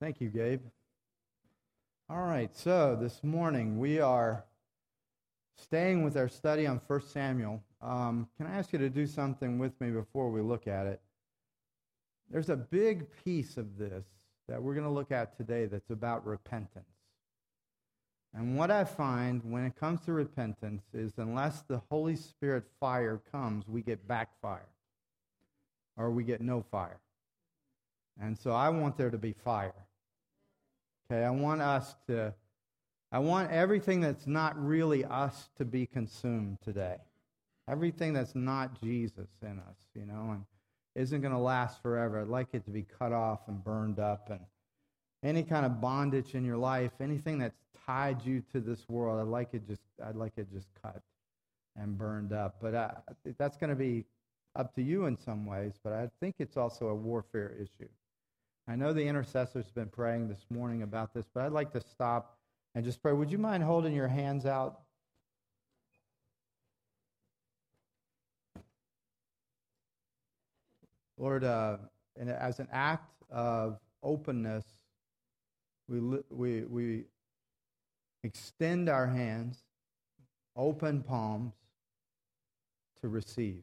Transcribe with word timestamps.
Thank 0.00 0.20
you, 0.20 0.28
Gabe. 0.28 0.62
All 2.08 2.22
right, 2.22 2.56
so 2.56 2.96
this 3.00 3.24
morning 3.24 3.80
we 3.80 3.98
are 3.98 4.44
staying 5.56 6.04
with 6.04 6.16
our 6.16 6.28
study 6.28 6.68
on 6.68 6.80
1 6.86 7.00
Samuel. 7.02 7.60
Um, 7.82 8.28
can 8.36 8.46
I 8.46 8.58
ask 8.58 8.72
you 8.72 8.78
to 8.78 8.90
do 8.90 9.08
something 9.08 9.58
with 9.58 9.78
me 9.80 9.90
before 9.90 10.30
we 10.30 10.40
look 10.40 10.68
at 10.68 10.86
it? 10.86 11.00
There's 12.30 12.48
a 12.48 12.56
big 12.56 13.06
piece 13.24 13.56
of 13.56 13.76
this 13.76 14.04
that 14.46 14.62
we're 14.62 14.74
going 14.74 14.86
to 14.86 14.92
look 14.92 15.10
at 15.10 15.36
today 15.36 15.66
that's 15.66 15.90
about 15.90 16.24
repentance. 16.24 16.86
And 18.32 18.56
what 18.56 18.70
I 18.70 18.84
find 18.84 19.42
when 19.50 19.64
it 19.64 19.74
comes 19.74 20.02
to 20.02 20.12
repentance 20.12 20.84
is 20.94 21.14
unless 21.16 21.62
the 21.62 21.82
Holy 21.90 22.14
Spirit 22.14 22.62
fire 22.78 23.20
comes, 23.32 23.66
we 23.66 23.82
get 23.82 24.06
backfire 24.06 24.68
or 25.96 26.12
we 26.12 26.22
get 26.22 26.40
no 26.40 26.62
fire. 26.70 27.00
And 28.20 28.38
so 28.38 28.52
I 28.52 28.68
want 28.68 28.96
there 28.96 29.10
to 29.10 29.18
be 29.18 29.32
fire. 29.32 29.74
Okay, 31.10 31.24
I 31.24 31.30
want 31.30 31.62
us 31.62 31.94
to, 32.08 32.34
I 33.10 33.18
want 33.18 33.50
everything 33.50 34.00
that's 34.02 34.26
not 34.26 34.62
really 34.62 35.06
us 35.06 35.48
to 35.56 35.64
be 35.64 35.86
consumed 35.86 36.58
today. 36.62 36.96
Everything 37.66 38.12
that's 38.12 38.34
not 38.34 38.78
Jesus 38.82 39.28
in 39.40 39.58
us, 39.58 39.76
you 39.94 40.04
know, 40.04 40.32
and 40.32 40.44
isn't 40.94 41.22
going 41.22 41.32
to 41.32 41.38
last 41.38 41.80
forever. 41.80 42.20
I'd 42.20 42.28
like 42.28 42.48
it 42.52 42.64
to 42.66 42.70
be 42.70 42.82
cut 42.98 43.12
off 43.12 43.40
and 43.48 43.62
burned 43.64 43.98
up 43.98 44.28
and 44.30 44.40
any 45.22 45.42
kind 45.42 45.64
of 45.64 45.80
bondage 45.80 46.34
in 46.34 46.44
your 46.44 46.58
life, 46.58 46.92
anything 47.00 47.38
that's 47.38 47.58
tied 47.86 48.24
you 48.24 48.42
to 48.52 48.60
this 48.60 48.86
world, 48.88 49.18
I'd 49.18 49.30
like 49.30 49.54
it 49.54 49.66
just, 49.66 49.82
I'd 50.04 50.16
like 50.16 50.32
it 50.36 50.46
just 50.52 50.68
cut 50.82 51.00
and 51.74 51.96
burned 51.96 52.34
up. 52.34 52.56
But 52.60 52.74
uh, 52.74 52.90
that's 53.38 53.56
going 53.56 53.70
to 53.70 53.76
be 53.76 54.04
up 54.56 54.74
to 54.74 54.82
you 54.82 55.06
in 55.06 55.16
some 55.16 55.46
ways, 55.46 55.72
but 55.82 55.94
I 55.94 56.10
think 56.20 56.34
it's 56.38 56.58
also 56.58 56.88
a 56.88 56.94
warfare 56.94 57.54
issue. 57.58 57.88
I 58.70 58.76
know 58.76 58.92
the 58.92 59.06
intercessors 59.06 59.70
been 59.70 59.88
praying 59.88 60.28
this 60.28 60.44
morning 60.50 60.82
about 60.82 61.14
this, 61.14 61.24
but 61.32 61.42
I'd 61.42 61.52
like 61.52 61.72
to 61.72 61.80
stop 61.80 62.36
and 62.74 62.84
just 62.84 63.00
pray. 63.00 63.14
Would 63.14 63.30
you 63.30 63.38
mind 63.38 63.62
holding 63.62 63.94
your 63.94 64.08
hands 64.08 64.44
out? 64.44 64.80
Lord, 71.16 71.44
uh, 71.44 71.78
and 72.20 72.28
as 72.28 72.60
an 72.60 72.68
act 72.70 73.10
of 73.30 73.80
openness, 74.02 74.66
we, 75.88 76.00
we, 76.28 76.64
we 76.64 77.04
extend 78.22 78.90
our 78.90 79.06
hands, 79.06 79.62
open 80.54 81.02
palms 81.02 81.54
to 83.00 83.08
receive. 83.08 83.62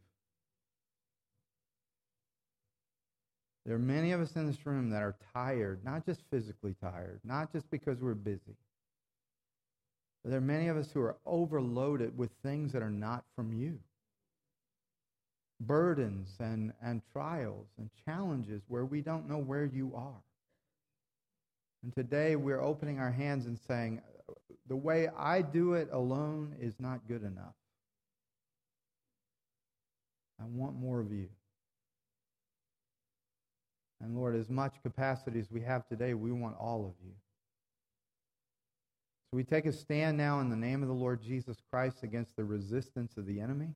There 3.66 3.76
are 3.76 3.80
many 3.80 4.12
of 4.12 4.22
us 4.22 4.36
in 4.36 4.46
this 4.46 4.66
room 4.66 4.92
that 4.92 5.02
are 5.02 5.16
tired, 5.34 5.84
not 5.84 6.06
just 6.06 6.22
physically 6.30 6.76
tired, 6.80 7.20
not 7.24 7.52
just 7.52 7.70
because 7.72 8.00
we're 8.00 8.14
busy. 8.14 8.56
But 10.24 10.30
there 10.30 10.38
are 10.38 10.42
many 10.42 10.68
of 10.68 10.78
us 10.78 10.92
who 10.94 11.02
are 11.02 11.18
overloaded 11.26 12.16
with 12.18 12.30
things 12.44 12.72
that 12.74 12.84
are 12.84 12.92
not 12.92 13.24
from 13.36 13.54
you. 13.54 13.80
Burdens 15.60 16.30
and, 16.40 16.74
and 16.84 17.02
trials 17.12 17.68
and 17.78 17.90
challenges 18.06 18.62
where 18.68 18.86
we 18.86 19.02
don't 19.02 19.28
know 19.28 19.38
where 19.38 19.66
you 19.66 19.94
are. 19.96 20.22
And 21.84 21.94
today 21.96 22.36
we're 22.36 22.62
opening 22.62 23.00
our 23.00 23.12
hands 23.12 23.46
and 23.46 23.58
saying, 23.68 24.02
the 24.68 24.76
way 24.76 25.08
I 25.16 25.42
do 25.42 25.74
it 25.74 25.90
alone 25.92 26.56
is 26.60 26.74
not 26.80 27.08
good 27.08 27.24
enough. 27.24 27.54
I 30.40 30.46
want 30.46 30.76
more 30.76 31.00
of 31.00 31.12
you. 31.12 31.30
And 34.06 34.16
Lord, 34.16 34.36
as 34.36 34.52
much 34.52 34.76
capacity 34.84 35.40
as 35.40 35.50
we 35.50 35.62
have 35.62 35.88
today, 35.88 36.14
we 36.14 36.32
want 36.32 36.56
all 36.60 36.86
of 36.86 36.94
you. 37.04 37.14
So 39.32 39.38
we 39.38 39.44
take 39.44 39.66
a 39.66 39.74
stand 39.74 40.16
now 40.16 40.40
in 40.42 40.50
the 40.52 40.56
name 40.56 40.84
of 40.84 40.88
the 40.88 40.94
Lord 40.94 41.24
Jesus 41.24 41.58
Christ 41.72 42.04
against 42.04 42.36
the 42.36 42.44
resistance 42.44 43.18
of 43.18 43.26
the 43.26 43.40
enemy. 43.40 43.70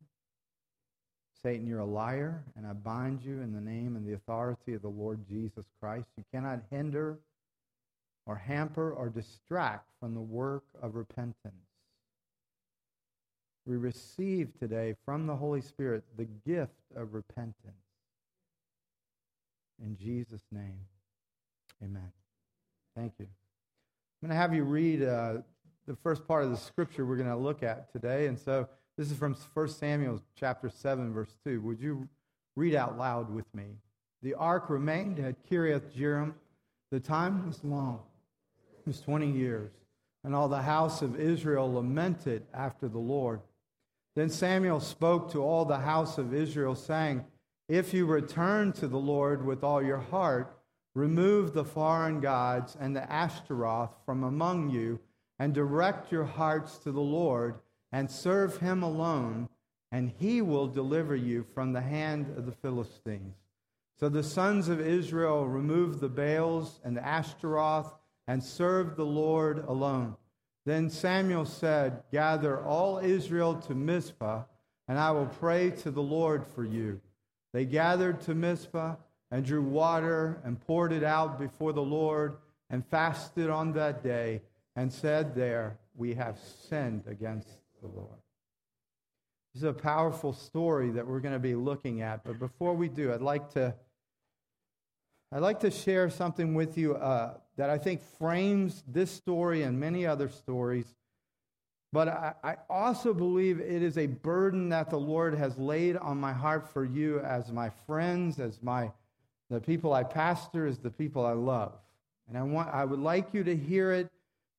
Satan, 1.42 1.66
you're 1.66 1.80
a 1.80 1.86
liar, 1.86 2.44
and 2.56 2.68
I 2.68 2.74
bind 2.74 3.24
you 3.24 3.42
in 3.42 3.54
the 3.54 3.60
name 3.60 3.96
and 3.96 4.06
the 4.06 4.14
authority 4.14 4.76
of 4.76 4.84
the 4.84 4.90
Lord 4.90 5.26
Jesus 5.28 5.66
Christ. 5.82 6.10
You 6.16 6.24
cannot 6.32 6.60
hinder 6.70 7.18
or 8.28 8.36
hamper 8.36 8.92
or 8.92 9.10
distract 9.10 9.90
from 10.00 10.14
the 10.14 10.22
work 10.22 10.66
of 10.80 10.94
repentance. 10.94 11.56
We 13.66 13.78
receive 13.78 14.54
today 14.60 14.96
from 15.06 15.26
the 15.26 15.36
Holy 15.36 15.62
Spirit 15.62 16.04
the 16.18 16.28
gift 16.46 16.84
of 16.96 17.16
repentance. 17.16 17.89
In 19.84 19.98
Jesus' 19.98 20.44
name, 20.52 20.80
amen. 21.84 22.12
Thank 22.96 23.14
you. 23.20 23.26
I'm 23.26 24.28
going 24.28 24.36
to 24.36 24.42
have 24.42 24.54
you 24.54 24.64
read 24.64 25.02
uh, 25.04 25.38
the 25.88 25.96
first 25.96 26.28
part 26.28 26.44
of 26.44 26.52
the 26.52 26.58
scripture 26.58 27.06
we're 27.06 27.16
going 27.16 27.30
to 27.30 27.38
look 27.38 27.64
at 27.64 27.92
today. 27.92 28.28
And 28.28 28.38
so 28.38 28.68
this 28.98 29.10
is 29.10 29.18
from 29.18 29.36
1 29.54 29.68
Samuel 29.70 30.22
chapter 30.36 30.70
7, 30.70 31.14
verse 31.14 31.34
2. 31.46 31.62
Would 31.62 31.80
you 31.80 32.10
read 32.56 32.76
out 32.76 32.98
loud 32.98 33.34
with 33.34 33.46
me? 33.56 33.78
The 34.22 34.34
ark 34.34 34.70
remained 34.70 35.20
at 35.20 35.50
Kiriath 35.50 35.96
Jearim. 35.96 36.34
The 36.92 37.00
time 37.00 37.48
was 37.48 37.64
long, 37.64 38.02
it 38.80 38.88
was 38.88 39.00
20 39.00 39.32
years. 39.32 39.72
And 40.26 40.36
all 40.36 40.50
the 40.50 40.62
house 40.62 41.02
of 41.02 41.18
Israel 41.18 41.74
lamented 41.74 42.46
after 42.54 42.90
the 42.90 43.00
Lord. 43.00 43.40
Then 44.16 44.30
Samuel 44.30 44.82
spoke 44.82 45.32
to 45.32 45.42
all 45.42 45.64
the 45.64 45.78
house 45.78 46.18
of 46.18 46.34
Israel, 46.34 46.76
saying, 46.76 47.24
if 47.70 47.94
you 47.94 48.08
return 48.08 48.74
to 48.74 48.88
the 48.88 48.98
Lord 48.98 49.46
with 49.46 49.64
all 49.64 49.82
your 49.82 50.00
heart, 50.00 50.60
remove 50.96 51.54
the 51.54 51.64
foreign 51.64 52.20
gods 52.20 52.76
and 52.80 52.96
the 52.96 53.10
Ashtaroth 53.12 53.92
from 54.06 54.24
among 54.24 54.72
you, 54.72 55.00
and 55.38 55.54
direct 55.54 56.12
your 56.12 56.26
hearts 56.26 56.80
to 56.80 56.92
the 56.92 57.00
Lord, 57.00 57.60
and 57.92 58.10
serve 58.10 58.58
him 58.58 58.82
alone, 58.82 59.48
and 59.92 60.12
he 60.18 60.42
will 60.42 60.68
deliver 60.68 61.16
you 61.16 61.44
from 61.44 61.72
the 61.72 61.82
hand 61.82 62.34
of 62.36 62.48
the 62.48 62.52
Philistines. 62.52 63.36
So 64.00 64.10
the 64.10 64.24
sons 64.24 64.68
of 64.68 64.82
Israel 64.82 65.48
removed 65.48 66.00
the 66.00 66.10
Baals 66.10 66.80
and 66.84 66.98
the 66.98 67.06
Ashtaroth 67.06 67.94
and 68.28 68.44
served 68.44 68.96
the 68.96 69.06
Lord 69.06 69.64
alone. 69.68 70.16
Then 70.66 70.90
Samuel 70.90 71.46
said, 71.46 72.04
Gather 72.12 72.64
all 72.64 72.98
Israel 72.98 73.56
to 73.56 73.76
Mizpah, 73.76 74.44
and 74.88 74.98
I 74.98 75.12
will 75.12 75.28
pray 75.28 75.70
to 75.72 75.92
the 75.92 76.02
Lord 76.02 76.46
for 76.48 76.64
you. 76.64 77.02
They 77.54 77.66
gathered 77.66 78.22
to 78.22 78.36
Mizpah 78.36 78.96
and 79.32 79.46
drew 79.46 79.62
water 79.62 80.42
and 80.44 80.60
poured 80.60 80.92
it 80.92 81.04
out 81.04 81.40
before 81.40 81.74
the 81.74 81.82
Lord 81.82 82.38
and 82.70 82.86
fasted 82.86 83.50
on 83.50 83.74
that 83.74 84.04
day 84.04 84.42
and 84.76 84.92
said 84.92 85.36
there, 85.36 85.78
We 85.96 86.14
have 86.16 86.40
sinned 86.70 87.04
against 87.08 87.50
the 87.82 87.88
Lord. 87.88 88.20
This 89.54 89.64
is 89.64 89.70
a 89.70 89.74
powerful 89.74 90.34
story 90.34 90.92
that 90.92 91.08
we're 91.08 91.20
going 91.20 91.34
to 91.34 91.40
be 91.40 91.56
looking 91.56 92.02
at. 92.02 92.24
But 92.24 92.38
before 92.38 92.76
we 92.76 92.88
do, 92.88 93.12
I'd 93.12 93.22
like 93.22 93.52
to, 93.54 93.74
I'd 95.32 95.42
like 95.42 95.60
to 95.62 95.72
share 95.72 96.10
something 96.10 96.54
with 96.54 96.78
you 96.78 96.96
uh, 96.96 97.34
that 97.58 97.70
I 97.70 97.80
think 97.80 98.02
frames 98.20 98.84
this 98.88 99.10
story 99.10 99.64
and 99.64 99.80
many 99.80 100.06
other 100.06 100.30
stories 100.30 100.86
but 101.92 102.08
I, 102.08 102.34
I, 102.44 102.56
also 102.70 103.14
believe 103.14 103.60
it 103.60 103.82
is 103.82 103.98
a 103.98 104.06
burden 104.06 104.70
that 104.70 104.92
the 104.92 105.00
Lord 105.00 105.34
has 105.34 105.58
laid 105.58 105.98
on 105.98 106.20
my 106.20 106.34
heart 106.34 106.72
for 106.72 106.86
you 106.86 107.20
as 107.22 107.52
my 107.52 107.72
friends, 107.88 108.40
as 108.40 108.62
my 108.62 108.92
the 109.50 109.60
people 109.60 109.94
I 109.94 110.04
pastor, 110.04 110.68
as 110.68 110.78
the 110.78 110.92
people 110.92 111.26
I 111.26 111.32
love. 111.32 111.74
And 112.28 112.38
I 112.38 112.44
want 112.44 112.70
I 112.72 112.86
would 112.86 113.00
like 113.00 113.34
you 113.34 113.44
to 113.44 113.56
hear 113.56 113.92
it 113.92 114.08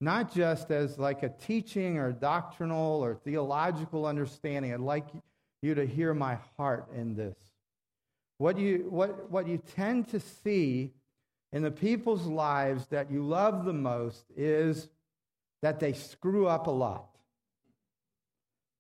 not 0.00 0.34
just 0.34 0.72
as 0.72 0.98
like 0.98 1.22
a 1.22 1.28
teaching 1.28 1.98
or 1.98 2.10
doctrinal 2.10 3.04
or 3.04 3.14
theological 3.14 4.06
understanding. 4.06 4.72
I'd 4.72 4.80
like 4.80 5.06
you 5.62 5.74
to 5.76 5.86
hear 5.86 6.14
my 6.14 6.38
heart 6.56 6.88
in 6.97 7.14
this. 7.14 7.36
What 8.38 8.58
you 8.58 8.86
what 8.91 9.30
what 9.30 9.47
you 9.47 9.58
tend 9.76 10.08
to 10.08 10.18
see 10.18 10.91
in 11.52 11.62
the 11.62 11.70
people's 11.70 12.26
lives 12.26 12.86
that 12.88 13.08
you 13.08 13.22
love 13.22 13.64
the 13.64 13.72
most 13.72 14.24
is 14.36 14.88
that 15.62 15.78
they 15.78 15.92
screw 15.92 16.48
up 16.48 16.66
a 16.66 16.71
lot 16.71 17.10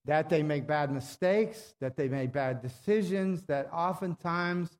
that 0.04 0.28
they 0.28 0.42
make 0.42 0.66
bad 0.66 0.90
mistakes, 0.90 1.74
that 1.80 1.96
they 1.96 2.08
make 2.08 2.32
bad 2.32 2.62
decisions, 2.62 3.42
that 3.42 3.68
oftentimes 3.72 4.78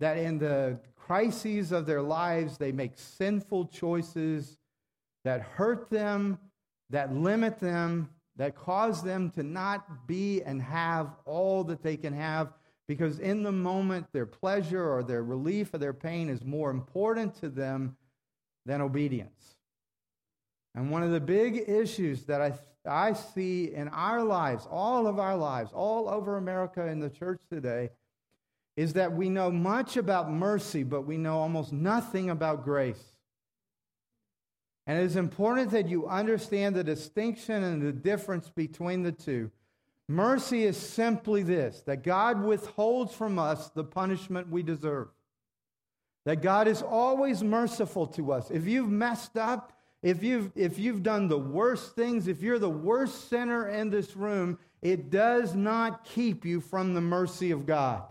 that 0.00 0.16
in 0.16 0.38
the 0.38 0.78
crises 0.96 1.70
of 1.70 1.86
their 1.86 2.02
lives 2.02 2.56
they 2.56 2.72
make 2.72 2.92
sinful 2.96 3.66
choices 3.66 4.56
that 5.24 5.40
hurt 5.40 5.90
them, 5.90 6.38
that 6.90 7.14
limit 7.14 7.58
them, 7.58 8.08
that 8.36 8.54
cause 8.54 9.02
them 9.02 9.30
to 9.30 9.42
not 9.42 10.06
be 10.06 10.42
and 10.42 10.60
have 10.60 11.14
all 11.24 11.64
that 11.64 11.82
they 11.82 11.96
can 11.96 12.12
have 12.12 12.52
because 12.86 13.18
in 13.18 13.42
the 13.42 13.52
moment 13.52 14.06
their 14.12 14.26
pleasure 14.26 14.90
or 14.90 15.02
their 15.02 15.22
relief 15.22 15.72
or 15.72 15.78
their 15.78 15.92
pain 15.92 16.28
is 16.28 16.44
more 16.44 16.70
important 16.70 17.34
to 17.40 17.48
them 17.48 17.96
than 18.66 18.80
obedience. 18.80 19.53
And 20.74 20.90
one 20.90 21.02
of 21.02 21.10
the 21.10 21.20
big 21.20 21.68
issues 21.68 22.24
that 22.24 22.40
I 22.40 22.52
I 22.86 23.14
see 23.14 23.72
in 23.72 23.88
our 23.88 24.22
lives, 24.22 24.66
all 24.70 25.06
of 25.06 25.18
our 25.18 25.36
lives, 25.36 25.70
all 25.72 26.08
over 26.08 26.36
America 26.36 26.86
in 26.86 27.00
the 27.00 27.08
church 27.08 27.40
today, 27.48 27.90
is 28.76 28.94
that 28.94 29.12
we 29.12 29.30
know 29.30 29.50
much 29.50 29.96
about 29.96 30.30
mercy, 30.30 30.82
but 30.82 31.02
we 31.02 31.16
know 31.16 31.38
almost 31.38 31.72
nothing 31.72 32.28
about 32.28 32.64
grace. 32.64 33.02
And 34.86 34.98
it 34.98 35.04
is 35.04 35.16
important 35.16 35.70
that 35.70 35.88
you 35.88 36.06
understand 36.06 36.74
the 36.74 36.84
distinction 36.84 37.62
and 37.62 37.80
the 37.80 37.92
difference 37.92 38.50
between 38.50 39.02
the 39.02 39.12
two. 39.12 39.50
Mercy 40.06 40.64
is 40.64 40.76
simply 40.76 41.42
this 41.42 41.80
that 41.82 42.02
God 42.02 42.42
withholds 42.42 43.14
from 43.14 43.38
us 43.38 43.70
the 43.70 43.84
punishment 43.84 44.50
we 44.50 44.62
deserve. 44.62 45.08
That 46.26 46.42
God 46.42 46.68
is 46.68 46.82
always 46.82 47.42
merciful 47.42 48.06
to 48.08 48.32
us. 48.32 48.50
If 48.50 48.66
you've 48.66 48.90
messed 48.90 49.38
up, 49.38 49.73
if 50.04 50.22
you've, 50.22 50.52
if 50.54 50.78
you've 50.78 51.02
done 51.02 51.28
the 51.28 51.38
worst 51.38 51.96
things, 51.96 52.28
if 52.28 52.42
you're 52.42 52.58
the 52.58 52.68
worst 52.68 53.30
sinner 53.30 53.70
in 53.70 53.88
this 53.88 54.14
room, 54.14 54.58
it 54.82 55.08
does 55.08 55.54
not 55.54 56.04
keep 56.04 56.44
you 56.44 56.60
from 56.60 56.92
the 56.92 57.00
mercy 57.00 57.50
of 57.52 57.64
God. 57.64 58.02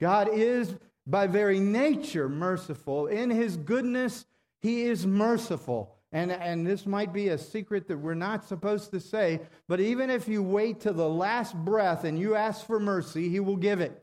God 0.00 0.28
is, 0.32 0.72
by 1.04 1.26
very 1.26 1.58
nature, 1.58 2.28
merciful. 2.28 3.08
In 3.08 3.28
his 3.28 3.56
goodness, 3.56 4.24
he 4.62 4.84
is 4.84 5.04
merciful. 5.04 5.96
And, 6.12 6.30
and 6.30 6.64
this 6.64 6.86
might 6.86 7.12
be 7.12 7.30
a 7.30 7.38
secret 7.38 7.88
that 7.88 7.98
we're 7.98 8.14
not 8.14 8.44
supposed 8.44 8.92
to 8.92 9.00
say, 9.00 9.40
but 9.66 9.80
even 9.80 10.10
if 10.10 10.28
you 10.28 10.44
wait 10.44 10.82
to 10.82 10.92
the 10.92 11.08
last 11.08 11.56
breath 11.56 12.04
and 12.04 12.16
you 12.16 12.36
ask 12.36 12.64
for 12.64 12.78
mercy, 12.78 13.28
he 13.28 13.40
will 13.40 13.56
give 13.56 13.80
it 13.80 14.00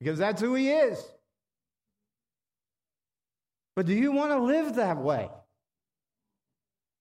because 0.00 0.18
that's 0.18 0.42
who 0.42 0.56
he 0.56 0.70
is. 0.70 1.00
But 3.76 3.86
do 3.86 3.94
you 3.94 4.10
want 4.10 4.32
to 4.32 4.38
live 4.38 4.74
that 4.74 4.98
way? 4.98 5.28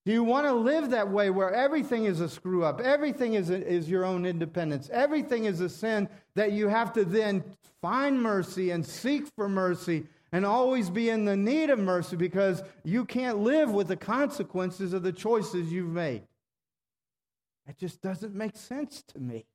Do 0.06 0.12
you 0.12 0.24
want 0.24 0.46
to 0.48 0.54
live 0.54 0.90
that 0.90 1.10
way 1.10 1.30
where 1.30 1.54
everything 1.54 2.06
is 2.06 2.20
a 2.20 2.28
screw 2.28 2.64
up? 2.64 2.82
Everything 2.82 3.36
is, 3.36 3.50
a, 3.50 3.66
is 3.66 3.90
your 3.90 4.04
own 4.04 4.26
independence. 4.26 4.90
Everything 4.92 5.46
is 5.46 5.62
a 5.62 5.70
sin 5.70 6.10
that 6.36 6.52
you 6.52 6.68
have 6.68 6.92
to 6.94 7.06
then 7.06 7.44
find 7.82 8.22
mercy 8.22 8.72
and 8.72 8.86
seek 8.86 9.28
for 9.36 9.48
mercy 9.48 10.06
and 10.34 10.46
always 10.46 10.90
be 10.90 11.10
in 11.10 11.24
the 11.24 11.38
need 11.38 11.70
of 11.70 11.80
mercy 11.80 12.18
because 12.18 12.64
you 12.84 13.06
can't 13.06 13.40
live 13.40 13.72
with 13.72 13.88
the 13.88 13.96
consequences 13.96 14.92
of 14.92 15.04
the 15.04 15.14
choices 15.14 15.72
you've 15.72 15.94
made. 15.94 16.24
That 17.66 17.78
just 17.78 18.02
doesn't 18.02 18.36
make 18.36 18.58
sense 18.58 19.04
to 19.14 19.20
me. 19.20 19.46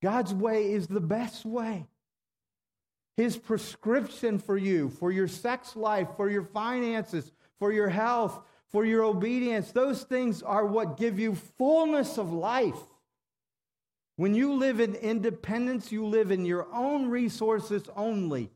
God's 0.00 0.32
way 0.34 0.72
is 0.72 0.86
the 0.86 1.00
best 1.00 1.44
way. 1.44 1.86
His 3.16 3.36
prescription 3.36 4.38
for 4.38 4.56
you, 4.56 4.90
for 4.90 5.10
your 5.10 5.28
sex 5.28 5.76
life, 5.76 6.08
for 6.16 6.30
your 6.30 6.44
finances, 6.44 7.32
for 7.58 7.72
your 7.72 7.88
health, 7.88 8.40
for 8.72 8.84
your 8.84 9.04
obedience, 9.04 9.70
those 9.70 10.02
things 10.02 10.42
are 10.42 10.64
what 10.64 10.96
give 10.96 11.18
you 11.18 11.34
fullness 11.58 12.18
of 12.18 12.32
life. 12.32 12.78
When 14.16 14.34
you 14.34 14.54
live 14.54 14.80
in 14.80 14.94
independence, 14.94 15.92
you 15.92 16.06
live 16.06 16.30
in 16.30 16.44
your 16.44 16.66
own 16.72 17.08
resources 17.08 17.82
only. 17.96 18.50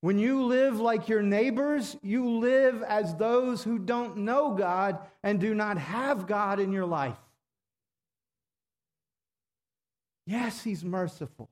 When 0.00 0.18
you 0.18 0.44
live 0.44 0.80
like 0.80 1.08
your 1.08 1.22
neighbors, 1.22 1.96
you 2.02 2.28
live 2.28 2.82
as 2.82 3.14
those 3.14 3.62
who 3.62 3.78
don't 3.78 4.18
know 4.18 4.54
God 4.54 4.98
and 5.22 5.40
do 5.40 5.54
not 5.54 5.78
have 5.78 6.26
God 6.26 6.58
in 6.58 6.72
your 6.72 6.86
life. 6.86 7.16
Yes, 10.26 10.62
He's 10.62 10.84
merciful. 10.84 11.48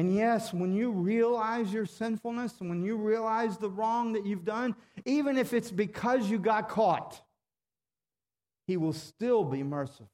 And 0.00 0.14
yes, 0.14 0.54
when 0.54 0.72
you 0.72 0.92
realize 0.92 1.74
your 1.74 1.84
sinfulness 1.84 2.54
and 2.60 2.70
when 2.70 2.82
you 2.82 2.96
realize 2.96 3.58
the 3.58 3.68
wrong 3.68 4.14
that 4.14 4.24
you've 4.24 4.46
done, 4.46 4.74
even 5.04 5.36
if 5.36 5.52
it's 5.52 5.70
because 5.70 6.30
you 6.30 6.38
got 6.38 6.70
caught, 6.70 7.20
He 8.66 8.78
will 8.78 8.94
still 8.94 9.44
be 9.44 9.62
merciful. 9.62 10.08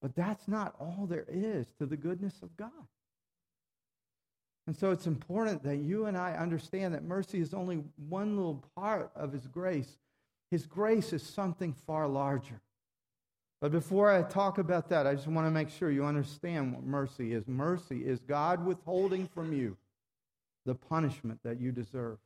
But 0.00 0.14
that's 0.14 0.48
not 0.48 0.74
all 0.80 1.04
there 1.06 1.26
is 1.28 1.66
to 1.78 1.84
the 1.84 1.98
goodness 1.98 2.40
of 2.42 2.56
God. 2.56 2.70
And 4.66 4.74
so 4.74 4.92
it's 4.92 5.06
important 5.06 5.62
that 5.64 5.76
you 5.76 6.06
and 6.06 6.16
I 6.16 6.36
understand 6.36 6.94
that 6.94 7.04
mercy 7.04 7.40
is 7.40 7.52
only 7.52 7.84
one 8.08 8.34
little 8.34 8.64
part 8.74 9.10
of 9.14 9.30
His 9.30 9.46
grace. 9.46 9.98
His 10.50 10.64
grace 10.64 11.12
is 11.12 11.22
something 11.22 11.74
far 11.86 12.08
larger. 12.08 12.62
But 13.60 13.72
before 13.72 14.10
I 14.10 14.22
talk 14.22 14.58
about 14.58 14.88
that, 14.90 15.06
I 15.06 15.14
just 15.14 15.26
want 15.26 15.46
to 15.46 15.50
make 15.50 15.70
sure 15.70 15.90
you 15.90 16.04
understand 16.04 16.74
what 16.74 16.84
mercy 16.84 17.32
is. 17.32 17.46
Mercy 17.48 18.06
is 18.06 18.20
God 18.20 18.64
withholding 18.64 19.26
from 19.28 19.52
you 19.52 19.76
the 20.66 20.74
punishment 20.74 21.40
that 21.44 21.60
you 21.60 21.72
deserve. 21.72 22.18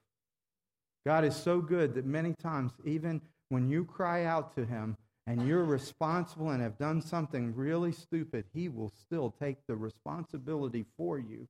God 1.07 1.25
is 1.25 1.37
so 1.37 1.61
good 1.61 1.95
that 1.95 2.05
many 2.05 2.35
times, 2.35 2.73
even 2.85 3.21
when 3.49 3.69
you 3.69 3.85
cry 3.85 4.25
out 4.25 4.55
to 4.57 4.65
Him 4.65 4.97
and 5.27 5.47
you're 5.47 5.65
responsible 5.65 6.51
and 6.51 6.63
have 6.63 6.79
done 6.79 7.01
something 7.01 7.55
really 7.55 7.93
stupid, 7.93 8.45
He 8.53 8.69
will 8.69 8.93
still 9.01 9.33
take 9.41 9.59
the 9.67 9.77
responsibility 9.77 10.85
for 10.97 11.19
you 11.19 11.47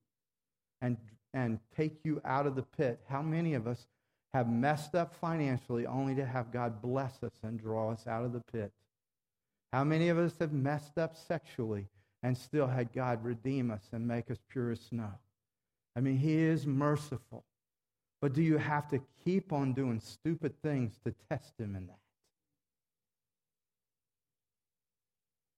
and, 0.83 0.99
and 1.33 1.59
take 1.75 1.97
you 2.05 2.21
out 2.25 2.47
of 2.47 2.55
the 2.55 2.63
pit. 2.63 3.01
How 3.09 3.23
many 3.23 3.55
of 3.55 3.67
us 3.67 3.87
have 4.35 4.49
messed 4.49 4.95
up 4.95 5.15
financially 5.15 5.87
only 5.87 6.15
to 6.17 6.27
have 6.27 6.53
God 6.53 6.83
bless 6.83 7.23
us 7.23 7.33
and 7.43 7.59
draw 7.59 7.91
us 7.91 8.07
out 8.07 8.25
of 8.25 8.33
the 8.33 8.43
pit? 8.53 8.73
How 9.73 9.85
many 9.85 10.09
of 10.09 10.19
us 10.19 10.35
have 10.41 10.53
messed 10.53 10.99
up 10.99 11.17
sexually 11.17 11.87
and 12.23 12.37
still 12.37 12.67
had 12.67 12.93
God 12.93 13.25
redeem 13.25 13.71
us 13.71 13.89
and 13.93 14.07
make 14.07 14.31
us 14.31 14.39
pure 14.49 14.73
as 14.73 14.81
snow? 14.81 15.13
I 15.97 16.01
mean, 16.01 16.19
He 16.19 16.39
is 16.39 16.67
merciful. 16.67 17.45
But 18.21 18.35
do 18.35 18.43
you 18.43 18.59
have 18.59 18.89
to 18.89 19.01
keep 19.25 19.53
on 19.53 19.73
doing 19.73 20.01
stupid 20.01 20.55
things 20.63 20.99
to 21.05 21.15
test 21.31 21.55
Him 21.59 21.77
in 21.77 21.87
that? 21.87 21.99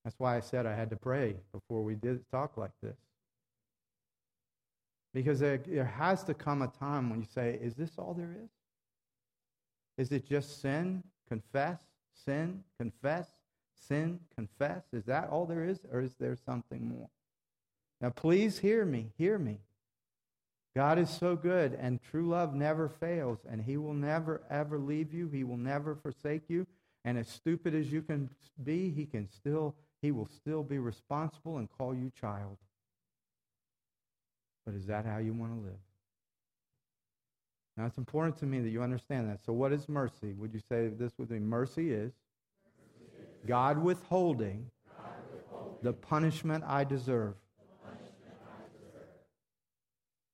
That's 0.05 0.19
why 0.19 0.37
I 0.37 0.41
said 0.41 0.67
I 0.67 0.75
had 0.75 0.91
to 0.91 0.97
pray 0.97 1.37
before 1.53 1.83
we 1.83 1.95
did 1.95 2.29
talk 2.31 2.57
like 2.57 2.73
this. 2.83 2.97
Because 5.15 5.41
there, 5.41 5.59
there 5.59 5.85
has 5.85 6.25
to 6.25 6.35
come 6.35 6.63
a 6.63 6.69
time 6.69 7.11
when 7.11 7.21
you 7.21 7.27
say, 7.33 7.59
Is 7.61 7.75
this 7.75 7.93
all 7.99 8.15
there 8.15 8.35
is? 8.43 8.51
Is 9.99 10.13
it 10.13 10.27
just 10.27 10.61
sin, 10.61 11.03
confess, 11.29 11.81
sin, 12.25 12.65
confess, 12.79 13.29
sin, 13.89 14.21
confess? 14.35 14.83
Is 14.93 15.05
that 15.05 15.29
all 15.29 15.47
there 15.47 15.65
is, 15.65 15.81
or 15.91 16.01
is 16.01 16.15
there 16.19 16.37
something 16.37 16.89
more? 16.89 17.09
Now, 18.01 18.11
please 18.11 18.59
hear 18.59 18.85
me, 18.85 19.13
hear 19.17 19.39
me. 19.39 19.59
God 20.75 20.99
is 20.99 21.11
so 21.11 21.37
good, 21.37 21.75
and 21.75 22.01
true 22.03 22.29
love 22.29 22.55
never 22.55 22.89
fails, 22.89 23.41
and 23.49 23.63
He 23.63 23.77
will 23.77 23.95
never, 23.95 24.43
ever 24.51 24.79
leave 24.79 25.13
you. 25.13 25.29
He 25.29 25.45
will 25.45 25.59
never 25.59 25.95
forsake 25.95 26.49
you. 26.49 26.67
And 27.05 27.19
as 27.19 27.29
stupid 27.29 27.75
as 27.75 27.93
you 27.93 28.03
can 28.03 28.31
be, 28.63 28.91
He 28.91 29.05
can 29.05 29.29
still, 29.29 29.75
He 30.01 30.11
will 30.11 30.27
still 30.27 30.63
be 30.63 30.79
responsible 30.79 31.59
and 31.59 31.69
call 31.71 31.95
you 31.95 32.11
child. 32.19 32.57
But 34.65 34.75
is 34.75 34.87
that 34.87 35.05
how 35.05 35.19
you 35.19 35.33
want 35.33 35.53
to 35.53 35.61
live? 35.61 35.81
Now, 37.77 37.87
it's 37.87 37.99
important 37.99 38.39
to 38.39 38.47
me 38.47 38.61
that 38.61 38.69
you 38.69 38.83
understand 38.83 39.29
that. 39.31 39.45
So, 39.45 39.53
what 39.53 39.73
is 39.73 39.89
mercy? 39.89 40.33
Would 40.35 40.53
you 40.55 40.61
say 40.69 40.89
this 40.89 41.13
with 41.19 41.31
me? 41.31 41.39
Mercy 41.39 41.93
is 41.93 42.13
God 43.47 43.79
withholding, 43.79 44.71
God 44.87 45.13
withholding 45.33 45.79
the 45.83 45.93
punishment 45.93 46.65
I 46.67 46.85
deserve. 46.85 47.35
Punishment 47.85 48.37
I 48.47 48.63
deserve. 48.79 49.09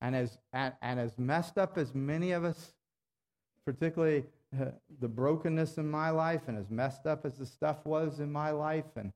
And, 0.01 0.17
as, 0.17 0.39
and, 0.53 0.75
and 0.83 1.01
as 1.01 1.19
messed 1.19 1.59
up 1.59 1.79
as 1.79 1.95
many 1.95 2.33
of 2.33 2.45
us, 2.45 2.75
particularly 3.65 4.25
uh, 4.59 4.67
the 5.01 5.09
brokenness 5.09 5.79
in 5.79 5.91
my 5.91 6.11
life, 6.11 6.43
and 6.49 6.59
as 6.59 6.71
messed 6.71 7.07
up 7.07 7.25
as 7.25 7.35
the 7.39 7.47
stuff 7.47 7.85
was 7.85 8.21
in 8.21 8.31
my 8.31 8.51
life, 8.51 8.97
and 8.97 9.13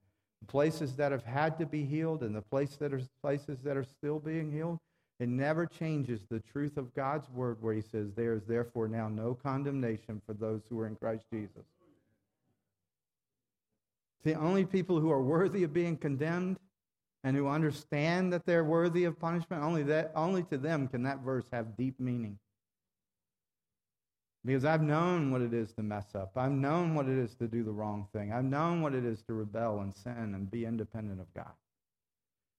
places 0.49 0.97
that 0.97 1.13
have 1.13 1.25
had 1.25 1.59
to 1.59 1.67
be 1.67 1.85
healed, 1.85 2.23
and 2.23 2.35
the 2.35 2.43
place 2.43 2.77
that 2.77 2.93
are, 2.93 3.01
places 3.23 3.63
that 3.63 3.77
are 3.77 3.85
still 3.85 4.19
being 4.19 4.51
healed, 4.51 4.79
it 5.21 5.29
never 5.29 5.67
changes 5.67 6.23
the 6.29 6.41
truth 6.41 6.77
of 6.77 6.93
God's 6.95 7.31
word 7.31 7.59
where 7.61 7.75
he 7.75 7.81
says, 7.81 8.13
There 8.13 8.35
is 8.35 8.43
therefore 8.45 8.89
now 8.89 9.09
no 9.09 9.35
condemnation 9.35 10.21
for 10.27 10.33
those 10.33 10.63
who 10.69 10.81
are 10.81 10.87
in 10.87 10.97
Christ 10.97 11.27
Jesus. 11.33 11.65
The 14.25 14.35
only 14.35 14.65
people 14.65 15.01
who 15.01 15.11
are 15.11 15.23
worthy 15.23 15.65
of 15.65 15.73
being 15.73 15.97
condemned 15.97 16.59
and 17.25 17.37
who 17.37 17.49
understand 17.49 18.33
that 18.33 18.47
they're 18.47 18.65
worthy 18.65 19.05
of 19.05 19.19
punishment, 19.19 19.63
only, 19.63 19.83
that, 19.85 20.13
only 20.15 20.43
to 20.45 20.59
them 20.59 20.89
can 20.89 21.05
that 21.05 21.21
verse 21.21 21.45
have 21.53 21.77
deep 21.77 21.99
meaning. 22.01 22.39
Because 24.45 24.65
I've 24.65 24.83
known 24.83 25.31
what 25.31 25.41
it 25.41 25.55
is 25.55 25.73
to 25.75 25.83
mess 25.83 26.15
up. 26.15 26.33
I've 26.37 26.51
known 26.51 26.95
what 26.95 27.09
it 27.09 27.17
is 27.17 27.35
to 27.37 27.47
do 27.47 27.63
the 27.63 27.71
wrong 27.71 28.09
thing. 28.13 28.33
I've 28.33 28.45
known 28.45 28.83
what 28.83 28.95
it 28.95 29.05
is 29.05 29.23
to 29.23 29.35
rebel 29.35 29.81
and 29.81 29.95
sin 29.95 30.35
and 30.35 30.51
be 30.51 30.65
independent 30.65 31.21
of 31.21 31.33
God. 31.33 31.53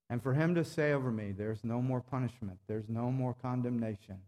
And 0.10 0.24
for 0.24 0.34
him 0.34 0.56
to 0.56 0.64
say 0.64 0.94
over 0.94 1.12
me, 1.12 1.34
there's 1.34 1.64
no 1.64 1.82
more 1.82 2.00
punishment, 2.00 2.60
there's 2.68 2.88
no 2.88 3.12
more 3.12 3.34
condemnation. 3.34 4.20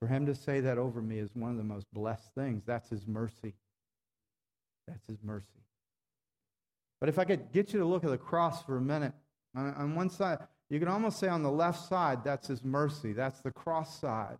For 0.00 0.08
him 0.08 0.26
to 0.26 0.34
say 0.34 0.60
that 0.60 0.78
over 0.78 1.00
me 1.00 1.18
is 1.18 1.30
one 1.34 1.50
of 1.50 1.56
the 1.58 1.64
most 1.64 1.86
blessed 1.92 2.34
things. 2.34 2.64
That's 2.66 2.88
his 2.88 3.06
mercy. 3.06 3.54
That's 4.88 5.06
his 5.06 5.22
mercy. 5.22 5.46
But 7.00 7.08
if 7.08 7.18
I 7.18 7.24
could 7.24 7.50
get 7.52 7.72
you 7.72 7.80
to 7.80 7.86
look 7.86 8.04
at 8.04 8.10
the 8.10 8.18
cross 8.18 8.62
for 8.62 8.76
a 8.76 8.80
minute, 8.80 9.14
on, 9.56 9.74
on 9.74 9.94
one 9.94 10.10
side, 10.10 10.38
you 10.68 10.78
can 10.78 10.88
almost 10.88 11.18
say 11.18 11.28
on 11.28 11.42
the 11.42 11.50
left 11.50 11.88
side, 11.88 12.22
that's 12.22 12.46
his 12.46 12.62
mercy. 12.62 13.12
That's 13.12 13.40
the 13.40 13.50
cross 13.50 13.98
side. 13.98 14.38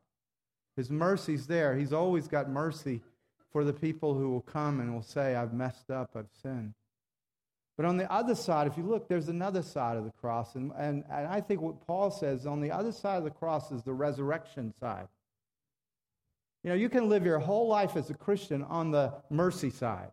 His 0.77 0.91
mercy's 0.91 1.47
there. 1.47 1.77
He's 1.77 1.93
always 1.93 2.29
got 2.29 2.49
mercy 2.49 3.03
for 3.51 3.65
the 3.65 3.73
people 3.73 4.15
who 4.15 4.31
will 4.31 4.43
come 4.43 4.81
and 4.81 4.95
will 4.95 5.03
say, 5.03 5.35
I've 5.35 5.53
messed 5.53 5.91
up, 5.91 6.11
I've 6.15 6.31
sinned. 6.43 6.75
But 7.77 7.87
on 7.87 7.97
the 7.97 8.13
other 8.13 8.35
side, 8.35 8.67
if 8.67 8.77
you 8.77 8.85
look, 8.85 9.09
there's 9.09 9.29
another 9.29 9.63
side 9.63 9.97
of 9.97 10.05
the 10.05 10.11
cross. 10.11 10.55
And, 10.55 10.71
and, 10.77 11.03
and 11.11 11.27
I 11.27 11.41
think 11.41 11.63
what 11.63 11.87
Paul 11.87 12.11
says 12.11 12.47
on 12.47 12.61
the 12.61 12.71
other 12.71 12.93
side 12.93 13.17
of 13.17 13.25
the 13.25 13.31
cross 13.31 13.73
is 13.73 13.83
the 13.83 13.95
resurrection 13.95 14.75
side. 14.79 15.09
You 16.63 16.71
know, 16.71 16.77
you 16.77 16.91
can 16.91 17.09
live 17.09 17.25
your 17.25 17.39
whole 17.39 17.69
life 17.69 17.97
as 17.97 18.11
a 18.11 18.15
Christian 18.15 18.63
on 18.65 18.91
the 18.91 19.15
mercy 19.31 19.71
side, 19.71 20.11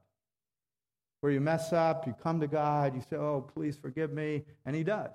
where 1.22 1.32
you 1.32 1.42
mess 1.42 1.74
up, 1.74 2.06
you 2.06 2.16
come 2.22 2.40
to 2.40 2.48
God, 2.48 2.96
you 2.96 3.02
say, 3.10 3.16
Oh, 3.16 3.42
please 3.54 3.78
forgive 3.78 4.12
me, 4.12 4.44
and 4.66 4.76
He 4.76 4.84
does. 4.84 5.12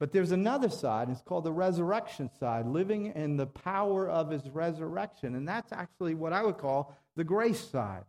But 0.00 0.12
there's 0.12 0.32
another 0.32 0.68
side, 0.68 1.08
and 1.08 1.16
it's 1.16 1.22
called 1.26 1.44
the 1.44 1.52
resurrection 1.52 2.30
side, 2.38 2.66
living 2.66 3.06
in 3.14 3.36
the 3.36 3.46
power 3.46 4.08
of 4.08 4.30
His 4.30 4.48
resurrection. 4.48 5.34
And 5.34 5.46
that's 5.46 5.72
actually 5.72 6.14
what 6.14 6.32
I 6.32 6.42
would 6.42 6.58
call 6.58 6.96
the 7.16 7.24
grace 7.24 7.60
side. 7.60 8.04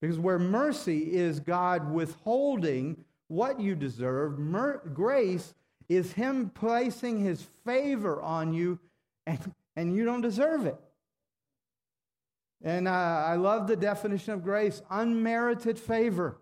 Because 0.00 0.18
where 0.18 0.38
mercy 0.38 1.14
is 1.14 1.40
God 1.40 1.92
withholding 1.92 3.04
what 3.28 3.60
you 3.60 3.74
deserve, 3.74 4.38
mer- 4.38 4.82
grace 4.92 5.54
is 5.88 6.12
Him 6.12 6.50
placing 6.50 7.20
His 7.20 7.46
favor 7.64 8.20
on 8.20 8.52
you 8.52 8.78
and, 9.26 9.54
and 9.74 9.94
you 9.94 10.04
don't 10.04 10.20
deserve 10.20 10.66
it. 10.66 10.76
And 12.62 12.88
uh, 12.88 12.90
I 12.90 13.36
love 13.36 13.66
the 13.66 13.76
definition 13.76 14.32
of 14.32 14.42
grace 14.42 14.82
unmerited 14.90 15.78
favor, 15.78 16.38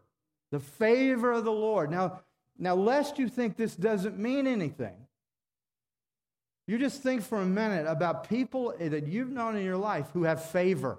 the 0.51 0.61
favor 0.61 1.33
of 1.33 1.45
the 1.45 1.53
Lord. 1.53 1.91
Now, 1.91 2.21
now, 2.57 2.77
lest 2.77 3.19
you 3.19 3.29
think 3.29 3.57
this 3.57 3.75
doesn't 3.75 4.19
mean 4.19 4.47
anything, 4.47 4.95
you 6.67 6.79
just 6.79 7.03
think 7.03 7.23
for 7.23 7.39
a 7.39 7.47
minute 7.47 7.87
about 7.87 8.29
people 8.29 8.75
that 8.79 9.07
you've 9.07 9.31
known 9.31 9.57
in 9.57 9.65
your 9.65 9.77
life 9.77 10.07
who 10.13 10.23
have 10.23 10.45
favor. 10.45 10.99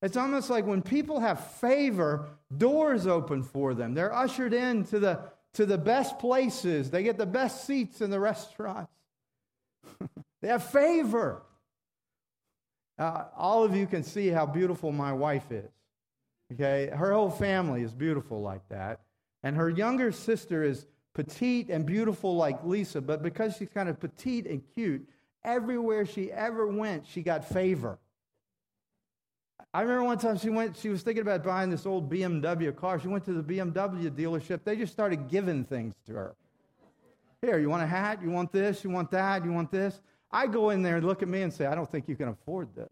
It's 0.00 0.16
almost 0.16 0.50
like 0.50 0.66
when 0.66 0.82
people 0.82 1.20
have 1.20 1.44
favor, 1.56 2.28
doors 2.56 3.06
open 3.06 3.42
for 3.42 3.74
them. 3.74 3.94
They're 3.94 4.14
ushered 4.14 4.54
in 4.54 4.84
to 4.86 4.98
the, 4.98 5.20
to 5.54 5.66
the 5.66 5.78
best 5.78 6.18
places, 6.18 6.90
they 6.90 7.02
get 7.02 7.18
the 7.18 7.26
best 7.26 7.66
seats 7.66 8.00
in 8.00 8.10
the 8.10 8.18
restaurants. 8.18 8.92
they 10.40 10.48
have 10.48 10.64
favor. 10.64 11.42
Uh, 13.02 13.24
all 13.36 13.64
of 13.64 13.74
you 13.74 13.84
can 13.84 14.04
see 14.04 14.28
how 14.28 14.46
beautiful 14.46 14.92
my 14.92 15.12
wife 15.12 15.50
is. 15.50 15.68
Okay? 16.52 16.88
Her 16.94 17.12
whole 17.12 17.30
family 17.30 17.82
is 17.82 17.92
beautiful 17.92 18.40
like 18.40 18.68
that. 18.68 19.00
And 19.42 19.56
her 19.56 19.68
younger 19.68 20.12
sister 20.12 20.62
is 20.62 20.86
petite 21.12 21.68
and 21.68 21.84
beautiful 21.84 22.36
like 22.36 22.62
Lisa, 22.62 23.00
but 23.00 23.20
because 23.20 23.56
she's 23.56 23.70
kind 23.70 23.88
of 23.88 23.98
petite 23.98 24.46
and 24.46 24.62
cute, 24.76 25.04
everywhere 25.42 26.06
she 26.06 26.30
ever 26.30 26.68
went, 26.68 27.04
she 27.04 27.22
got 27.22 27.44
favor. 27.44 27.98
I 29.74 29.80
remember 29.80 30.04
one 30.04 30.18
time 30.18 30.38
she 30.38 30.50
went, 30.50 30.76
she 30.76 30.88
was 30.88 31.02
thinking 31.02 31.22
about 31.22 31.42
buying 31.42 31.70
this 31.70 31.86
old 31.86 32.08
BMW 32.08 32.74
car. 32.76 33.00
She 33.00 33.08
went 33.08 33.24
to 33.24 33.32
the 33.32 33.42
BMW 33.42 34.10
dealership. 34.10 34.60
They 34.62 34.76
just 34.76 34.92
started 34.92 35.28
giving 35.28 35.64
things 35.64 35.96
to 36.06 36.12
her. 36.12 36.36
Here, 37.40 37.58
you 37.58 37.68
want 37.68 37.82
a 37.82 37.86
hat? 37.86 38.22
You 38.22 38.30
want 38.30 38.52
this? 38.52 38.84
You 38.84 38.90
want 38.90 39.10
that? 39.10 39.44
You 39.44 39.52
want 39.52 39.72
this? 39.72 40.00
I 40.32 40.46
go 40.46 40.70
in 40.70 40.82
there 40.82 40.96
and 40.96 41.06
look 41.06 41.22
at 41.22 41.28
me 41.28 41.42
and 41.42 41.52
say, 41.52 41.66
I 41.66 41.74
don't 41.74 41.90
think 41.90 42.08
you 42.08 42.16
can 42.16 42.28
afford 42.28 42.74
this. 42.74 42.88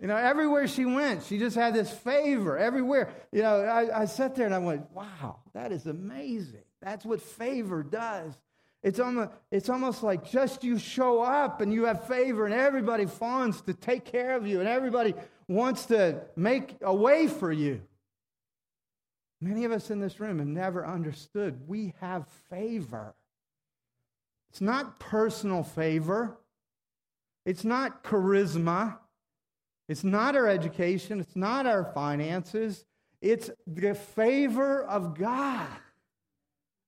you 0.00 0.06
know, 0.06 0.16
everywhere 0.16 0.66
she 0.66 0.86
went, 0.86 1.24
she 1.24 1.38
just 1.38 1.56
had 1.56 1.74
this 1.74 1.90
favor 1.90 2.56
everywhere. 2.56 3.12
You 3.30 3.42
know, 3.42 3.60
I, 3.60 4.02
I 4.02 4.04
sat 4.06 4.34
there 4.34 4.46
and 4.46 4.54
I 4.54 4.58
went, 4.58 4.90
wow, 4.92 5.40
that 5.52 5.70
is 5.72 5.86
amazing. 5.86 6.62
That's 6.80 7.04
what 7.04 7.20
favor 7.20 7.82
does. 7.82 8.32
It's 8.82 9.00
almost, 9.00 9.30
it's 9.50 9.68
almost 9.68 10.02
like 10.02 10.30
just 10.30 10.62
you 10.62 10.78
show 10.78 11.20
up 11.20 11.60
and 11.60 11.72
you 11.72 11.84
have 11.84 12.06
favor, 12.06 12.44
and 12.44 12.54
everybody 12.54 13.06
fawns 13.06 13.60
to 13.62 13.74
take 13.74 14.04
care 14.04 14.36
of 14.36 14.46
you, 14.46 14.60
and 14.60 14.68
everybody 14.68 15.14
wants 15.48 15.86
to 15.86 16.22
make 16.36 16.76
a 16.82 16.94
way 16.94 17.26
for 17.26 17.50
you. 17.50 17.82
Many 19.40 19.64
of 19.64 19.72
us 19.72 19.90
in 19.90 20.00
this 20.00 20.20
room 20.20 20.38
have 20.38 20.46
never 20.46 20.86
understood 20.86 21.68
we 21.68 21.94
have 22.00 22.26
favor. 22.50 23.14
It's 24.50 24.60
not 24.60 24.98
personal 24.98 25.62
favor. 25.62 26.38
It's 27.44 27.64
not 27.64 28.04
charisma. 28.04 28.98
It's 29.88 30.04
not 30.04 30.36
our 30.36 30.48
education. 30.48 31.20
It's 31.20 31.36
not 31.36 31.66
our 31.66 31.84
finances. 31.94 32.84
It's 33.20 33.50
the 33.66 33.94
favor 33.94 34.84
of 34.84 35.18
God. 35.18 35.66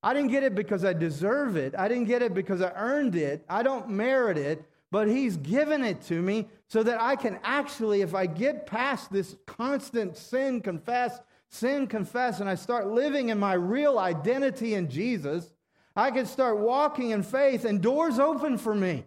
I 0.02 0.14
didn't 0.14 0.30
get 0.30 0.44
it 0.44 0.54
because 0.54 0.84
I 0.84 0.92
deserve 0.92 1.56
it. 1.56 1.74
I 1.76 1.88
didn't 1.88 2.06
get 2.06 2.22
it 2.22 2.32
because 2.32 2.62
I 2.62 2.72
earned 2.74 3.16
it. 3.16 3.44
I 3.48 3.62
don't 3.62 3.90
merit 3.90 4.38
it, 4.38 4.64
but 4.90 5.08
He's 5.08 5.36
given 5.36 5.84
it 5.84 6.00
to 6.02 6.20
me 6.20 6.48
so 6.68 6.82
that 6.82 7.00
I 7.00 7.16
can 7.16 7.38
actually, 7.42 8.00
if 8.00 8.14
I 8.14 8.26
get 8.26 8.66
past 8.66 9.12
this 9.12 9.36
constant 9.46 10.16
sin, 10.16 10.60
confess, 10.62 11.20
sin, 11.48 11.86
confess, 11.86 12.40
and 12.40 12.48
I 12.48 12.54
start 12.54 12.88
living 12.88 13.28
in 13.28 13.38
my 13.38 13.54
real 13.54 13.98
identity 13.98 14.74
in 14.74 14.88
Jesus, 14.88 15.52
I 16.00 16.10
can 16.10 16.24
start 16.24 16.56
walking 16.56 17.10
in 17.10 17.22
faith 17.22 17.66
and 17.66 17.82
doors 17.82 18.18
open 18.18 18.56
for 18.56 18.74
me. 18.74 19.04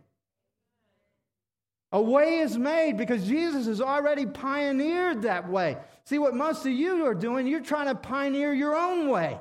A 1.92 2.00
way 2.00 2.38
is 2.38 2.56
made 2.56 2.98
because 2.98 3.26
Jesus 3.26 3.66
has 3.66 3.82
already 3.82 4.28
pioneered 4.28 5.24
that 5.24 5.50
way. 5.50 5.78
See, 6.06 6.20
what 6.20 6.36
most 6.36 6.68
of 6.68 6.72
you 6.72 7.04
are 7.08 7.16
doing, 7.16 7.48
you're 7.48 7.62
trying 7.62 7.88
to 7.88 7.96
pioneer 7.96 8.54
your 8.54 8.76
own 8.76 9.10
way. 9.10 9.40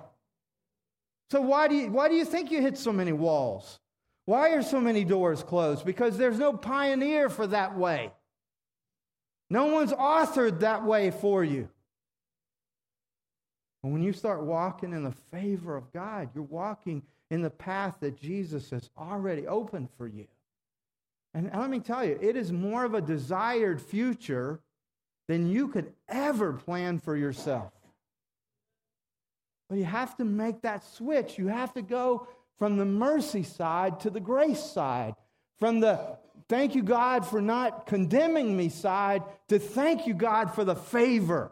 So, 1.30 1.42
why 1.42 1.68
do 1.68 1.74
you, 1.74 1.90
why 1.90 2.08
do 2.08 2.14
you 2.14 2.24
think 2.24 2.50
you 2.50 2.62
hit 2.62 2.78
so 2.78 2.90
many 2.90 3.12
walls? 3.12 3.80
Why 4.24 4.50
are 4.50 4.62
so 4.62 4.80
many 4.80 5.04
doors 5.04 5.42
closed? 5.42 5.84
Because 5.84 6.16
there's 6.16 6.38
no 6.38 6.54
pioneer 6.54 7.28
for 7.28 7.46
that 7.48 7.76
way. 7.76 8.12
No 9.50 9.66
one's 9.66 9.92
authored 9.92 10.60
that 10.60 10.84
way 10.84 11.10
for 11.10 11.44
you. 11.44 11.68
And 13.82 13.92
when 13.92 14.02
you 14.02 14.14
start 14.14 14.42
walking 14.42 14.92
in 14.92 15.04
the 15.04 15.12
favor 15.30 15.76
of 15.76 15.92
God, 15.92 16.30
you're 16.34 16.44
walking 16.44 17.02
in 17.32 17.40
the 17.40 17.48
path 17.48 17.96
that 18.00 18.20
Jesus 18.20 18.68
has 18.68 18.90
already 18.96 19.46
opened 19.46 19.88
for 19.96 20.06
you. 20.06 20.26
And 21.32 21.50
let 21.54 21.70
me 21.70 21.80
tell 21.80 22.04
you, 22.04 22.18
it 22.20 22.36
is 22.36 22.52
more 22.52 22.84
of 22.84 22.92
a 22.92 23.00
desired 23.00 23.80
future 23.80 24.60
than 25.28 25.48
you 25.48 25.68
could 25.68 25.94
ever 26.10 26.52
plan 26.52 26.98
for 26.98 27.16
yourself. 27.16 27.72
But 29.70 29.78
you 29.78 29.84
have 29.84 30.14
to 30.18 30.26
make 30.26 30.60
that 30.60 30.84
switch. 30.84 31.38
You 31.38 31.46
have 31.48 31.72
to 31.72 31.80
go 31.80 32.28
from 32.58 32.76
the 32.76 32.84
mercy 32.84 33.44
side 33.44 34.00
to 34.00 34.10
the 34.10 34.20
grace 34.20 34.62
side, 34.62 35.14
from 35.58 35.80
the 35.80 36.18
thank 36.50 36.74
you, 36.74 36.82
God, 36.82 37.26
for 37.26 37.40
not 37.40 37.86
condemning 37.86 38.54
me 38.54 38.68
side 38.68 39.22
to 39.48 39.58
thank 39.58 40.06
you, 40.06 40.12
God, 40.12 40.54
for 40.54 40.66
the 40.66 40.76
favor. 40.76 41.50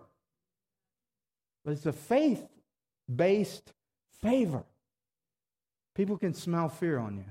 But 1.65 1.73
it's 1.73 1.87
a 1.87 1.93
faith 1.95 2.47
based 3.09 3.73
favor. 4.21 4.65
People 6.01 6.17
can 6.17 6.33
smell 6.33 6.71
fear 6.71 6.99
on 6.99 7.19
you. 7.19 7.27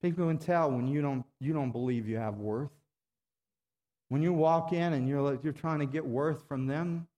People 0.00 0.28
can 0.28 0.38
tell 0.38 0.70
when 0.70 0.86
you 0.86 1.02
don't, 1.02 1.24
you 1.40 1.52
don't 1.52 1.72
believe 1.72 2.08
you 2.08 2.16
have 2.16 2.36
worth. 2.36 2.70
When 4.08 4.22
you 4.22 4.32
walk 4.32 4.72
in 4.72 4.92
and 4.92 5.08
you're, 5.08 5.40
you're 5.42 5.52
trying 5.52 5.80
to 5.80 5.84
get 5.84 6.06
worth 6.06 6.46
from 6.46 6.68
them, 6.68 7.08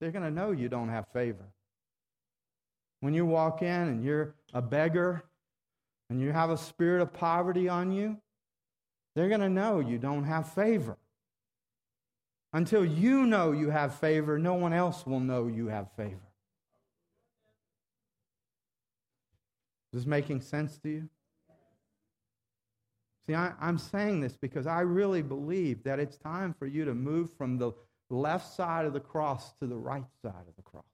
they're 0.00 0.12
going 0.12 0.24
to 0.24 0.30
know 0.30 0.52
you 0.52 0.70
don't 0.70 0.88
have 0.88 1.08
favor. 1.08 1.44
When 3.00 3.12
you 3.12 3.26
walk 3.26 3.60
in 3.60 3.68
and 3.68 4.02
you're 4.02 4.34
a 4.54 4.62
beggar 4.62 5.24
and 6.08 6.18
you 6.18 6.32
have 6.32 6.48
a 6.48 6.56
spirit 6.56 7.02
of 7.02 7.12
poverty 7.12 7.68
on 7.68 7.92
you, 7.92 8.16
they're 9.14 9.28
going 9.28 9.42
to 9.42 9.50
know 9.50 9.80
you 9.80 9.98
don't 9.98 10.24
have 10.24 10.54
favor. 10.54 10.96
Until 12.54 12.82
you 12.82 13.26
know 13.26 13.52
you 13.52 13.68
have 13.68 13.96
favor, 13.96 14.38
no 14.38 14.54
one 14.54 14.72
else 14.72 15.04
will 15.04 15.20
know 15.20 15.48
you 15.48 15.66
have 15.66 15.92
favor. 15.98 16.27
Is 19.92 20.00
this 20.00 20.06
making 20.06 20.40
sense 20.42 20.78
to 20.78 20.88
you? 20.88 21.08
See, 23.26 23.34
I, 23.34 23.52
am 23.60 23.78
saying 23.78 24.20
this 24.20 24.36
because 24.36 24.66
I 24.66 24.80
really 24.80 25.22
believe 25.22 25.82
that 25.84 25.98
it's 25.98 26.16
time 26.16 26.54
for 26.58 26.66
you 26.66 26.84
to 26.86 26.94
move 26.94 27.30
from 27.32 27.58
the 27.58 27.72
left 28.10 28.54
side 28.54 28.86
of 28.86 28.94
the 28.94 29.00
cross 29.00 29.52
to 29.60 29.66
the 29.66 29.76
right 29.76 30.04
side 30.22 30.46
of 30.48 30.56
the 30.56 30.62
cross. 30.62 30.84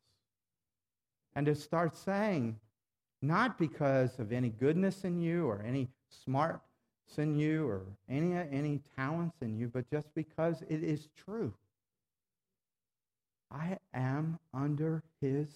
And 1.36 1.46
to 1.46 1.54
start 1.54 1.96
saying, 1.96 2.58
not 3.22 3.58
because 3.58 4.18
of 4.18 4.32
any 4.32 4.50
goodness 4.50 5.04
in 5.04 5.20
you 5.20 5.46
or 5.46 5.62
any 5.62 5.88
smarts 6.08 6.60
in 7.18 7.38
you 7.38 7.66
or 7.68 7.82
any, 8.08 8.34
any 8.34 8.80
talents 8.96 9.36
in 9.40 9.56
you, 9.56 9.68
but 9.68 9.88
just 9.90 10.12
because 10.14 10.62
it 10.68 10.82
is 10.82 11.08
true. 11.16 11.52
I 13.50 13.78
am 13.92 14.38
under 14.52 15.02
his 15.20 15.46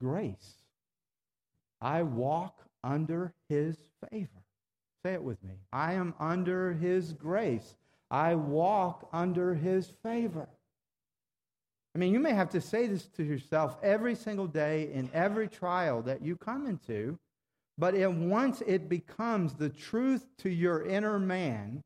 grace. 0.00 0.54
I 1.80 2.02
walk 2.02 2.66
under 2.82 3.32
his 3.48 3.76
favor. 4.08 4.42
Say 5.04 5.14
it 5.14 5.22
with 5.22 5.42
me. 5.42 5.54
I 5.72 5.94
am 5.94 6.14
under 6.20 6.72
his 6.72 7.12
grace. 7.12 7.76
I 8.10 8.34
walk 8.34 9.08
under 9.12 9.54
his 9.54 9.92
favor. 10.02 10.48
I 11.94 11.98
mean, 11.98 12.12
you 12.12 12.20
may 12.20 12.32
have 12.32 12.50
to 12.50 12.60
say 12.60 12.86
this 12.86 13.06
to 13.16 13.24
yourself 13.24 13.76
every 13.82 14.14
single 14.14 14.46
day 14.46 14.90
in 14.92 15.10
every 15.12 15.48
trial 15.48 16.02
that 16.02 16.22
you 16.22 16.36
come 16.36 16.66
into, 16.66 17.18
but 17.78 17.94
it, 17.94 18.12
once 18.12 18.62
it 18.66 18.88
becomes 18.88 19.54
the 19.54 19.70
truth 19.70 20.26
to 20.38 20.50
your 20.50 20.86
inner 20.86 21.18
man, 21.18 21.82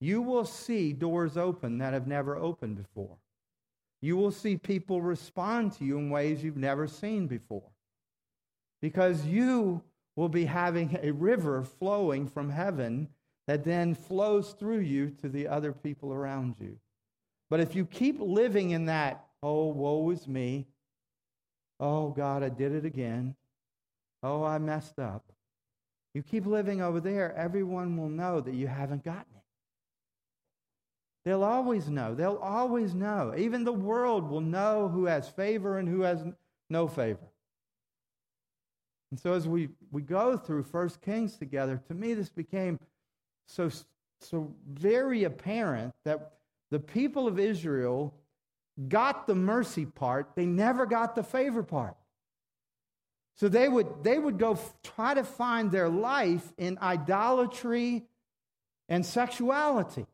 you 0.00 0.22
will 0.22 0.44
see 0.44 0.92
doors 0.92 1.36
open 1.36 1.78
that 1.78 1.92
have 1.92 2.06
never 2.06 2.36
opened 2.36 2.76
before. 2.76 3.16
You 4.00 4.16
will 4.16 4.30
see 4.30 4.56
people 4.56 5.02
respond 5.02 5.72
to 5.72 5.84
you 5.84 5.98
in 5.98 6.10
ways 6.10 6.42
you've 6.42 6.56
never 6.56 6.86
seen 6.86 7.26
before. 7.26 7.70
Because 8.80 9.26
you 9.26 9.82
will 10.16 10.28
be 10.28 10.44
having 10.44 10.98
a 11.02 11.12
river 11.12 11.62
flowing 11.62 12.26
from 12.26 12.50
heaven 12.50 13.08
that 13.46 13.64
then 13.64 13.94
flows 13.94 14.52
through 14.58 14.80
you 14.80 15.10
to 15.10 15.28
the 15.28 15.48
other 15.48 15.72
people 15.72 16.12
around 16.12 16.56
you. 16.60 16.78
But 17.48 17.60
if 17.60 17.74
you 17.74 17.84
keep 17.84 18.20
living 18.20 18.70
in 18.70 18.86
that, 18.86 19.24
oh, 19.42 19.66
woe 19.66 20.10
is 20.10 20.28
me, 20.28 20.66
oh, 21.80 22.10
God, 22.10 22.42
I 22.42 22.48
did 22.48 22.72
it 22.72 22.84
again, 22.84 23.34
oh, 24.22 24.44
I 24.44 24.58
messed 24.58 24.98
up, 24.98 25.24
you 26.14 26.22
keep 26.22 26.46
living 26.46 26.80
over 26.80 27.00
there, 27.00 27.34
everyone 27.36 27.96
will 27.96 28.08
know 28.08 28.40
that 28.40 28.54
you 28.54 28.66
haven't 28.66 29.04
gotten 29.04 29.34
it. 29.34 29.42
They'll 31.24 31.44
always 31.44 31.88
know. 31.88 32.14
They'll 32.14 32.36
always 32.36 32.94
know. 32.94 33.34
Even 33.36 33.64
the 33.64 33.72
world 33.72 34.28
will 34.28 34.40
know 34.40 34.88
who 34.88 35.04
has 35.04 35.28
favor 35.28 35.78
and 35.78 35.88
who 35.88 36.02
has 36.02 36.24
no 36.70 36.88
favor. 36.88 37.29
And 39.10 39.18
so 39.18 39.32
as 39.32 39.48
we, 39.48 39.70
we 39.90 40.02
go 40.02 40.36
through 40.36 40.62
First 40.64 41.02
Kings 41.02 41.36
together, 41.36 41.80
to 41.88 41.94
me 41.94 42.14
this 42.14 42.28
became 42.28 42.78
so, 43.46 43.70
so 44.20 44.52
very 44.68 45.24
apparent 45.24 45.92
that 46.04 46.32
the 46.70 46.78
people 46.78 47.26
of 47.26 47.38
Israel 47.38 48.14
got 48.88 49.26
the 49.26 49.34
mercy 49.34 49.84
part, 49.84 50.30
they 50.36 50.46
never 50.46 50.86
got 50.86 51.14
the 51.14 51.22
favor 51.22 51.62
part. 51.62 51.96
So 53.36 53.48
they 53.48 53.68
would, 53.68 54.04
they 54.04 54.18
would 54.18 54.38
go 54.38 54.52
f- 54.52 54.74
try 54.82 55.14
to 55.14 55.24
find 55.24 55.70
their 55.70 55.88
life 55.88 56.52
in 56.58 56.78
idolatry 56.80 58.04
and 58.88 59.04
sexuality. 59.04 60.06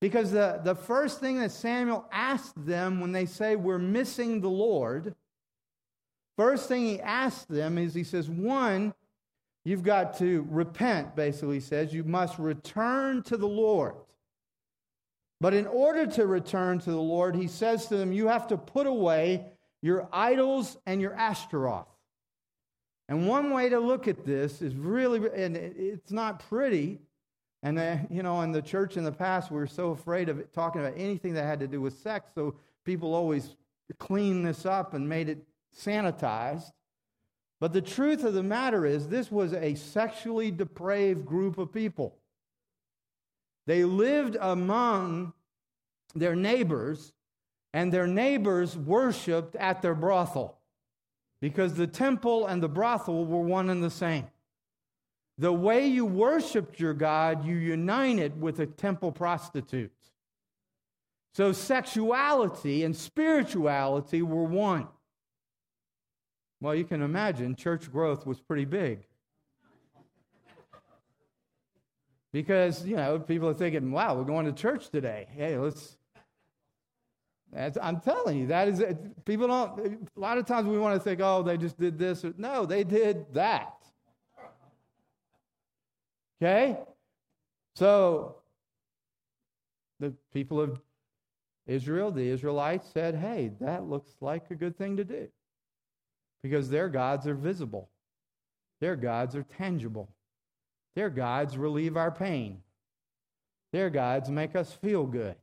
Because 0.00 0.32
the, 0.32 0.60
the 0.62 0.74
first 0.74 1.20
thing 1.20 1.38
that 1.38 1.52
Samuel 1.52 2.06
asked 2.12 2.66
them 2.66 3.00
when 3.00 3.12
they 3.12 3.24
say, 3.24 3.56
We're 3.56 3.78
missing 3.78 4.40
the 4.40 4.50
Lord, 4.50 5.14
first 6.36 6.68
thing 6.68 6.84
he 6.84 7.00
asks 7.00 7.44
them 7.44 7.78
is, 7.78 7.94
He 7.94 8.04
says, 8.04 8.28
One, 8.28 8.94
you've 9.64 9.82
got 9.82 10.18
to 10.18 10.46
repent, 10.50 11.16
basically, 11.16 11.60
says, 11.60 11.92
You 11.92 12.04
must 12.04 12.38
return 12.38 13.22
to 13.24 13.36
the 13.36 13.48
Lord. 13.48 13.94
But 15.40 15.54
in 15.54 15.66
order 15.66 16.06
to 16.06 16.26
return 16.26 16.78
to 16.80 16.90
the 16.90 16.96
Lord, 16.96 17.36
he 17.36 17.48
says 17.48 17.86
to 17.88 17.96
them, 17.96 18.12
You 18.12 18.28
have 18.28 18.46
to 18.48 18.56
put 18.56 18.86
away 18.86 19.46
your 19.82 20.08
idols 20.12 20.78
and 20.86 21.00
your 21.00 21.14
Ashtaroth. 21.14 21.88
And 23.08 23.28
one 23.28 23.50
way 23.50 23.68
to 23.68 23.78
look 23.78 24.08
at 24.08 24.24
this 24.24 24.62
is 24.62 24.74
really, 24.74 25.28
and 25.34 25.56
it's 25.56 26.10
not 26.10 26.48
pretty, 26.48 27.00
and, 27.62 27.78
uh, 27.78 27.96
you 28.08 28.22
know, 28.22 28.40
in 28.40 28.52
the 28.52 28.62
church 28.62 28.96
in 28.96 29.04
the 29.04 29.12
past, 29.12 29.50
we 29.50 29.58
were 29.58 29.66
so 29.66 29.90
afraid 29.90 30.30
of 30.30 30.50
talking 30.52 30.80
about 30.80 30.94
anything 30.96 31.34
that 31.34 31.44
had 31.44 31.60
to 31.60 31.66
do 31.66 31.80
with 31.80 31.98
sex, 31.98 32.30
so 32.34 32.54
people 32.84 33.14
always 33.14 33.56
cleaned 33.98 34.46
this 34.46 34.64
up 34.64 34.94
and 34.94 35.06
made 35.06 35.28
it 35.28 35.46
sanitized. 35.74 36.70
But 37.60 37.72
the 37.72 37.82
truth 37.82 38.24
of 38.24 38.34
the 38.34 38.42
matter 38.42 38.84
is, 38.84 39.08
this 39.08 39.30
was 39.30 39.52
a 39.52 39.74
sexually 39.74 40.50
depraved 40.50 41.24
group 41.24 41.58
of 41.58 41.72
people. 41.72 42.16
They 43.66 43.84
lived 43.84 44.36
among 44.40 45.32
their 46.14 46.36
neighbors, 46.36 47.12
and 47.72 47.92
their 47.92 48.06
neighbors 48.06 48.76
worshiped 48.76 49.56
at 49.56 49.82
their 49.82 49.94
brothel 49.94 50.58
because 51.40 51.74
the 51.74 51.86
temple 51.86 52.46
and 52.46 52.62
the 52.62 52.68
brothel 52.68 53.24
were 53.24 53.40
one 53.40 53.68
and 53.68 53.82
the 53.82 53.90
same. 53.90 54.26
The 55.38 55.52
way 55.52 55.86
you 55.86 56.04
worshiped 56.04 56.78
your 56.78 56.94
God, 56.94 57.44
you 57.44 57.56
united 57.56 58.40
with 58.40 58.60
a 58.60 58.66
temple 58.66 59.10
prostitute. 59.10 59.92
So 61.32 61.52
sexuality 61.52 62.84
and 62.84 62.94
spirituality 62.94 64.22
were 64.22 64.44
one. 64.44 64.86
Well, 66.60 66.74
you 66.74 66.84
can 66.84 67.02
imagine 67.02 67.54
church 67.56 67.90
growth 67.90 68.26
was 68.26 68.40
pretty 68.40 68.64
big. 68.64 69.06
Because, 72.32 72.84
you 72.84 72.96
know, 72.96 73.18
people 73.18 73.48
are 73.48 73.54
thinking, 73.54 73.92
wow, 73.92 74.16
we're 74.16 74.24
going 74.24 74.46
to 74.46 74.52
church 74.52 74.90
today. 74.90 75.28
Hey, 75.36 75.56
let's. 75.56 75.96
I'm 77.80 78.00
telling 78.00 78.36
you, 78.36 78.48
that 78.48 78.66
is, 78.66 78.82
people 79.24 79.46
don't, 79.46 79.78
a 80.16 80.20
lot 80.20 80.38
of 80.38 80.44
times 80.44 80.66
we 80.66 80.76
want 80.76 80.96
to 80.96 81.00
think, 81.00 81.20
oh, 81.22 81.44
they 81.44 81.56
just 81.56 81.78
did 81.78 81.96
this. 81.96 82.24
No, 82.36 82.66
they 82.66 82.82
did 82.82 83.32
that. 83.34 83.76
Okay? 86.42 86.76
So 87.76 88.38
the 90.00 90.12
people 90.32 90.60
of 90.60 90.80
Israel, 91.68 92.10
the 92.10 92.28
Israelites 92.28 92.88
said, 92.92 93.14
hey, 93.14 93.52
that 93.60 93.84
looks 93.84 94.10
like 94.20 94.50
a 94.50 94.56
good 94.56 94.76
thing 94.76 94.96
to 94.96 95.04
do. 95.04 95.28
Because 96.44 96.70
their 96.70 96.88
gods 96.88 97.26
are 97.26 97.34
visible, 97.34 97.90
their 98.80 98.94
gods 98.94 99.34
are 99.34 99.42
tangible, 99.42 100.08
their 100.94 101.10
gods 101.10 101.58
relieve 101.58 101.96
our 101.96 102.12
pain, 102.12 102.62
their 103.72 103.90
gods 103.90 104.30
make 104.30 104.54
us 104.54 104.72
feel 104.72 105.06
good. 105.06 105.34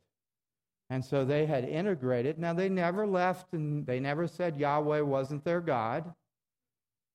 And 0.89 1.03
so 1.03 1.25
they 1.25 1.45
had 1.45 1.65
integrated. 1.65 2.39
Now, 2.39 2.53
they 2.53 2.69
never 2.69 3.05
left 3.05 3.51
and 3.51 3.85
they 3.85 3.99
never 3.99 4.27
said 4.27 4.57
Yahweh 4.57 5.01
wasn't 5.01 5.43
their 5.43 5.61
God 5.61 6.13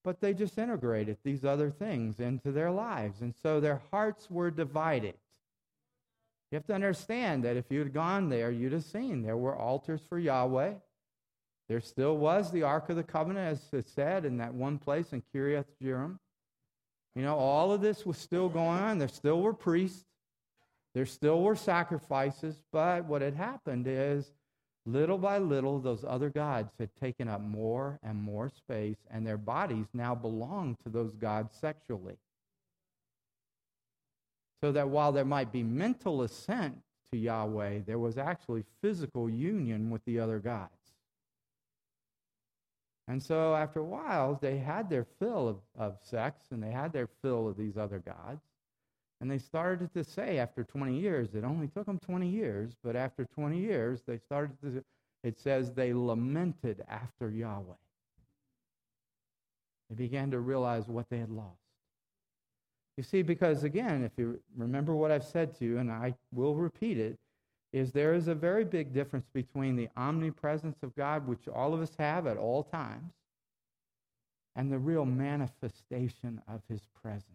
but 0.07 0.21
they 0.21 0.33
just 0.33 0.57
integrated 0.57 1.19
these 1.25 1.45
other 1.45 1.69
things 1.69 2.21
into 2.21 2.53
their 2.53 2.71
lives. 2.71 3.23
And 3.23 3.35
so 3.43 3.59
their 3.59 3.83
hearts 3.91 4.31
were 4.31 4.53
divided. 4.53 5.15
You 6.53 6.57
have 6.57 6.67
to 6.67 6.75
understand 6.75 7.43
that 7.43 7.57
if 7.57 7.65
you 7.71 7.81
had 7.81 7.93
gone 7.93 8.29
there, 8.29 8.53
you'd 8.53 8.73
have 8.73 8.85
seen 8.85 9.23
there 9.23 9.37
were 9.37 9.57
altars 9.57 10.03
for 10.09 10.17
Yahweh. 10.17 10.75
There 11.69 11.81
still 11.81 12.17
was 12.17 12.51
the 12.51 12.63
Ark 12.63 12.91
of 12.91 12.97
the 12.97 13.03
Covenant, 13.03 13.59
as 13.59 13.73
it 13.73 13.89
said, 13.89 14.25
in 14.25 14.37
that 14.39 14.55
one 14.55 14.79
place 14.79 15.13
in 15.13 15.23
Kiriath 15.35 15.67
Jearim. 15.83 16.19
You 17.15 17.23
know, 17.23 17.37
all 17.37 17.73
of 17.73 17.81
this 17.81 18.07
was 18.07 18.19
still 18.19 18.49
going 18.49 18.79
on. 18.79 18.99
There 18.99 19.09
still 19.09 19.41
were 19.41 19.55
priests. 19.55 20.05
There 20.95 21.07
still 21.07 21.43
were 21.43 21.57
sacrifices. 21.57 22.61
But 22.73 23.07
what 23.07 23.23
had 23.23 23.35
happened 23.35 23.87
is 23.89 24.31
Little 24.89 25.19
by 25.19 25.39
little, 25.39 25.81
those 25.81 26.05
other 26.05 26.31
gods 26.31 26.73
had 26.79 26.95
taken 26.95 27.29
up 27.29 27.41
more 27.41 27.99
and 28.05 28.23
more 28.23 28.49
space, 28.49 28.99
and 29.11 29.27
their 29.27 29.37
bodies 29.37 29.87
now 29.93 30.15
belonged 30.15 30.79
to 30.85 30.89
those 30.89 31.17
gods 31.17 31.57
sexually. 31.61 32.15
So 34.63 34.71
that 34.71 34.89
while 34.89 35.11
there 35.11 35.25
might 35.25 35.51
be 35.51 35.65
mental 35.65 36.23
assent 36.23 36.79
to 37.11 37.19
Yahweh, 37.19 37.81
there 37.85 37.99
was 37.99 38.17
actually 38.17 38.65
physical 38.81 39.29
union 39.29 39.91
with 39.91 40.05
the 40.05 40.21
other 40.21 40.39
gods. 40.39 40.86
And 43.09 43.23
so 43.23 43.55
after 43.55 43.81
a 43.81 43.85
while, 43.85 44.39
they 44.41 44.59
had 44.59 44.91
their 44.91 45.07
fill 45.19 45.49
of, 45.49 45.57
of 45.79 45.99
sex 46.03 46.47
and 46.51 46.63
they 46.63 46.73
had 46.73 46.93
their 46.93 47.09
fill 47.23 47.49
of 47.49 47.57
these 47.57 47.77
other 47.77 48.01
gods. 48.01 48.43
And 49.21 49.31
they 49.31 49.39
started 49.39 49.93
to 49.95 50.05
say 50.05 50.39
after 50.39 50.65
20 50.65 50.99
years, 50.99 51.35
it 51.35 51.45
only 51.45 51.69
took 51.69 51.87
them 51.87 51.99
20 51.99 52.29
years, 52.29 52.73
but 52.83 52.97
after 52.97 53.25
20 53.25 53.59
years, 53.59 54.03
they 54.07 54.19
started 54.19 54.61
to, 54.63 54.85
it 55.23 55.39
says 55.39 55.73
they 55.73 55.95
lamented 55.95 56.85
after 56.89 57.31
Yahweh. 57.31 57.75
They 59.89 59.97
began 59.97 60.31
to 60.33 60.41
realize 60.41 60.89
what 60.89 61.09
they 61.09 61.19
had 61.19 61.31
lost. 61.31 61.61
You 62.97 63.05
see, 63.05 63.23
because 63.23 63.63
again, 63.63 64.05
if 64.05 64.13
you 64.17 64.41
remember 64.57 64.95
what 64.95 65.11
I've 65.11 65.25
said 65.25 65.57
to 65.59 65.65
you, 65.65 65.79
and 65.79 65.91
I 65.91 66.15
will 66.33 66.55
repeat 66.55 66.99
it, 66.99 67.19
is 67.73 67.93
there 67.93 68.15
is 68.15 68.29
a 68.29 68.35
very 68.35 68.65
big 68.65 68.93
difference 68.93 69.27
between 69.33 69.77
the 69.77 69.89
omnipresence 69.97 70.79
of 70.83 70.95
God, 70.97 71.27
which 71.27 71.49
all 71.49 71.75
of 71.75 71.81
us 71.81 71.93
have 71.99 72.27
at 72.27 72.37
all 72.37 72.63
times, 72.63 73.13
and 74.55 74.73
the 74.73 74.79
real 74.79 75.05
manifestation 75.05 76.41
of 76.49 76.63
his 76.69 76.83
presence 77.03 77.27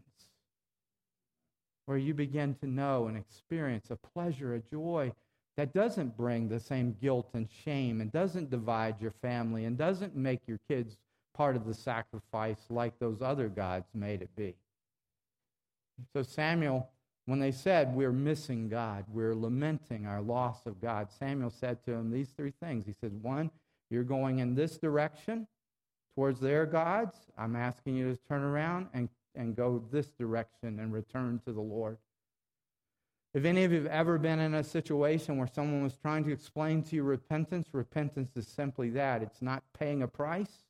where 1.92 1.98
you 1.98 2.14
begin 2.14 2.56
to 2.56 2.68
know 2.68 3.08
and 3.08 3.18
experience 3.18 3.92
a 3.92 3.98
pleasure, 3.98 4.56
a 4.56 4.60
joy 4.60 5.12
that 5.58 5.74
doesn't 5.74 6.16
bring 6.16 6.48
the 6.48 6.60
same 6.60 6.96
guilt 7.02 7.28
and 7.34 7.50
shame 7.66 8.00
and 8.00 8.12
doesn't 8.14 8.50
divide 8.50 8.96
your 9.02 9.12
family 9.22 9.66
and 9.66 9.78
doesn't 9.78 10.16
make 10.16 10.40
your 10.48 10.60
kids 10.70 10.98
part 11.34 11.56
of 11.56 11.66
the 11.66 11.74
sacrifice 11.74 12.60
like 12.70 12.98
those 13.00 13.22
other 13.22 13.50
gods 13.50 13.88
made 13.94 14.22
it 14.22 14.34
be. 14.38 14.56
So, 16.14 16.24
Samuel, 16.24 16.90
when 17.32 17.40
they 17.40 17.52
said, 17.52 17.96
We're 17.96 18.12
missing 18.12 18.68
God, 18.68 19.06
we're 19.10 19.34
lamenting 19.34 20.06
our 20.06 20.22
loss 20.22 20.66
of 20.66 20.82
God, 20.82 21.08
Samuel 21.18 21.50
said 21.50 21.82
to 21.86 21.94
him 21.94 22.12
these 22.12 22.28
three 22.30 22.52
things. 22.62 22.86
He 22.86 22.92
said, 22.92 23.24
One, 23.24 23.50
you're 23.90 24.04
going 24.04 24.40
in 24.40 24.54
this 24.54 24.78
direction 24.78 25.48
towards 26.14 26.42
their 26.42 26.66
gods. 26.66 27.16
I'm 27.38 27.56
asking 27.56 27.96
you 27.96 28.12
to 28.12 28.20
turn 28.28 28.42
around 28.42 28.88
and 28.94 29.08
and 29.34 29.56
go 29.56 29.82
this 29.92 30.08
direction 30.20 30.78
and 30.80 30.92
return 30.92 31.40
to 31.46 31.54
the 31.54 31.62
Lord. 31.62 31.98
If 33.34 33.46
any 33.46 33.64
of 33.64 33.72
you 33.72 33.78
have 33.78 33.88
ever 33.88 34.18
been 34.18 34.40
in 34.40 34.56
a 34.56 34.64
situation 34.64 35.38
where 35.38 35.48
someone 35.48 35.84
was 35.84 35.96
trying 35.96 36.26
to 36.26 36.34
explain 36.34 36.84
to 36.84 36.98
you 36.98 37.04
repentance, 37.04 37.70
repentance 37.72 38.36
is 38.36 38.46
simply 38.46 38.90
that. 38.90 39.22
It's 39.22 39.42
not 39.42 39.64
paying 39.80 40.02
a 40.02 40.08
price. 40.10 40.66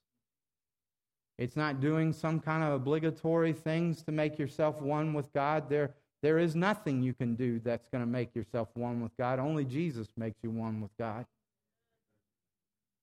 It's 1.40 1.56
not 1.56 1.82
doing 1.82 2.14
some 2.14 2.40
kind 2.40 2.64
of 2.64 2.74
obligatory 2.74 3.54
things 3.54 4.04
to 4.04 4.12
make 4.12 4.38
yourself 4.38 4.80
one 4.80 5.14
with 5.14 5.34
God. 5.34 5.70
There, 5.70 5.96
there 6.22 6.38
is 6.38 6.56
nothing 6.56 7.02
you 7.02 7.14
can 7.14 7.36
do 7.36 7.60
that's 7.60 7.88
going 7.90 8.04
to 8.04 8.10
make 8.10 8.36
yourself 8.36 8.70
one 8.76 9.02
with 9.02 9.16
God. 9.18 9.40
Only 9.40 9.66
Jesus 9.66 10.08
makes 10.16 10.38
you 10.44 10.52
one 10.52 10.82
with 10.82 10.96
God. 10.98 11.26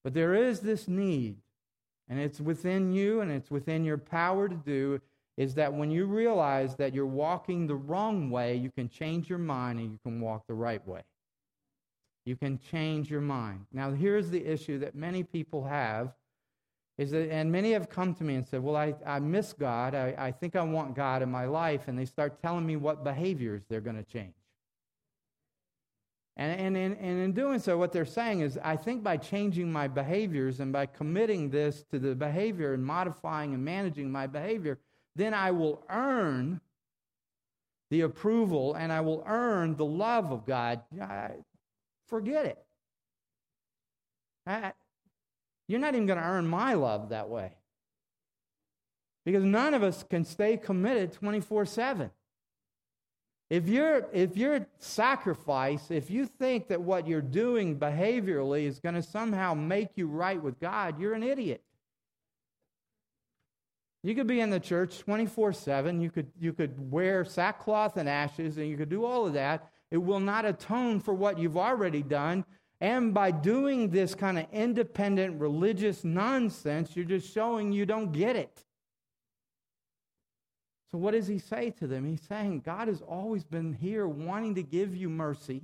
But 0.04 0.14
there 0.14 0.34
is 0.34 0.60
this 0.60 0.86
need 0.88 1.36
and 2.08 2.18
it's 2.18 2.40
within 2.40 2.92
you 2.92 3.20
and 3.20 3.30
it's 3.30 3.50
within 3.50 3.84
your 3.84 3.98
power 3.98 4.48
to 4.48 4.54
do, 4.54 5.00
is 5.36 5.54
that 5.54 5.72
when 5.72 5.90
you 5.90 6.06
realize 6.06 6.74
that 6.76 6.94
you're 6.94 7.06
walking 7.06 7.66
the 7.66 7.74
wrong 7.74 8.30
way, 8.30 8.56
you 8.56 8.70
can 8.70 8.88
change 8.88 9.28
your 9.28 9.38
mind 9.38 9.78
and 9.78 9.92
you 9.92 9.98
can 10.02 10.20
walk 10.20 10.44
the 10.46 10.54
right 10.54 10.86
way. 10.86 11.02
You 12.24 12.36
can 12.36 12.58
change 12.58 13.10
your 13.10 13.20
mind. 13.20 13.66
Now, 13.72 13.92
here's 13.92 14.30
the 14.30 14.44
issue 14.44 14.78
that 14.80 14.94
many 14.94 15.22
people 15.22 15.64
have 15.64 16.12
is 16.98 17.12
that, 17.12 17.30
and 17.30 17.50
many 17.50 17.72
have 17.72 17.88
come 17.88 18.12
to 18.14 18.24
me 18.24 18.34
and 18.34 18.46
said, 18.46 18.62
Well, 18.62 18.76
I, 18.76 18.94
I 19.06 19.20
miss 19.20 19.52
God. 19.52 19.94
I, 19.94 20.14
I 20.18 20.32
think 20.32 20.56
I 20.56 20.62
want 20.62 20.94
God 20.94 21.22
in 21.22 21.30
my 21.30 21.46
life. 21.46 21.86
And 21.86 21.98
they 21.98 22.04
start 22.04 22.42
telling 22.42 22.66
me 22.66 22.76
what 22.76 23.04
behaviors 23.04 23.62
they're 23.68 23.80
going 23.80 23.96
to 23.96 24.02
change. 24.02 24.34
And, 26.36 26.60
and, 26.60 26.76
and, 26.76 26.96
and 26.98 27.20
in 27.20 27.32
doing 27.32 27.58
so, 27.58 27.78
what 27.78 27.92
they're 27.92 28.04
saying 28.04 28.40
is, 28.40 28.58
I 28.62 28.76
think 28.76 29.02
by 29.02 29.16
changing 29.16 29.72
my 29.72 29.88
behaviors 29.88 30.60
and 30.60 30.72
by 30.72 30.86
committing 30.86 31.50
this 31.50 31.84
to 31.90 31.98
the 31.98 32.14
behavior 32.14 32.74
and 32.74 32.84
modifying 32.84 33.54
and 33.54 33.64
managing 33.64 34.10
my 34.10 34.26
behavior, 34.26 34.78
then 35.16 35.34
I 35.34 35.50
will 35.52 35.84
earn 35.88 36.60
the 37.90 38.02
approval 38.02 38.74
and 38.74 38.92
I 38.92 39.00
will 39.00 39.24
earn 39.26 39.76
the 39.76 39.84
love 39.84 40.30
of 40.30 40.46
God. 40.46 40.82
I, 41.00 41.30
forget 42.08 42.46
it. 42.46 42.58
I, 44.46 44.72
you're 45.68 45.78
not 45.78 45.94
even 45.94 46.06
going 46.06 46.18
to 46.18 46.24
earn 46.24 46.46
my 46.46 46.74
love 46.74 47.10
that 47.10 47.28
way. 47.28 47.52
Because 49.24 49.44
none 49.44 49.74
of 49.74 49.82
us 49.82 50.02
can 50.08 50.24
stay 50.24 50.56
committed 50.56 51.12
24 51.12 51.66
7. 51.66 52.10
If 53.50 53.66
you're 53.66 54.06
if 54.12 54.36
you're 54.36 54.66
sacrifice, 54.78 55.90
if 55.90 56.10
you 56.10 56.26
think 56.26 56.68
that 56.68 56.80
what 56.80 57.06
you're 57.06 57.22
doing 57.22 57.78
behaviorally 57.78 58.64
is 58.64 58.78
going 58.78 58.94
to 58.94 59.02
somehow 59.02 59.54
make 59.54 59.90
you 59.96 60.06
right 60.06 60.42
with 60.42 60.60
God, 60.60 61.00
you're 61.00 61.14
an 61.14 61.22
idiot. 61.22 61.62
You 64.02 64.14
could 64.14 64.26
be 64.26 64.40
in 64.40 64.50
the 64.50 64.60
church 64.60 65.04
24/7, 65.04 66.00
you 66.00 66.10
could 66.10 66.30
you 66.38 66.52
could 66.52 66.90
wear 66.90 67.24
sackcloth 67.24 67.96
and 67.96 68.08
ashes 68.08 68.58
and 68.58 68.68
you 68.68 68.76
could 68.76 68.90
do 68.90 69.04
all 69.04 69.26
of 69.26 69.32
that. 69.32 69.70
It 69.90 69.98
will 69.98 70.20
not 70.20 70.44
atone 70.44 71.00
for 71.00 71.14
what 71.14 71.38
you've 71.38 71.56
already 71.56 72.02
done. 72.02 72.44
And 72.80 73.12
by 73.12 73.32
doing 73.32 73.90
this 73.90 74.14
kind 74.14 74.38
of 74.38 74.46
independent 74.52 75.40
religious 75.40 76.04
nonsense, 76.04 76.94
you're 76.94 77.04
just 77.04 77.32
showing 77.32 77.72
you 77.72 77.84
don't 77.84 78.12
get 78.12 78.36
it. 78.36 78.64
So, 80.90 80.98
what 80.98 81.10
does 81.10 81.26
he 81.26 81.38
say 81.38 81.70
to 81.78 81.86
them? 81.86 82.06
He's 82.06 82.22
saying 82.22 82.60
God 82.60 82.88
has 82.88 83.02
always 83.02 83.44
been 83.44 83.74
here 83.74 84.06
wanting 84.06 84.54
to 84.54 84.62
give 84.62 84.94
you 84.94 85.10
mercy, 85.10 85.62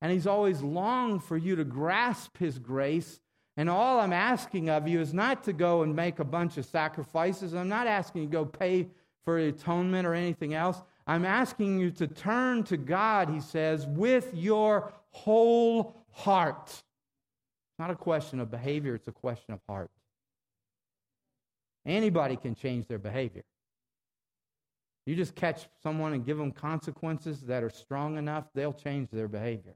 and 0.00 0.12
he's 0.12 0.26
always 0.26 0.62
longed 0.62 1.24
for 1.24 1.36
you 1.36 1.56
to 1.56 1.64
grasp 1.64 2.38
his 2.38 2.58
grace. 2.58 3.20
And 3.56 3.68
all 3.68 3.98
I'm 3.98 4.12
asking 4.12 4.70
of 4.70 4.86
you 4.86 5.00
is 5.00 5.12
not 5.12 5.42
to 5.44 5.52
go 5.52 5.82
and 5.82 5.94
make 5.94 6.20
a 6.20 6.24
bunch 6.24 6.58
of 6.58 6.64
sacrifices. 6.64 7.54
I'm 7.54 7.68
not 7.68 7.88
asking 7.88 8.22
you 8.22 8.28
to 8.28 8.32
go 8.32 8.44
pay 8.44 8.86
for 9.24 9.36
atonement 9.36 10.06
or 10.06 10.14
anything 10.14 10.54
else. 10.54 10.80
I'm 11.08 11.24
asking 11.24 11.80
you 11.80 11.90
to 11.92 12.06
turn 12.06 12.62
to 12.64 12.76
God, 12.76 13.28
he 13.28 13.40
says, 13.40 13.86
with 13.86 14.32
your 14.32 14.92
whole 15.18 15.96
heart. 16.12 16.66
It's 16.68 17.78
not 17.78 17.90
a 17.90 17.96
question 17.96 18.40
of 18.40 18.50
behavior, 18.50 18.94
it's 18.94 19.08
a 19.08 19.12
question 19.12 19.54
of 19.54 19.60
heart. 19.68 19.90
Anybody 21.86 22.36
can 22.36 22.54
change 22.54 22.86
their 22.86 22.98
behavior. 22.98 23.44
You 25.06 25.16
just 25.16 25.34
catch 25.34 25.68
someone 25.82 26.12
and 26.12 26.24
give 26.24 26.36
them 26.36 26.52
consequences 26.52 27.40
that 27.42 27.62
are 27.62 27.70
strong 27.70 28.18
enough, 28.18 28.44
they'll 28.54 28.74
change 28.74 29.08
their 29.10 29.28
behavior. 29.28 29.74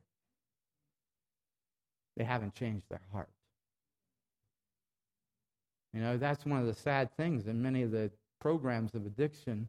They 2.16 2.24
haven't 2.24 2.54
changed 2.54 2.84
their 2.90 3.00
heart. 3.12 3.30
You 5.94 6.00
know, 6.00 6.18
that's 6.18 6.44
one 6.44 6.60
of 6.60 6.66
the 6.66 6.74
sad 6.74 7.14
things 7.16 7.46
in 7.46 7.62
many 7.62 7.82
of 7.82 7.90
the 7.90 8.10
programs 8.40 8.94
of 8.94 9.06
addiction 9.06 9.68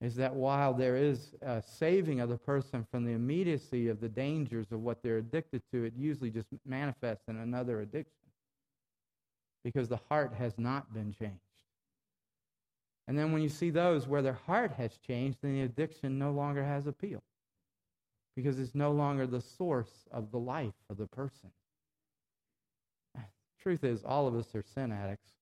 is 0.00 0.14
that 0.16 0.34
while 0.34 0.72
there 0.72 0.96
is 0.96 1.34
a 1.42 1.62
saving 1.62 2.20
of 2.20 2.28
the 2.28 2.38
person 2.38 2.86
from 2.90 3.04
the 3.04 3.12
immediacy 3.12 3.88
of 3.88 4.00
the 4.00 4.08
dangers 4.08 4.72
of 4.72 4.80
what 4.80 5.02
they're 5.02 5.18
addicted 5.18 5.62
to, 5.72 5.84
it 5.84 5.92
usually 5.96 6.30
just 6.30 6.48
manifests 6.64 7.24
in 7.28 7.36
another 7.36 7.80
addiction 7.80 8.14
because 9.62 9.88
the 9.88 10.00
heart 10.08 10.32
has 10.32 10.54
not 10.56 10.94
been 10.94 11.12
changed. 11.12 11.40
And 13.08 13.18
then 13.18 13.32
when 13.32 13.42
you 13.42 13.48
see 13.48 13.70
those 13.70 14.06
where 14.08 14.22
their 14.22 14.38
heart 14.46 14.72
has 14.78 14.96
changed, 15.06 15.38
then 15.42 15.54
the 15.54 15.62
addiction 15.62 16.18
no 16.18 16.30
longer 16.30 16.64
has 16.64 16.86
appeal 16.86 17.22
because 18.36 18.58
it's 18.58 18.74
no 18.74 18.92
longer 18.92 19.26
the 19.26 19.40
source 19.40 20.06
of 20.10 20.30
the 20.30 20.38
life 20.38 20.72
of 20.88 20.96
the 20.96 21.08
person. 21.08 21.50
Truth 23.60 23.84
is, 23.84 24.02
all 24.04 24.26
of 24.26 24.34
us 24.34 24.54
are 24.54 24.62
sin 24.62 24.90
addicts. 24.92 25.32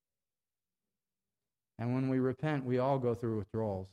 And 1.79 1.95
when 1.95 2.09
we 2.09 2.19
repent, 2.19 2.65
we 2.65 2.79
all 2.79 2.99
go 2.99 3.15
through 3.15 3.39
withdrawals. 3.39 3.89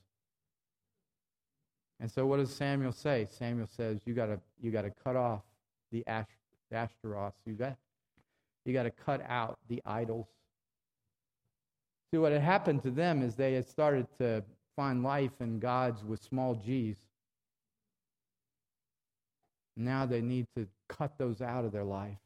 And 1.99 2.11
so 2.11 2.25
what 2.25 2.37
does 2.37 2.53
Samuel 2.53 2.91
say? 2.91 3.27
Samuel 3.29 3.67
says, 3.67 4.01
you 4.05 4.13
gotta 4.13 4.39
you 4.61 4.71
gotta 4.71 4.91
cut 5.03 5.15
off 5.15 5.41
the 5.91 6.05
ash. 6.07 6.27
You 6.71 7.53
got 7.53 7.77
you 8.65 8.73
gotta 8.73 8.91
cut 8.91 9.21
out 9.27 9.59
the 9.69 9.81
idols. 9.85 10.27
See, 12.11 12.17
what 12.17 12.31
had 12.31 12.41
happened 12.41 12.83
to 12.83 12.91
them 12.91 13.21
is 13.21 13.35
they 13.35 13.53
had 13.53 13.67
started 13.67 14.07
to 14.19 14.43
find 14.75 15.03
life 15.03 15.31
in 15.39 15.59
gods 15.59 16.03
with 16.03 16.21
small 16.21 16.55
g's. 16.55 16.97
Now 19.77 20.05
they 20.05 20.21
need 20.21 20.47
to 20.55 20.67
cut 20.87 21.17
those 21.17 21.41
out 21.41 21.65
of 21.65 21.71
their 21.71 21.83
life. 21.83 22.17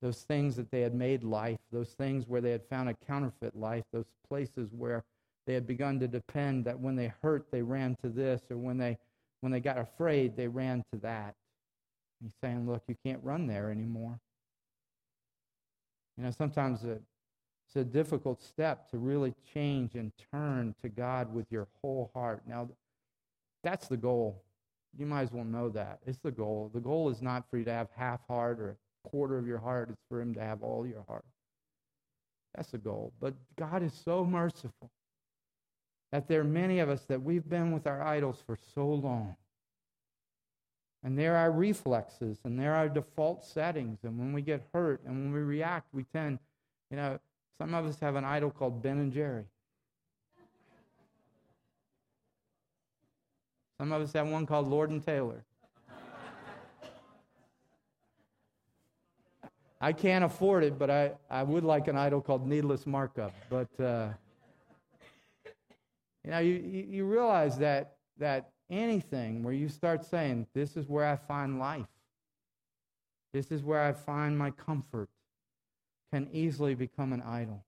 Those 0.00 0.22
things 0.22 0.56
that 0.56 0.70
they 0.70 0.82
had 0.82 0.94
made 0.94 1.24
life, 1.24 1.58
those 1.72 1.90
things 1.90 2.28
where 2.28 2.40
they 2.40 2.52
had 2.52 2.64
found 2.64 2.88
a 2.88 2.94
counterfeit 2.94 3.56
life, 3.56 3.84
those 3.92 4.06
places 4.28 4.70
where 4.72 5.04
they 5.48 5.54
had 5.54 5.66
begun 5.66 5.98
to 5.98 6.06
depend 6.06 6.66
that 6.66 6.78
when 6.78 6.94
they 6.94 7.10
hurt, 7.22 7.46
they 7.50 7.62
ran 7.62 7.96
to 8.02 8.10
this, 8.10 8.42
or 8.50 8.58
when 8.58 8.76
they, 8.76 8.98
when 9.40 9.50
they 9.50 9.60
got 9.60 9.78
afraid, 9.78 10.36
they 10.36 10.46
ran 10.46 10.84
to 10.92 10.98
that. 10.98 11.34
He's 12.22 12.34
saying, 12.42 12.68
look, 12.68 12.82
you 12.86 12.94
can't 13.02 13.24
run 13.24 13.46
there 13.46 13.70
anymore. 13.70 14.20
You 16.18 16.24
know, 16.24 16.30
sometimes 16.32 16.84
it, 16.84 17.00
it's 17.66 17.76
a 17.76 17.84
difficult 17.84 18.42
step 18.42 18.90
to 18.90 18.98
really 18.98 19.32
change 19.54 19.94
and 19.94 20.12
turn 20.30 20.74
to 20.82 20.90
God 20.90 21.32
with 21.32 21.46
your 21.48 21.66
whole 21.80 22.10
heart. 22.12 22.42
Now, 22.46 22.68
that's 23.64 23.88
the 23.88 23.96
goal. 23.96 24.42
You 24.98 25.06
might 25.06 25.22
as 25.22 25.32
well 25.32 25.46
know 25.46 25.70
that. 25.70 26.00
It's 26.06 26.18
the 26.18 26.30
goal. 26.30 26.70
The 26.74 26.80
goal 26.80 27.08
is 27.08 27.22
not 27.22 27.48
for 27.50 27.56
you 27.56 27.64
to 27.64 27.72
have 27.72 27.88
half 27.96 28.20
heart 28.28 28.60
or 28.60 28.76
a 29.06 29.08
quarter 29.08 29.38
of 29.38 29.46
your 29.46 29.56
heart, 29.56 29.88
it's 29.88 30.02
for 30.10 30.20
Him 30.20 30.34
to 30.34 30.40
have 30.40 30.62
all 30.62 30.86
your 30.86 31.04
heart. 31.08 31.24
That's 32.54 32.70
the 32.70 32.76
goal. 32.76 33.14
But 33.18 33.32
God 33.56 33.82
is 33.82 33.94
so 33.94 34.26
merciful 34.26 34.90
that 36.10 36.28
there 36.28 36.40
are 36.40 36.44
many 36.44 36.78
of 36.78 36.88
us 36.88 37.02
that 37.04 37.22
we've 37.22 37.48
been 37.48 37.72
with 37.72 37.86
our 37.86 38.02
idols 38.02 38.42
for 38.46 38.56
so 38.74 38.86
long. 38.86 39.36
And 41.04 41.18
there 41.18 41.36
are 41.36 41.52
reflexes 41.52 42.38
and 42.44 42.58
there 42.58 42.74
are 42.74 42.88
default 42.88 43.44
settings. 43.44 43.98
And 44.02 44.18
when 44.18 44.32
we 44.32 44.42
get 44.42 44.62
hurt 44.72 45.00
and 45.06 45.14
when 45.14 45.32
we 45.32 45.40
react, 45.40 45.92
we 45.92 46.04
tend, 46.04 46.38
you 46.90 46.96
know, 46.96 47.18
some 47.58 47.74
of 47.74 47.86
us 47.86 48.00
have 48.00 48.16
an 48.16 48.24
idol 48.24 48.50
called 48.50 48.82
Ben 48.82 48.98
and 48.98 49.12
Jerry. 49.12 49.44
Some 53.78 53.92
of 53.92 54.02
us 54.02 54.12
have 54.12 54.26
one 54.28 54.44
called 54.44 54.66
Lord 54.66 54.90
and 54.90 55.04
Taylor. 55.04 55.44
I 59.80 59.92
can't 59.92 60.24
afford 60.24 60.64
it, 60.64 60.76
but 60.76 60.90
I, 60.90 61.12
I 61.30 61.44
would 61.44 61.62
like 61.62 61.86
an 61.86 61.96
idol 61.96 62.20
called 62.20 62.44
Needless 62.44 62.84
Markup. 62.84 63.32
But, 63.48 63.68
uh, 63.80 64.08
you 66.24 66.30
know, 66.30 66.38
you, 66.38 66.54
you 66.88 67.04
realize 67.04 67.58
that, 67.58 67.96
that 68.18 68.50
anything 68.70 69.42
where 69.42 69.54
you 69.54 69.68
start 69.68 70.04
saying, 70.04 70.46
This 70.54 70.76
is 70.76 70.88
where 70.88 71.06
I 71.06 71.16
find 71.16 71.58
life, 71.58 71.86
this 73.32 73.50
is 73.50 73.62
where 73.62 73.82
I 73.82 73.92
find 73.92 74.36
my 74.36 74.50
comfort, 74.50 75.08
can 76.12 76.28
easily 76.32 76.74
become 76.74 77.12
an 77.12 77.22
idol. 77.22 77.64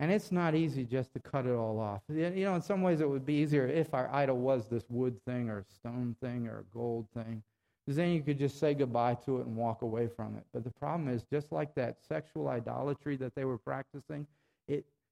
And 0.00 0.10
it's 0.10 0.32
not 0.32 0.54
easy 0.54 0.84
just 0.84 1.12
to 1.12 1.20
cut 1.20 1.44
it 1.44 1.52
all 1.52 1.78
off. 1.78 2.00
You 2.08 2.30
know, 2.30 2.54
in 2.54 2.62
some 2.62 2.80
ways 2.80 3.02
it 3.02 3.08
would 3.08 3.26
be 3.26 3.34
easier 3.34 3.66
if 3.68 3.92
our 3.92 4.08
idol 4.10 4.38
was 4.38 4.66
this 4.66 4.84
wood 4.88 5.20
thing 5.26 5.50
or 5.50 5.58
a 5.58 5.64
stone 5.64 6.16
thing 6.22 6.48
or 6.48 6.60
a 6.60 6.74
gold 6.74 7.06
thing. 7.14 7.42
Because 7.84 7.96
then 7.96 8.10
you 8.10 8.22
could 8.22 8.38
just 8.38 8.58
say 8.58 8.72
goodbye 8.72 9.14
to 9.26 9.38
it 9.40 9.46
and 9.46 9.56
walk 9.56 9.82
away 9.82 10.06
from 10.06 10.36
it. 10.36 10.44
But 10.54 10.64
the 10.64 10.70
problem 10.70 11.08
is, 11.08 11.22
just 11.24 11.52
like 11.52 11.74
that 11.74 11.98
sexual 12.06 12.48
idolatry 12.48 13.16
that 13.16 13.34
they 13.34 13.44
were 13.44 13.58
practicing, 13.58 14.26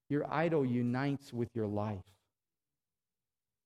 your 0.09 0.33
idol 0.33 0.65
unites 0.65 1.33
with 1.33 1.49
your 1.55 1.67
life. 1.67 1.99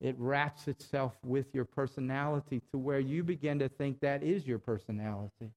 It 0.01 0.17
wraps 0.19 0.67
itself 0.67 1.17
with 1.25 1.55
your 1.55 1.65
personality 1.65 2.61
to 2.73 2.79
where 2.79 2.99
you 2.99 3.23
begin 3.23 3.61
to 3.61 3.69
think 3.69 4.01
that 4.01 4.25
is 4.25 4.47
your 4.47 4.59
personality. 4.59 5.53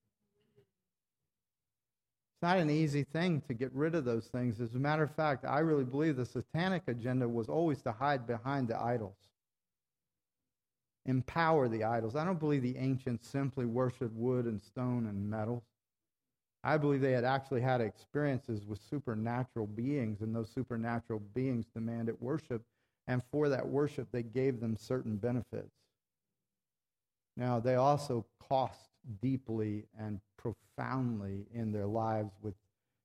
It's 2.36 2.42
not 2.42 2.58
an 2.58 2.70
easy 2.70 3.02
thing 3.02 3.42
to 3.48 3.54
get 3.54 3.72
rid 3.72 3.94
of 3.96 4.04
those 4.04 4.26
things. 4.26 4.60
As 4.60 4.74
a 4.74 4.78
matter 4.78 5.02
of 5.02 5.10
fact, 5.10 5.44
I 5.44 5.60
really 5.60 5.84
believe 5.84 6.16
the 6.16 6.26
satanic 6.26 6.82
agenda 6.86 7.28
was 7.28 7.48
always 7.48 7.82
to 7.82 7.92
hide 7.92 8.26
behind 8.26 8.68
the 8.68 8.80
idols, 8.80 9.16
empower 11.06 11.66
the 11.66 11.82
idols. 11.82 12.14
I 12.14 12.24
don't 12.24 12.38
believe 12.38 12.62
the 12.62 12.76
ancients 12.76 13.26
simply 13.26 13.64
worshiped 13.64 14.14
wood 14.14 14.44
and 14.44 14.62
stone 14.62 15.06
and 15.06 15.28
metals. 15.28 15.64
I 16.66 16.76
believe 16.76 17.00
they 17.00 17.12
had 17.12 17.24
actually 17.24 17.60
had 17.60 17.80
experiences 17.80 18.66
with 18.66 18.80
supernatural 18.90 19.68
beings, 19.68 20.20
and 20.20 20.34
those 20.34 20.50
supernatural 20.50 21.20
beings 21.32 21.64
demanded 21.72 22.16
worship, 22.20 22.60
and 23.06 23.22
for 23.30 23.48
that 23.48 23.68
worship, 23.68 24.08
they 24.10 24.24
gave 24.24 24.58
them 24.58 24.76
certain 24.76 25.16
benefits. 25.16 25.70
Now, 27.36 27.60
they 27.60 27.76
also 27.76 28.26
cost 28.48 28.88
deeply 29.22 29.84
and 29.96 30.20
profoundly 30.36 31.46
in 31.54 31.70
their 31.70 31.86
lives 31.86 32.32
with 32.42 32.54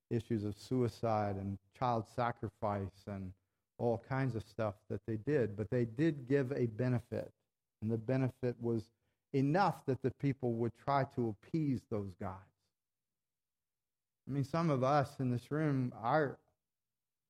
issues 0.10 0.43
of 0.43 0.58
suicide 0.58 1.36
and 1.36 1.60
child 1.78 2.06
sacrifice 2.15 3.06
and 3.06 3.32
all 3.78 4.04
kinds 4.10 4.36
of 4.36 4.41
stuff 4.41 4.74
that 4.89 5.02
they 5.06 5.17
did. 5.17 5.56
But 5.56 5.69
they 5.69 5.86
did 5.86 6.28
give 6.28 6.52
a 6.54 6.65
benefit, 6.65 7.32
and 7.84 7.91
the 7.91 7.97
benefit 8.00 8.56
was 8.60 8.89
enough 9.34 9.86
that 9.86 10.02
the 10.02 10.12
people 10.19 10.54
would 10.54 10.71
try 10.84 11.06
to 11.15 11.36
appease 11.45 11.82
those 11.91 12.15
gods. 12.19 12.51
I 14.32 14.34
mean, 14.34 14.46
some 14.46 14.70
of 14.70 14.82
us 14.82 15.10
in 15.20 15.30
this 15.30 15.52
room, 15.52 15.91
our 16.02 16.38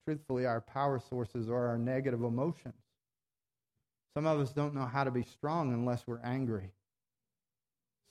truthfully, 0.05 0.45
our 0.45 0.61
power 0.61 0.99
sources 0.99 1.49
are 1.49 1.69
our 1.69 1.77
negative 1.79 2.21
emotions. 2.21 2.75
Some 4.13 4.27
of 4.27 4.39
us 4.39 4.51
don't 4.51 4.75
know 4.75 4.85
how 4.85 5.03
to 5.03 5.09
be 5.09 5.23
strong 5.23 5.73
unless 5.73 6.05
we're 6.05 6.21
angry. 6.23 6.69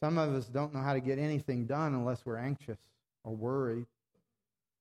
Some 0.03 0.19
of 0.19 0.35
us 0.35 0.47
don't 0.47 0.75
know 0.75 0.81
how 0.81 0.95
to 0.95 1.01
get 1.01 1.21
anything 1.21 1.67
done 1.67 1.95
unless 1.95 2.27
we're 2.27 2.39
anxious 2.39 2.79
or 3.23 3.33
worried. 3.33 3.87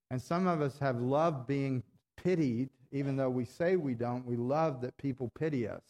And 0.09 0.19
some 0.19 0.47
of 0.47 0.59
us 0.59 0.79
have 0.79 0.99
loved 0.99 1.45
being 1.45 1.83
pitied, 2.17 2.69
even 2.91 3.15
though 3.15 3.29
we 3.29 3.45
say 3.45 3.75
we 3.75 3.93
don't. 3.93 4.25
We 4.25 4.37
love 4.37 4.81
that 4.81 4.97
people 4.97 5.29
pity 5.37 5.67
us 5.67 5.83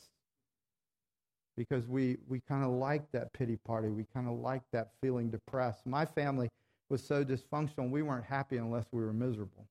because 1.55 1.87
we, 1.87 2.17
we 2.27 2.41
kind 2.41 2.65
of 2.65 2.71
like 2.71 3.09
that 3.13 3.31
pity 3.31 3.55
party. 3.65 3.87
We 3.87 4.05
kind 4.13 4.27
of 4.27 4.39
like 4.39 4.63
that 4.73 4.89
feeling 5.01 5.29
depressed. 5.29 5.85
My 5.85 6.05
family 6.05 6.49
was 6.89 7.03
so 7.03 7.23
dysfunctional, 7.23 7.89
we 7.89 8.01
weren't 8.01 8.25
happy 8.25 8.57
unless 8.57 8.85
we 8.91 9.01
were 9.01 9.13
miserable. 9.13 9.65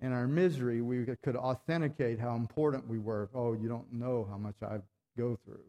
In 0.00 0.12
our 0.12 0.26
misery, 0.26 0.82
we 0.82 1.04
could 1.22 1.36
authenticate 1.36 2.18
how 2.18 2.36
important 2.36 2.88
we 2.88 2.98
were. 2.98 3.28
Oh, 3.34 3.54
you 3.54 3.68
don't 3.68 3.92
know 3.92 4.26
how 4.30 4.36
much 4.36 4.56
I 4.62 4.78
go 5.16 5.38
through. 5.44 5.64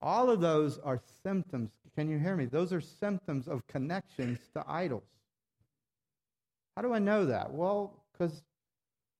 All 0.00 0.30
of 0.30 0.40
those 0.40 0.78
are 0.78 1.00
symptoms. 1.22 1.70
Can 1.94 2.08
you 2.08 2.18
hear 2.18 2.36
me? 2.36 2.46
Those 2.46 2.72
are 2.72 2.80
symptoms 2.80 3.48
of 3.48 3.66
connections 3.66 4.38
to 4.54 4.64
idols. 4.66 5.02
How 6.76 6.82
do 6.82 6.92
I 6.92 6.98
know 6.98 7.26
that? 7.26 7.52
Well, 7.52 7.92
because 8.12 8.42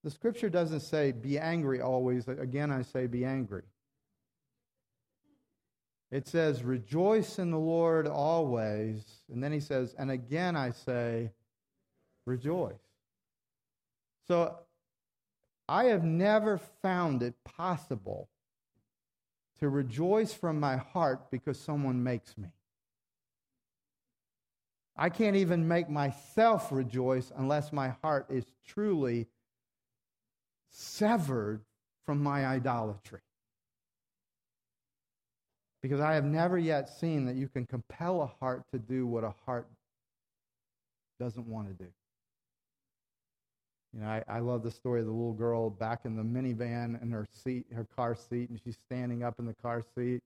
the 0.03 0.11
scripture 0.11 0.49
doesn't 0.49 0.81
say 0.81 1.11
be 1.11 1.37
angry 1.37 1.81
always. 1.81 2.27
Again, 2.27 2.71
I 2.71 2.81
say 2.81 3.07
be 3.07 3.23
angry. 3.25 3.63
It 6.13 6.27
says 6.27 6.61
rejoice 6.61 7.39
in 7.39 7.49
the 7.49 7.57
Lord 7.57 8.07
always. 8.07 9.03
And 9.31 9.43
then 9.43 9.51
he 9.51 9.59
says, 9.59 9.95
and 9.97 10.11
again 10.11 10.55
I 10.55 10.69
say 10.69 11.31
rejoice. 12.27 12.75
So 14.27 14.59
I 15.67 15.85
have 15.85 16.03
never 16.03 16.59
found 16.83 17.23
it 17.23 17.33
possible 17.43 18.29
to 19.59 19.69
rejoice 19.69 20.31
from 20.31 20.59
my 20.59 20.77
heart 20.77 21.31
because 21.31 21.59
someone 21.59 22.03
makes 22.03 22.37
me. 22.37 22.49
I 24.95 25.09
can't 25.09 25.35
even 25.35 25.67
make 25.67 25.89
myself 25.89 26.71
rejoice 26.71 27.31
unless 27.35 27.73
my 27.73 27.95
heart 28.03 28.27
is 28.29 28.45
truly 28.67 29.25
severed 30.69 31.61
from 32.05 32.21
my 32.21 32.45
idolatry. 32.45 33.21
Because 35.83 35.99
I 35.99 36.13
have 36.13 36.23
never 36.23 36.57
yet 36.57 36.89
seen 36.89 37.25
that 37.25 37.35
you 37.35 37.49
can 37.49 37.65
compel 37.65 38.21
a 38.21 38.27
heart 38.39 38.63
to 38.71 38.79
do 38.79 39.05
what 39.05 39.25
a 39.25 39.33
heart 39.45 39.67
doesn't 41.19 41.45
want 41.45 41.67
to 41.67 41.73
do. 41.73 41.89
You 43.93 43.99
know, 43.99 44.07
I, 44.07 44.23
I 44.27 44.39
love 44.39 44.63
the 44.63 44.71
story 44.71 45.01
of 45.01 45.05
the 45.05 45.11
little 45.11 45.33
girl 45.33 45.69
back 45.69 46.05
in 46.05 46.15
the 46.15 46.23
minivan 46.23 46.99
in 47.01 47.11
her 47.11 47.27
seat, 47.31 47.65
her 47.75 47.85
car 47.95 48.15
seat, 48.15 48.49
and 48.49 48.59
she's 48.63 48.77
standing 48.87 49.23
up 49.23 49.39
in 49.39 49.45
the 49.45 49.53
car 49.61 49.83
seat. 49.93 50.21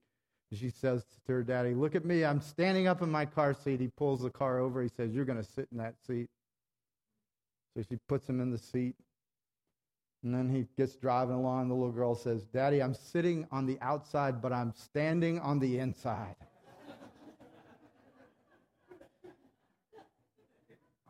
And 0.50 0.58
she 0.58 0.70
says 0.70 1.04
to 1.26 1.32
her 1.32 1.42
daddy, 1.42 1.74
Look 1.74 1.94
at 1.94 2.04
me, 2.04 2.24
I'm 2.24 2.40
standing 2.40 2.86
up 2.86 3.02
in 3.02 3.10
my 3.10 3.26
car 3.26 3.52
seat. 3.52 3.80
He 3.80 3.88
pulls 3.88 4.22
the 4.22 4.30
car 4.30 4.60
over. 4.60 4.80
He 4.80 4.88
says, 4.88 5.12
You're 5.12 5.26
going 5.26 5.42
to 5.42 5.50
sit 5.50 5.68
in 5.70 5.78
that 5.78 5.94
seat. 6.06 6.28
So 7.76 7.82
she 7.82 7.98
puts 8.08 8.28
him 8.28 8.40
in 8.40 8.50
the 8.50 8.58
seat. 8.58 8.94
And 10.22 10.34
then 10.34 10.48
he 10.48 10.66
gets 10.76 10.96
driving 10.96 11.36
along. 11.36 11.68
The 11.68 11.74
little 11.74 11.92
girl 11.92 12.14
says, 12.14 12.44
Daddy, 12.44 12.82
I'm 12.82 12.94
sitting 12.94 13.46
on 13.52 13.66
the 13.66 13.78
outside, 13.80 14.42
but 14.42 14.52
I'm 14.52 14.72
standing 14.74 15.38
on 15.38 15.58
the 15.58 15.78
inside. 15.78 16.34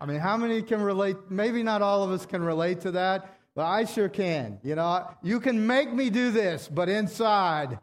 I 0.01 0.07
mean, 0.07 0.21
how 0.21 0.37
many 0.37 0.63
can 0.63 0.81
relate? 0.81 1.17
Maybe 1.29 1.63
not 1.63 1.83
all 1.83 2.05
of 2.05 2.11
us 2.11 2.25
can 2.25 2.43
relate 2.43 2.83
to 2.83 2.93
that, 2.93 3.37
but 3.57 3.65
I 3.65 3.85
sure 3.85 4.09
can. 4.09 4.61
You 4.63 4.77
know, 4.77 5.09
you 5.23 5.41
can 5.41 5.67
make 5.67 5.93
me 5.93 6.11
do 6.11 6.31
this, 6.31 6.69
but 6.69 6.89
inside, 6.89 7.81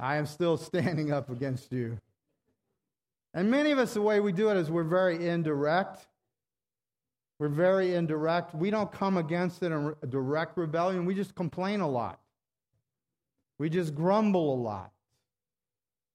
I 0.00 0.16
am 0.16 0.26
still 0.26 0.56
standing 0.56 1.12
up 1.12 1.30
against 1.30 1.70
you. 1.72 1.98
And 3.32 3.50
many 3.50 3.70
of 3.70 3.78
us, 3.78 3.94
the 3.94 4.02
way 4.02 4.18
we 4.18 4.32
do 4.32 4.48
it 4.50 4.56
is 4.56 4.70
we're 4.70 4.82
very 4.82 5.28
indirect. 5.28 6.06
We're 7.38 7.48
very 7.48 7.94
indirect. 7.94 8.54
We 8.54 8.70
don't 8.70 8.90
come 8.92 9.16
against 9.16 9.62
it 9.62 9.72
in 9.72 9.94
a 10.02 10.06
direct 10.06 10.56
rebellion. 10.56 11.04
We 11.04 11.14
just 11.14 11.34
complain 11.34 11.80
a 11.80 11.88
lot. 11.88 12.20
We 13.58 13.68
just 13.68 13.94
grumble 13.94 14.54
a 14.54 14.60
lot. 14.60 14.92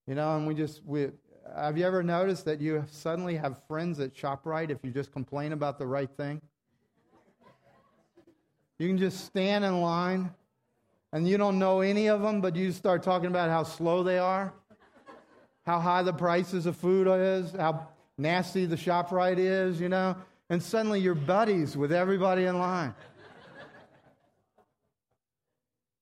You 0.08 0.16
know, 0.16 0.38
and 0.38 0.48
we 0.48 0.56
just, 0.56 0.84
we, 0.86 1.10
have 1.56 1.78
you 1.78 1.86
ever 1.86 2.02
noticed 2.04 2.46
that 2.46 2.62
you 2.62 2.86
suddenly 2.90 3.36
have 3.36 3.62
friends 3.68 4.00
at 4.00 4.16
ShopRite 4.16 4.70
if 4.70 4.80
you 4.84 4.92
just 4.92 5.12
complain 5.12 5.52
about 5.52 5.78
the 5.78 5.86
right 5.86 6.10
thing? 6.10 6.42
You 8.80 8.88
can 8.88 8.98
just 8.98 9.26
stand 9.26 9.66
in 9.66 9.82
line 9.82 10.32
and 11.12 11.28
you 11.28 11.38
don't 11.38 11.60
know 11.60 11.82
any 11.82 12.08
of 12.08 12.22
them, 12.22 12.40
but 12.40 12.56
you 12.56 12.72
start 12.72 13.04
talking 13.04 13.28
about 13.28 13.50
how 13.50 13.64
slow 13.64 14.04
they 14.04 14.18
are, 14.18 14.54
how 15.66 15.80
high 15.80 16.02
the 16.02 16.14
prices 16.14 16.66
of 16.66 16.78
food 16.78 17.08
is, 17.08 17.52
how 17.52 17.88
nasty 18.18 18.66
the 18.66 18.78
ShopRite 18.78 19.38
is, 19.38 19.82
you 19.82 19.90
know, 19.90 20.16
and 20.50 20.62
suddenly 20.62 21.00
you're 21.00 21.16
buddies 21.16 21.78
with 21.78 21.92
everybody 21.92 22.46
in 22.46 22.60
line. 22.60 22.94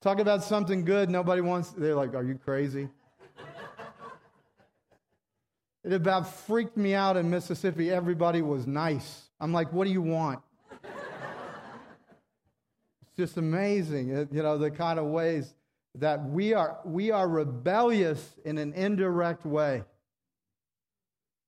Talk 0.02 0.20
about 0.20 0.44
something 0.44 0.86
good, 0.86 1.10
nobody 1.10 1.42
wants, 1.42 1.72
they're 1.72 1.96
like, 1.96 2.14
Are 2.14 2.24
you 2.24 2.36
crazy? 2.36 2.88
It 5.88 5.94
about 5.94 6.28
freaked 6.46 6.76
me 6.76 6.94
out 6.94 7.16
in 7.16 7.30
Mississippi. 7.30 7.92
Everybody 7.92 8.42
was 8.42 8.68
nice. 8.68 9.30
I'm 9.40 9.54
like, 9.54 9.72
what 9.72 9.88
do 9.88 9.94
you 9.94 10.02
want? 10.02 10.42
it's 10.84 10.92
just 13.16 13.38
amazing, 13.38 14.10
you 14.10 14.44
know, 14.44 14.58
the 14.58 14.70
kind 14.70 15.00
of 15.00 15.06
ways 15.06 15.56
that 15.96 16.30
we 16.30 16.54
are, 16.54 16.80
we 16.84 17.12
are 17.12 17.26
rebellious 17.26 18.34
in 18.44 18.58
an 18.58 18.74
indirect 18.74 19.46
way. 19.46 19.86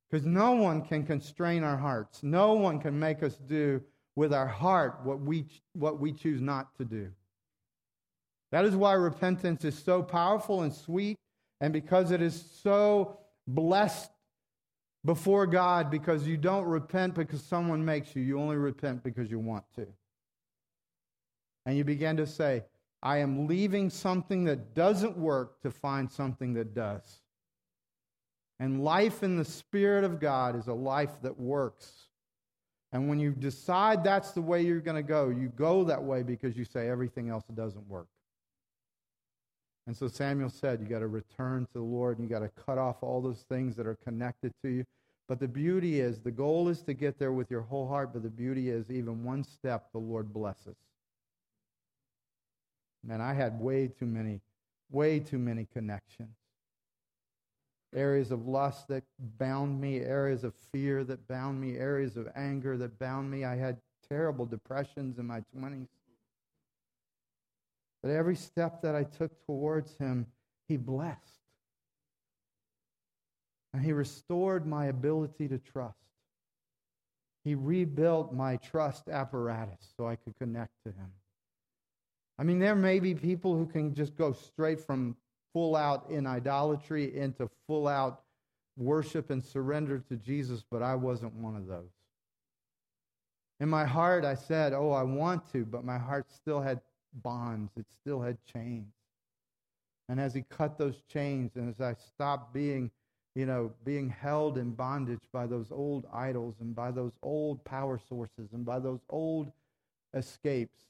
Because 0.09 0.25
no 0.25 0.53
one 0.53 0.81
can 0.81 1.05
constrain 1.05 1.63
our 1.63 1.77
hearts. 1.77 2.23
No 2.23 2.53
one 2.53 2.79
can 2.79 2.97
make 2.99 3.21
us 3.21 3.35
do 3.47 3.81
with 4.15 4.33
our 4.33 4.47
heart 4.47 4.99
what 5.03 5.19
we, 5.19 5.45
what 5.73 5.99
we 5.99 6.11
choose 6.11 6.41
not 6.41 6.75
to 6.77 6.85
do. 6.85 7.11
That 8.51 8.65
is 8.65 8.75
why 8.75 8.93
repentance 8.93 9.63
is 9.63 9.77
so 9.77 10.01
powerful 10.01 10.63
and 10.63 10.73
sweet, 10.73 11.17
and 11.61 11.71
because 11.71 12.11
it 12.11 12.21
is 12.21 12.43
so 12.63 13.19
blessed 13.47 14.09
before 15.05 15.45
God 15.45 15.89
because 15.89 16.27
you 16.27 16.37
don't 16.37 16.65
repent 16.65 17.15
because 17.15 17.43
someone 17.43 17.83
makes 17.85 18.15
you. 18.15 18.21
You 18.21 18.39
only 18.39 18.57
repent 18.57 19.03
because 19.03 19.29
you 19.29 19.39
want 19.39 19.65
to. 19.75 19.87
And 21.65 21.77
you 21.77 21.83
begin 21.83 22.17
to 22.17 22.25
say, 22.25 22.63
I 23.01 23.17
am 23.17 23.47
leaving 23.47 23.89
something 23.89 24.43
that 24.45 24.73
doesn't 24.73 25.17
work 25.17 25.61
to 25.61 25.71
find 25.71 26.11
something 26.11 26.53
that 26.55 26.73
does. 26.73 27.21
And 28.59 28.83
life 28.83 29.23
in 29.23 29.37
the 29.37 29.45
Spirit 29.45 30.03
of 30.03 30.19
God 30.19 30.55
is 30.55 30.67
a 30.67 30.73
life 30.73 31.21
that 31.21 31.39
works. 31.39 32.09
And 32.91 33.07
when 33.07 33.19
you 33.19 33.31
decide 33.31 34.03
that's 34.03 34.31
the 34.31 34.41
way 34.41 34.61
you're 34.61 34.81
going 34.81 34.97
to 34.97 35.03
go, 35.03 35.29
you 35.29 35.49
go 35.55 35.83
that 35.85 36.03
way 36.03 36.23
because 36.23 36.57
you 36.57 36.65
say 36.65 36.89
everything 36.89 37.29
else 37.29 37.45
doesn't 37.53 37.87
work. 37.87 38.07
And 39.87 39.95
so 39.95 40.07
Samuel 40.07 40.49
said, 40.49 40.81
You 40.81 40.87
got 40.87 40.99
to 40.99 41.07
return 41.07 41.65
to 41.67 41.73
the 41.73 41.81
Lord 41.81 42.19
and 42.19 42.27
you 42.27 42.33
got 42.33 42.43
to 42.43 42.61
cut 42.65 42.77
off 42.77 42.97
all 43.01 43.21
those 43.21 43.43
things 43.49 43.75
that 43.75 43.87
are 43.87 43.97
connected 44.03 44.53
to 44.63 44.69
you. 44.69 44.85
But 45.27 45.39
the 45.39 45.47
beauty 45.47 45.99
is, 45.99 46.19
the 46.19 46.31
goal 46.31 46.69
is 46.69 46.81
to 46.83 46.93
get 46.93 47.19
there 47.19 47.31
with 47.31 47.51
your 47.51 47.61
whole 47.61 47.87
heart, 47.87 48.13
but 48.13 48.23
the 48.23 48.29
beauty 48.29 48.69
is, 48.69 48.89
even 48.89 49.23
one 49.23 49.43
step, 49.43 49.91
the 49.91 49.99
Lord 49.99 50.33
blesses. 50.33 50.75
Man, 53.03 53.21
I 53.21 53.33
had 53.33 53.59
way 53.59 53.87
too 53.87 54.07
many, 54.07 54.41
way 54.89 55.19
too 55.19 55.37
many 55.37 55.67
connections. 55.71 56.35
Areas 57.95 58.31
of 58.31 58.47
lust 58.47 58.87
that 58.89 59.03
bound 59.37 59.81
me, 59.81 59.99
areas 59.99 60.43
of 60.43 60.53
fear 60.71 61.03
that 61.05 61.27
bound 61.27 61.59
me, 61.59 61.77
areas 61.77 62.17
of 62.17 62.27
anger 62.35 62.77
that 62.77 62.99
bound 62.99 63.31
me. 63.31 63.45
I 63.45 63.55
had 63.55 63.77
terrible 64.09 64.45
depressions 64.45 65.17
in 65.17 65.25
my 65.25 65.41
20s. 65.55 65.87
But 68.01 68.11
every 68.11 68.35
step 68.35 68.81
that 68.83 68.95
I 68.95 69.03
took 69.03 69.31
towards 69.45 69.97
him, 69.97 70.27
he 70.67 70.77
blessed. 70.77 71.17
And 73.73 73.83
he 73.83 73.91
restored 73.91 74.65
my 74.65 74.85
ability 74.85 75.47
to 75.47 75.57
trust. 75.57 75.95
He 77.43 77.55
rebuilt 77.55 78.33
my 78.33 78.57
trust 78.57 79.09
apparatus 79.09 79.93
so 79.97 80.07
I 80.07 80.15
could 80.15 80.37
connect 80.37 80.73
to 80.85 80.91
him. 80.91 81.11
I 82.37 82.43
mean, 82.43 82.59
there 82.59 82.75
may 82.75 82.99
be 82.99 83.15
people 83.15 83.55
who 83.55 83.65
can 83.65 83.93
just 83.93 84.15
go 84.15 84.31
straight 84.31 84.79
from 84.79 85.15
full 85.53 85.75
out 85.75 86.09
in 86.09 86.25
idolatry 86.25 87.15
into 87.17 87.49
full 87.67 87.87
out 87.87 88.21
worship 88.77 89.29
and 89.29 89.43
surrender 89.43 89.99
to 90.09 90.15
Jesus, 90.15 90.63
but 90.69 90.81
I 90.81 90.95
wasn't 90.95 91.33
one 91.35 91.55
of 91.55 91.67
those. 91.67 91.91
In 93.59 93.67
my 93.67 93.85
heart, 93.85 94.23
I 94.23 94.35
said, 94.35 94.73
Oh, 94.73 94.91
I 94.91 95.03
want 95.03 95.51
to, 95.51 95.65
but 95.65 95.83
my 95.83 95.97
heart 95.97 96.31
still 96.31 96.61
had 96.61 96.79
bonds, 97.13 97.71
it 97.77 97.85
still 98.01 98.21
had 98.21 98.37
chains. 98.45 98.93
And 100.07 100.19
as 100.19 100.33
he 100.33 100.43
cut 100.49 100.77
those 100.77 101.01
chains, 101.11 101.51
and 101.55 101.69
as 101.69 101.81
I 101.81 101.93
stopped 101.93 102.53
being, 102.53 102.89
you 103.35 103.45
know, 103.45 103.71
being 103.83 104.09
held 104.09 104.57
in 104.57 104.71
bondage 104.71 105.23
by 105.31 105.45
those 105.45 105.71
old 105.71 106.07
idols 106.11 106.55
and 106.61 106.73
by 106.73 106.91
those 106.91 107.11
old 107.21 107.63
power 107.63 107.99
sources 108.09 108.49
and 108.53 108.65
by 108.65 108.79
those 108.79 109.01
old 109.09 109.51
escapes, 110.13 110.88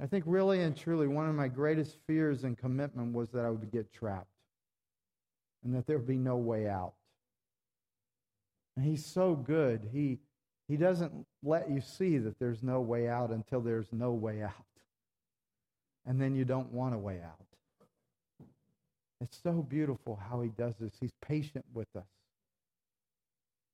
I 0.00 0.06
think 0.06 0.24
really 0.26 0.60
and 0.62 0.76
truly 0.76 1.06
one 1.06 1.28
of 1.28 1.34
my 1.34 1.48
greatest 1.48 1.96
fears 2.06 2.44
and 2.44 2.58
commitment 2.58 3.12
was 3.12 3.30
that 3.30 3.44
I 3.44 3.50
would 3.50 3.70
get 3.70 3.92
trapped 3.92 4.26
and 5.64 5.74
that 5.74 5.86
there 5.86 5.96
would 5.96 6.06
be 6.06 6.16
no 6.16 6.36
way 6.36 6.68
out. 6.68 6.94
And 8.76 8.84
he's 8.84 9.04
so 9.04 9.34
good. 9.34 9.88
He, 9.92 10.18
he 10.68 10.76
doesn't 10.76 11.12
let 11.42 11.70
you 11.70 11.80
see 11.80 12.18
that 12.18 12.38
there's 12.38 12.62
no 12.62 12.80
way 12.80 13.08
out 13.08 13.30
until 13.30 13.60
there's 13.60 13.92
no 13.92 14.12
way 14.12 14.42
out. 14.42 14.52
And 16.06 16.20
then 16.20 16.34
you 16.34 16.44
don't 16.44 16.72
want 16.72 16.94
a 16.94 16.98
way 16.98 17.20
out. 17.24 17.44
It's 19.20 19.38
so 19.42 19.52
beautiful 19.62 20.20
how 20.28 20.42
he 20.42 20.50
does 20.50 20.74
this. 20.78 20.92
He's 21.00 21.14
patient 21.22 21.64
with 21.72 21.88
us. 21.96 22.04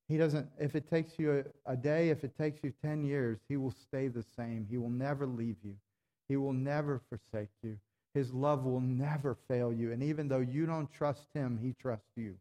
He 0.09 0.17
doesn't, 0.17 0.49
if 0.59 0.75
it 0.75 0.89
takes 0.89 1.19
you 1.19 1.45
a, 1.67 1.73
a, 1.73 1.77
day, 1.77 2.11
if 2.11 2.25
it 2.25 2.37
takes 2.37 2.63
you 2.63 2.73
10 2.83 3.05
years, 3.05 3.39
he 3.49 3.57
will 3.57 3.73
stay 3.73 4.09
the 4.09 4.25
same. 4.37 4.67
He 4.69 4.77
will 4.77 4.91
never 4.91 5.27
leave 5.27 5.57
you, 5.65 5.77
he 6.31 6.37
will 6.37 6.53
never 6.53 7.01
forsake 7.09 7.49
you. 7.65 7.77
His 8.15 8.33
love 8.33 8.65
will 8.65 8.81
never 8.81 9.37
fail 9.49 9.73
you. 9.73 9.91
And 9.91 10.01
even 10.01 10.29
though 10.29 10.39
you 10.39 10.65
don't 10.65 10.89
trust 10.93 11.27
him, 11.35 11.59
he 11.61 11.75
trusts 11.83 12.13
you. 12.17 12.37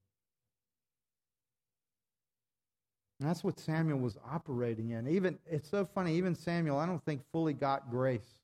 And 3.19 3.27
that's 3.27 3.43
what 3.43 3.59
Samuel 3.59 3.97
was 3.97 4.15
operating 4.31 4.91
in. 4.91 5.07
Even 5.07 5.39
it's 5.49 5.67
so 5.67 5.85
funny, 5.85 6.15
even 6.15 6.35
Samuel, 6.35 6.77
I 6.77 6.85
don't 6.85 7.03
think 7.03 7.21
fully 7.31 7.53
got 7.53 7.89
grace 7.89 8.39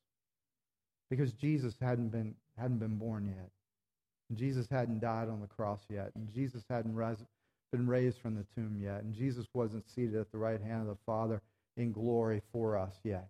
because 1.11 1.31
Jesus 1.33 1.75
hadn't 1.79 2.09
been 2.09 2.33
hadn't 2.57 2.79
been 2.79 2.97
born 2.97 3.27
yet. 3.27 3.49
Jesus 4.35 4.67
hadn't 4.67 4.99
died 4.99 5.29
on 5.29 5.41
the 5.41 5.47
cross 5.47 5.81
yet, 5.91 6.11
and 6.15 6.27
Jesus 6.33 6.63
hadn't 6.71 6.95
rise, 6.95 7.23
been 7.71 7.85
raised 7.85 8.17
from 8.17 8.33
the 8.33 8.45
tomb 8.55 8.79
yet, 8.81 9.03
and 9.03 9.13
Jesus 9.13 9.45
wasn't 9.53 9.87
seated 9.87 10.15
at 10.15 10.31
the 10.31 10.39
right 10.39 10.59
hand 10.59 10.81
of 10.81 10.87
the 10.87 11.03
Father 11.05 11.39
in 11.77 11.91
glory 11.91 12.41
for 12.51 12.75
us 12.75 12.95
yet. 13.03 13.27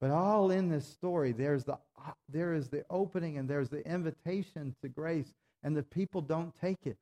But 0.00 0.10
all 0.10 0.50
in 0.50 0.68
this 0.68 0.86
story, 0.86 1.32
there's 1.32 1.64
the, 1.64 1.74
uh, 1.74 2.12
there 2.28 2.54
is 2.54 2.68
the 2.68 2.84
opening 2.90 3.38
and 3.38 3.48
there's 3.48 3.70
the 3.70 3.86
invitation 3.86 4.74
to 4.82 4.88
grace, 4.88 5.32
and 5.62 5.76
the 5.76 5.82
people 5.82 6.20
don't 6.20 6.52
take 6.60 6.86
it. 6.86 6.98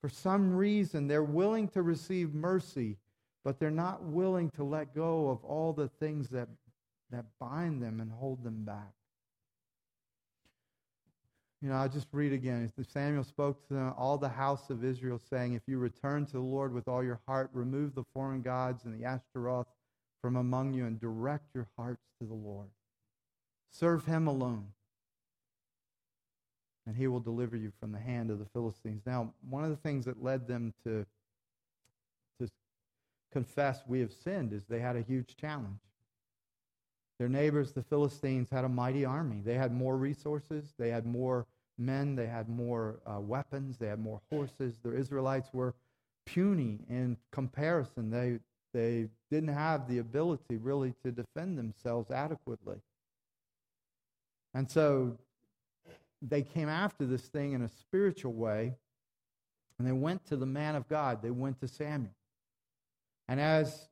For 0.00 0.08
some 0.08 0.54
reason, 0.54 1.06
they're 1.06 1.22
willing 1.22 1.68
to 1.68 1.82
receive 1.82 2.34
mercy, 2.34 2.96
but 3.44 3.58
they're 3.58 3.70
not 3.70 4.02
willing 4.02 4.50
to 4.50 4.64
let 4.64 4.94
go 4.94 5.28
of 5.28 5.44
all 5.44 5.72
the 5.72 5.88
things 6.00 6.28
that, 6.30 6.48
that 7.10 7.26
bind 7.40 7.82
them 7.82 8.00
and 8.00 8.10
hold 8.10 8.42
them 8.42 8.64
back. 8.64 8.92
You 11.60 11.68
know, 11.68 11.74
I'll 11.74 11.88
just 11.88 12.06
read 12.12 12.32
again. 12.32 12.70
Samuel 12.92 13.24
spoke 13.24 13.66
to 13.66 13.74
them, 13.74 13.94
all 13.96 14.16
the 14.16 14.28
house 14.28 14.70
of 14.70 14.84
Israel, 14.84 15.20
saying, 15.30 15.54
If 15.54 15.62
you 15.66 15.78
return 15.78 16.24
to 16.26 16.32
the 16.32 16.38
Lord 16.38 16.72
with 16.72 16.86
all 16.86 17.02
your 17.02 17.20
heart, 17.26 17.50
remove 17.52 17.96
the 17.96 18.04
foreign 18.14 18.42
gods 18.42 18.84
and 18.84 18.94
the 18.94 19.04
Ashtaroth 19.04 19.66
from 20.20 20.36
among 20.36 20.74
you, 20.74 20.84
and 20.84 21.00
direct 21.00 21.54
your 21.54 21.68
hearts 21.76 22.04
to 22.20 22.26
the 22.26 22.34
Lord. 22.34 22.68
Serve 23.70 24.04
him 24.04 24.26
alone, 24.26 24.68
and 26.86 26.96
he 26.96 27.06
will 27.06 27.20
deliver 27.20 27.56
you 27.56 27.72
from 27.78 27.92
the 27.92 27.98
hand 27.98 28.30
of 28.30 28.38
the 28.38 28.46
Philistines. 28.46 29.02
Now, 29.06 29.32
one 29.48 29.64
of 29.64 29.70
the 29.70 29.76
things 29.76 30.04
that 30.06 30.22
led 30.22 30.48
them 30.48 30.72
to, 30.84 31.04
to 32.40 32.48
confess 33.32 33.82
we 33.86 34.00
have 34.00 34.12
sinned 34.12 34.52
is 34.52 34.62
they 34.64 34.80
had 34.80 34.96
a 34.96 35.02
huge 35.02 35.36
challenge. 35.36 35.80
Their 37.18 37.28
neighbors, 37.28 37.72
the 37.72 37.82
Philistines, 37.82 38.48
had 38.50 38.64
a 38.64 38.68
mighty 38.68 39.04
army. 39.04 39.42
They 39.44 39.54
had 39.54 39.72
more 39.72 39.96
resources, 39.96 40.72
they 40.78 40.90
had 40.90 41.04
more 41.04 41.46
men, 41.76 42.14
they 42.16 42.26
had 42.26 42.48
more 42.48 43.00
uh, 43.06 43.20
weapons, 43.20 43.76
they 43.76 43.86
had 43.86 44.00
more 44.00 44.20
horses. 44.30 44.78
The 44.82 44.94
Israelites 44.94 45.50
were 45.52 45.74
puny 46.26 46.80
in 46.88 47.16
comparison. 47.32 48.10
They, 48.10 48.38
they 48.72 49.08
didn't 49.30 49.54
have 49.54 49.88
the 49.88 49.98
ability 49.98 50.56
really 50.56 50.94
to 51.04 51.12
defend 51.12 51.58
themselves 51.58 52.10
adequately. 52.10 52.80
And 54.54 54.70
so 54.70 55.16
they 56.22 56.42
came 56.42 56.68
after 56.68 57.06
this 57.06 57.22
thing 57.22 57.52
in 57.52 57.62
a 57.62 57.68
spiritual 57.68 58.32
way, 58.32 58.74
and 59.78 59.86
they 59.86 59.92
went 59.92 60.24
to 60.26 60.36
the 60.36 60.46
man 60.46 60.74
of 60.74 60.88
God. 60.88 61.22
They 61.22 61.30
went 61.30 61.60
to 61.60 61.68
Samuel. 61.68 62.14
And 63.28 63.40
as 63.40 63.88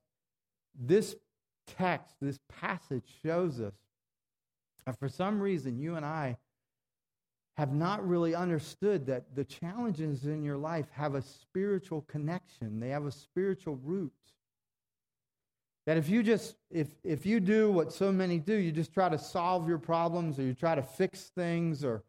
this 0.78 1.14
text, 1.66 2.16
this 2.20 2.38
passage 2.48 3.04
shows 3.22 3.60
us 3.60 3.74
that 4.84 4.98
for 4.98 5.08
some 5.08 5.40
reason 5.40 5.78
you 5.78 5.96
and 5.96 6.04
I 6.04 6.36
have 7.56 7.72
not 7.72 8.06
really 8.06 8.34
understood 8.34 9.06
that 9.06 9.34
the 9.34 9.44
challenges 9.44 10.26
in 10.26 10.42
your 10.42 10.58
life 10.58 10.86
have 10.92 11.14
a 11.14 11.22
spiritual 11.22 12.02
connection, 12.02 12.80
they 12.80 12.90
have 12.90 13.06
a 13.06 13.12
spiritual 13.12 13.78
root. 13.82 14.12
That 15.86 15.96
if 15.96 16.08
you 16.08 16.22
just 16.22 16.56
if 16.70 16.88
if 17.04 17.24
you 17.24 17.40
do 17.40 17.70
what 17.70 17.92
so 17.92 18.10
many 18.10 18.38
do, 18.38 18.54
you 18.54 18.72
just 18.72 18.92
try 18.92 19.08
to 19.08 19.18
solve 19.18 19.68
your 19.68 19.78
problems 19.78 20.38
or 20.38 20.42
you 20.42 20.54
try 20.54 20.74
to 20.74 20.82
fix 20.82 21.30
things 21.36 21.84
or 21.84 22.02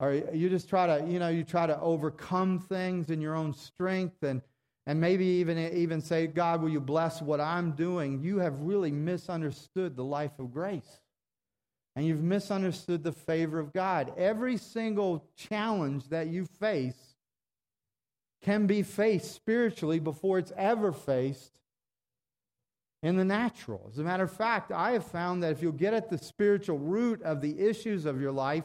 or 0.00 0.14
you 0.14 0.48
just 0.48 0.68
try 0.68 0.86
to, 0.86 1.06
you 1.06 1.20
know, 1.20 1.28
you 1.28 1.44
try 1.44 1.66
to 1.66 1.78
overcome 1.80 2.58
things 2.58 3.10
in 3.10 3.20
your 3.20 3.34
own 3.34 3.54
strength 3.54 4.22
and 4.22 4.42
and 4.86 5.00
maybe 5.00 5.24
even, 5.24 5.58
even 5.58 6.00
say, 6.00 6.26
God, 6.26 6.60
will 6.60 6.68
you 6.68 6.80
bless 6.80 7.22
what 7.22 7.40
I'm 7.40 7.72
doing? 7.72 8.20
You 8.20 8.38
have 8.38 8.58
really 8.60 8.90
misunderstood 8.90 9.94
the 9.94 10.04
life 10.04 10.38
of 10.40 10.52
grace. 10.52 11.00
And 11.94 12.04
you've 12.04 12.22
misunderstood 12.22 13.04
the 13.04 13.12
favor 13.12 13.60
of 13.60 13.72
God. 13.72 14.12
Every 14.16 14.56
single 14.56 15.24
challenge 15.36 16.08
that 16.08 16.28
you 16.28 16.46
face 16.58 16.96
can 18.42 18.66
be 18.66 18.82
faced 18.82 19.32
spiritually 19.34 20.00
before 20.00 20.38
it's 20.38 20.52
ever 20.56 20.90
faced 20.90 21.60
in 23.02 23.16
the 23.16 23.24
natural. 23.24 23.88
As 23.90 23.98
a 23.98 24.02
matter 24.02 24.22
of 24.22 24.32
fact, 24.32 24.70
I 24.70 24.92
have 24.92 25.04
found 25.04 25.42
that 25.42 25.52
if 25.52 25.60
you'll 25.60 25.72
get 25.72 25.94
at 25.94 26.08
the 26.08 26.18
spiritual 26.18 26.78
root 26.78 27.22
of 27.22 27.40
the 27.40 27.58
issues 27.58 28.06
of 28.06 28.20
your 28.20 28.32
life, 28.32 28.64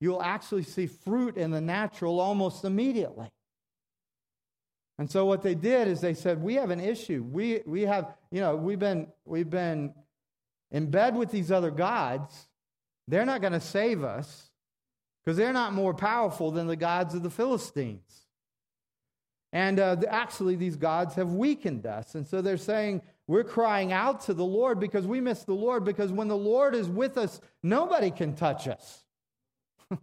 you'll 0.00 0.22
actually 0.22 0.62
see 0.62 0.86
fruit 0.86 1.36
in 1.36 1.50
the 1.50 1.60
natural 1.60 2.20
almost 2.20 2.64
immediately. 2.64 3.28
And 4.98 5.10
so 5.10 5.26
what 5.26 5.42
they 5.42 5.54
did 5.54 5.88
is 5.88 6.00
they 6.00 6.14
said, 6.14 6.42
"We 6.42 6.54
have 6.54 6.70
an 6.70 6.78
issue. 6.78 7.24
We 7.28 7.62
we 7.66 7.82
have, 7.82 8.14
you 8.30 8.40
know, 8.40 8.54
we've 8.54 8.78
been 8.78 9.08
we've 9.24 9.50
been 9.50 9.94
in 10.70 10.90
bed 10.90 11.16
with 11.16 11.30
these 11.30 11.50
other 11.50 11.70
gods. 11.70 12.48
They're 13.08 13.26
not 13.26 13.40
going 13.40 13.54
to 13.54 13.60
save 13.60 14.04
us 14.04 14.50
because 15.24 15.36
they're 15.36 15.52
not 15.52 15.72
more 15.72 15.94
powerful 15.94 16.50
than 16.50 16.66
the 16.66 16.76
gods 16.76 17.14
of 17.14 17.22
the 17.22 17.30
Philistines. 17.30 18.26
And 19.52 19.78
uh, 19.78 19.96
actually, 20.08 20.56
these 20.56 20.76
gods 20.76 21.14
have 21.16 21.32
weakened 21.32 21.84
us. 21.84 22.14
And 22.14 22.26
so 22.26 22.40
they're 22.40 22.56
saying, 22.56 23.02
we're 23.26 23.44
crying 23.44 23.92
out 23.92 24.22
to 24.22 24.34
the 24.34 24.44
Lord 24.44 24.80
because 24.80 25.06
we 25.06 25.20
miss 25.20 25.44
the 25.44 25.54
Lord, 25.54 25.84
because 25.84 26.10
when 26.10 26.28
the 26.28 26.36
Lord 26.36 26.74
is 26.74 26.88
with 26.88 27.16
us, 27.16 27.40
nobody 27.62 28.10
can 28.10 28.34
touch 28.34 28.68
us. 28.68 29.04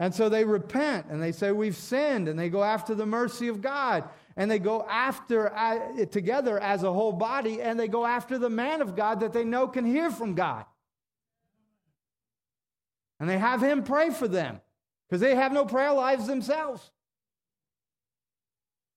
And 0.00 0.14
so 0.14 0.28
they 0.28 0.44
repent 0.44 1.06
and 1.10 1.20
they 1.20 1.32
say, 1.32 1.50
We've 1.50 1.76
sinned, 1.76 2.28
and 2.28 2.38
they 2.38 2.48
go 2.50 2.62
after 2.62 2.94
the 2.94 3.04
mercy 3.04 3.48
of 3.48 3.60
God. 3.60 4.04
And 4.36 4.48
they 4.48 4.60
go 4.60 4.86
after 4.88 5.52
uh, 5.52 6.04
together 6.04 6.60
as 6.60 6.84
a 6.84 6.92
whole 6.92 7.10
body, 7.10 7.60
and 7.60 7.80
they 7.80 7.88
go 7.88 8.06
after 8.06 8.38
the 8.38 8.48
man 8.48 8.80
of 8.80 8.94
God 8.94 9.18
that 9.20 9.32
they 9.32 9.42
know 9.42 9.66
can 9.66 9.84
hear 9.84 10.12
from 10.12 10.36
God. 10.36 10.64
And 13.18 13.28
they 13.28 13.38
have 13.38 13.60
him 13.60 13.82
pray 13.82 14.10
for 14.10 14.28
them 14.28 14.60
because 15.08 15.20
they 15.20 15.34
have 15.34 15.52
no 15.52 15.64
prayer 15.64 15.92
lives 15.92 16.28
themselves. 16.28 16.92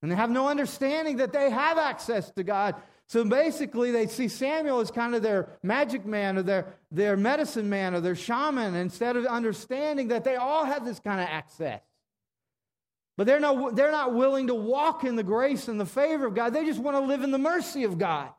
And 0.02 0.12
they 0.12 0.16
have 0.16 0.32
no 0.32 0.48
understanding 0.48 1.18
that 1.18 1.32
they 1.32 1.50
have 1.50 1.78
access 1.78 2.32
to 2.32 2.44
God. 2.44 2.76
So 3.12 3.26
basically, 3.26 3.92
they 3.92 4.08
see 4.08 4.30
Samuel 4.30 4.80
as 4.80 4.90
kind 4.90 5.16
of 5.16 5.22
their 5.22 5.50
magic 5.62 6.06
man 6.06 6.38
or 6.38 6.44
their, 6.44 6.76
their 6.92 7.18
medicine 7.18 7.70
man 7.70 7.94
or 7.94 8.00
their 8.00 8.16
shaman 8.16 8.74
instead 8.74 9.18
of 9.18 9.26
understanding 9.26 10.08
that 10.08 10.24
they 10.24 10.38
all 10.38 10.64
have 10.64 10.86
this 10.86 11.02
kind 11.02 11.20
of 11.20 11.28
access. 11.28 11.82
But 13.18 13.28
they're 13.28 13.42
not, 13.42 13.76
they're 13.76 13.92
not 13.92 14.14
willing 14.14 14.48
to 14.48 14.56
walk 14.56 15.04
in 15.04 15.18
the 15.18 15.24
grace 15.24 15.68
and 15.68 15.78
the 15.78 15.86
favor 15.86 16.26
of 16.26 16.36
God. 16.36 16.54
They 16.54 16.64
just 16.64 16.80
want 16.80 16.96
to 16.96 17.02
live 17.02 17.22
in 17.22 17.32
the 17.32 17.38
mercy 17.38 17.84
of 17.84 17.98
God. 17.98 18.30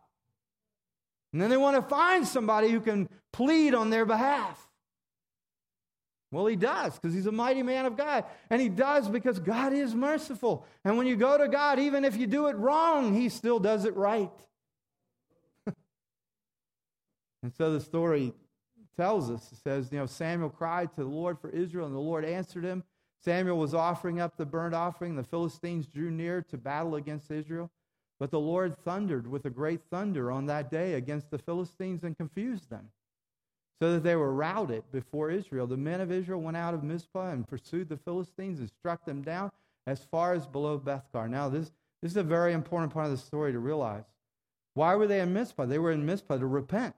And 1.35 1.43
then 1.43 1.51
they 1.51 1.59
want 1.59 1.77
to 1.77 1.83
find 1.83 2.27
somebody 2.27 2.70
who 2.70 2.81
can 2.81 3.11
plead 3.31 3.75
on 3.75 3.91
their 3.91 4.07
behalf. 4.07 4.59
Well, 6.31 6.47
he 6.47 6.57
does 6.57 6.95
because 6.95 7.12
he's 7.12 7.27
a 7.27 7.33
mighty 7.33 7.62
man 7.62 7.85
of 7.85 7.99
God. 7.99 8.25
And 8.49 8.59
he 8.59 8.70
does 8.70 9.07
because 9.07 9.39
God 9.39 9.75
is 9.75 9.95
merciful. 9.95 10.64
And 10.83 10.97
when 10.97 11.07
you 11.07 11.16
go 11.16 11.37
to 11.37 11.47
God, 11.47 11.79
even 11.79 12.07
if 12.07 12.16
you 12.16 12.27
do 12.27 12.47
it 12.47 12.57
wrong, 12.57 13.12
he 13.12 13.29
still 13.29 13.59
does 13.59 13.85
it 13.85 13.95
right. 13.95 14.31
And 17.43 17.53
so 17.53 17.72
the 17.72 17.80
story 17.80 18.32
tells 18.97 19.30
us 19.30 19.51
it 19.53 19.59
says, 19.59 19.90
you 19.90 19.99
know, 19.99 20.07
Samuel 20.07 20.51
cried 20.51 20.93
to 20.95 21.03
the 21.03 21.09
Lord 21.09 21.38
for 21.40 21.51
Israel, 21.51 21.86
and 21.86 21.95
the 21.95 22.01
Lord 22.01 22.24
answered 22.24 22.64
him. 22.64 22.84
Samuel 23.24 23.59
was 23.59 23.74
offering 23.74 24.20
up 24.20 24.36
the 24.36 24.45
burnt 24.45 24.74
offering. 24.74 25.16
The 25.16 25.22
Philistines 25.22 25.86
drew 25.86 26.11
near 26.11 26.43
to 26.43 26.57
battle 26.57 26.97
against 26.97 27.30
Israel. 27.30 27.70
But 28.18 28.30
the 28.30 28.40
Lord 28.40 28.76
thundered 28.84 29.26
with 29.26 29.45
a 29.47 29.51
great 29.51 29.80
thunder 29.90 30.30
on 30.30 30.47
that 30.47 30.70
day 30.70 30.95
against 30.95 31.30
the 31.30 31.38
Philistines 31.38 32.05
and 32.05 32.16
confused 32.16 32.70
them, 32.70 32.90
so 33.80 33.93
that 33.93 34.05
they 34.05 34.14
were 34.14 34.32
routed 34.32 34.84
before 34.93 35.30
Israel. 35.30 35.66
The 35.66 35.76
men 35.76 36.01
of 36.01 36.12
Israel 36.12 36.40
went 36.40 36.57
out 36.57 36.74
of 36.74 36.84
Mizpah 36.84 37.30
and 37.30 37.49
pursued 37.49 37.88
the 37.88 37.97
Philistines 37.97 38.61
and 38.61 38.68
struck 38.68 39.05
them 39.05 39.22
down 39.22 39.51
as 39.86 40.05
far 40.05 40.34
as 40.34 40.47
below 40.47 40.78
Bethkar. 40.78 41.28
Now, 41.28 41.49
this, 41.49 41.72
this 42.01 42.12
is 42.12 42.16
a 42.16 42.22
very 42.22 42.53
important 42.53 42.93
part 42.93 43.07
of 43.07 43.12
the 43.12 43.18
story 43.18 43.51
to 43.51 43.59
realize. 43.59 44.05
Why 44.74 44.95
were 44.95 45.09
they 45.09 45.20
in 45.20 45.32
Mizpah? 45.32 45.66
They 45.66 45.80
were 45.80 45.93
in 45.93 46.07
Mizpah 46.07 46.38
to 46.38 46.47
repent. 46.47 46.95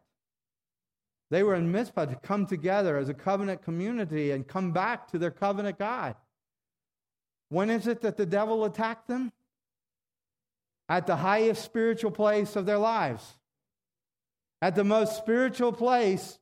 They 1.35 1.43
were 1.43 1.57
in 1.57 1.73
Mizpah 1.73 2.05
to 2.07 2.15
come 2.15 2.47
together 2.47 2.97
as 2.97 3.09
a 3.09 3.13
covenant 3.13 3.61
community 3.61 4.31
and 4.31 4.47
come 4.47 4.71
back 4.71 5.09
to 5.09 5.19
their 5.19 5.33
covenant 5.33 5.81
God. 5.81 6.15
When 7.49 7.71
is 7.71 7.89
it 7.89 8.03
that 8.03 8.17
the 8.17 8.25
devil 8.25 8.65
attacked 8.65 9.09
them? 9.09 9.33
At 10.89 11.09
the 11.09 11.17
highest 11.17 11.65
spiritual 11.65 12.13
place 12.13 12.55
of 12.55 12.67
their 12.67 12.79
lives. 12.79 13.25
At 14.63 14.77
the 14.77 14.85
most 14.85 15.17
spiritual 15.17 15.73
place, 15.73 16.39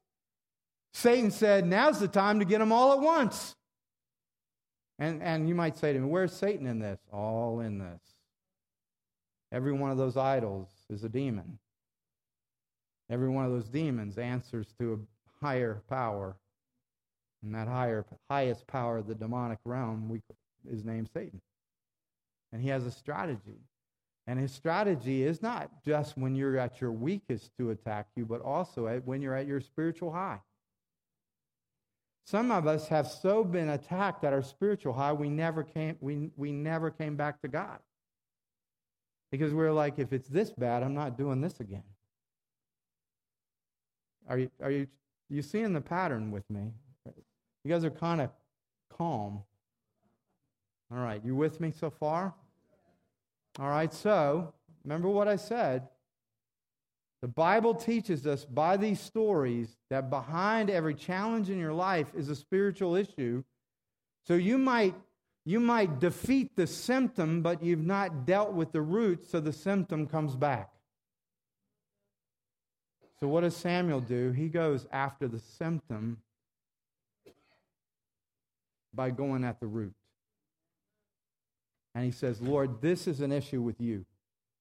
Satan 0.92 1.30
said, 1.30 1.66
Now's 1.66 1.98
the 1.98 2.06
time 2.06 2.40
to 2.40 2.44
get 2.44 2.58
them 2.58 2.70
all 2.70 2.92
at 2.92 3.00
once. 3.00 3.56
And, 4.98 5.22
and 5.22 5.48
you 5.48 5.54
might 5.54 5.78
say 5.78 5.94
to 5.94 5.98
me, 5.98 6.06
Where's 6.06 6.34
Satan 6.34 6.66
in 6.66 6.80
this? 6.80 7.00
All 7.10 7.60
in 7.60 7.78
this. 7.78 8.02
Every 9.50 9.72
one 9.72 9.90
of 9.90 9.96
those 9.96 10.18
idols 10.18 10.68
is 10.90 11.02
a 11.02 11.08
demon. 11.08 11.58
Every 13.12 13.28
one 13.28 13.44
of 13.44 13.52
those 13.52 13.68
demons 13.68 14.16
answers 14.16 14.68
to 14.78 14.94
a 14.94 15.44
higher 15.44 15.82
power. 15.90 16.34
And 17.42 17.54
that 17.54 17.68
higher, 17.68 18.06
highest 18.30 18.66
power 18.66 18.98
of 18.98 19.06
the 19.06 19.14
demonic 19.14 19.58
realm 19.66 20.08
we, 20.08 20.22
is 20.70 20.82
named 20.82 21.10
Satan. 21.12 21.42
And 22.52 22.62
he 22.62 22.70
has 22.70 22.86
a 22.86 22.90
strategy. 22.90 23.60
And 24.26 24.38
his 24.38 24.50
strategy 24.52 25.24
is 25.24 25.42
not 25.42 25.84
just 25.84 26.16
when 26.16 26.34
you're 26.34 26.56
at 26.56 26.80
your 26.80 26.92
weakest 26.92 27.50
to 27.58 27.70
attack 27.70 28.06
you, 28.16 28.24
but 28.24 28.40
also 28.40 28.88
when 29.04 29.20
you're 29.20 29.34
at 29.34 29.46
your 29.46 29.60
spiritual 29.60 30.12
high. 30.12 30.40
Some 32.24 32.50
of 32.50 32.66
us 32.66 32.88
have 32.88 33.08
so 33.08 33.44
been 33.44 33.68
attacked 33.68 34.24
at 34.24 34.32
our 34.32 34.42
spiritual 34.42 34.94
high, 34.94 35.12
we 35.12 35.28
never 35.28 35.64
came, 35.64 35.96
we, 36.00 36.30
we 36.36 36.52
never 36.52 36.90
came 36.90 37.16
back 37.16 37.42
to 37.42 37.48
God. 37.48 37.80
Because 39.30 39.52
we're 39.52 39.72
like, 39.72 39.98
if 39.98 40.12
it's 40.12 40.28
this 40.28 40.50
bad, 40.50 40.82
I'm 40.82 40.94
not 40.94 41.18
doing 41.18 41.40
this 41.40 41.60
again. 41.60 41.82
Are 44.28 44.38
you, 44.38 44.50
are 44.62 44.70
you, 44.70 44.86
you 45.28 45.42
seeing 45.42 45.72
the 45.72 45.80
pattern 45.80 46.30
with 46.30 46.48
me? 46.50 46.72
You 47.64 47.70
guys 47.70 47.84
are 47.84 47.90
kind 47.90 48.20
of 48.20 48.30
calm. 48.96 49.42
All 50.92 50.98
right, 50.98 51.22
you 51.24 51.34
with 51.34 51.60
me 51.60 51.70
so 51.70 51.90
far? 51.90 52.34
All 53.58 53.68
right, 53.68 53.92
so 53.92 54.52
remember 54.84 55.08
what 55.08 55.28
I 55.28 55.36
said. 55.36 55.88
The 57.20 57.28
Bible 57.28 57.74
teaches 57.74 58.26
us 58.26 58.44
by 58.44 58.76
these 58.76 59.00
stories 59.00 59.76
that 59.90 60.10
behind 60.10 60.70
every 60.70 60.94
challenge 60.94 61.50
in 61.50 61.58
your 61.58 61.72
life 61.72 62.08
is 62.16 62.28
a 62.28 62.34
spiritual 62.34 62.96
issue. 62.96 63.44
So 64.26 64.34
you 64.34 64.58
might 64.58 64.94
you 65.44 65.58
might 65.58 65.98
defeat 65.98 66.54
the 66.54 66.68
symptom, 66.68 67.42
but 67.42 67.62
you've 67.62 67.84
not 67.84 68.26
dealt 68.26 68.52
with 68.52 68.70
the 68.70 68.80
root, 68.80 69.28
so 69.28 69.40
the 69.40 69.52
symptom 69.52 70.06
comes 70.06 70.36
back. 70.36 70.70
So, 73.22 73.28
what 73.28 73.42
does 73.42 73.54
Samuel 73.54 74.00
do? 74.00 74.32
He 74.32 74.48
goes 74.48 74.88
after 74.90 75.28
the 75.28 75.38
symptom 75.38 76.18
by 78.92 79.10
going 79.10 79.44
at 79.44 79.60
the 79.60 79.68
root. 79.68 79.94
And 81.94 82.04
he 82.04 82.10
says, 82.10 82.40
Lord, 82.40 82.82
this 82.82 83.06
is 83.06 83.20
an 83.20 83.30
issue 83.30 83.62
with 83.62 83.80
you. 83.80 84.06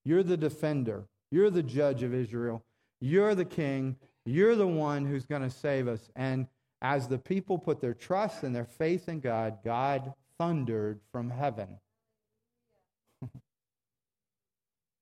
You're 0.05 0.21
the 0.21 0.37
defender, 0.37 1.05
you're 1.31 1.49
the 1.49 1.63
judge 1.63 2.03
of 2.03 2.13
Israel, 2.13 2.63
you're 2.99 3.33
the 3.33 3.45
king, 3.45 3.95
you're 4.27 4.55
the 4.55 4.67
one 4.67 5.07
who's 5.07 5.25
going 5.25 5.41
to 5.41 5.49
save 5.49 5.87
us. 5.87 6.11
And 6.15 6.45
as 6.83 7.07
the 7.07 7.17
people 7.17 7.57
put 7.57 7.81
their 7.81 7.95
trust 7.95 8.43
and 8.43 8.55
their 8.55 8.65
faith 8.65 9.09
in 9.09 9.21
God, 9.21 9.57
God 9.65 10.13
thundered 10.37 10.99
from 11.11 11.31
heaven. 11.31 11.79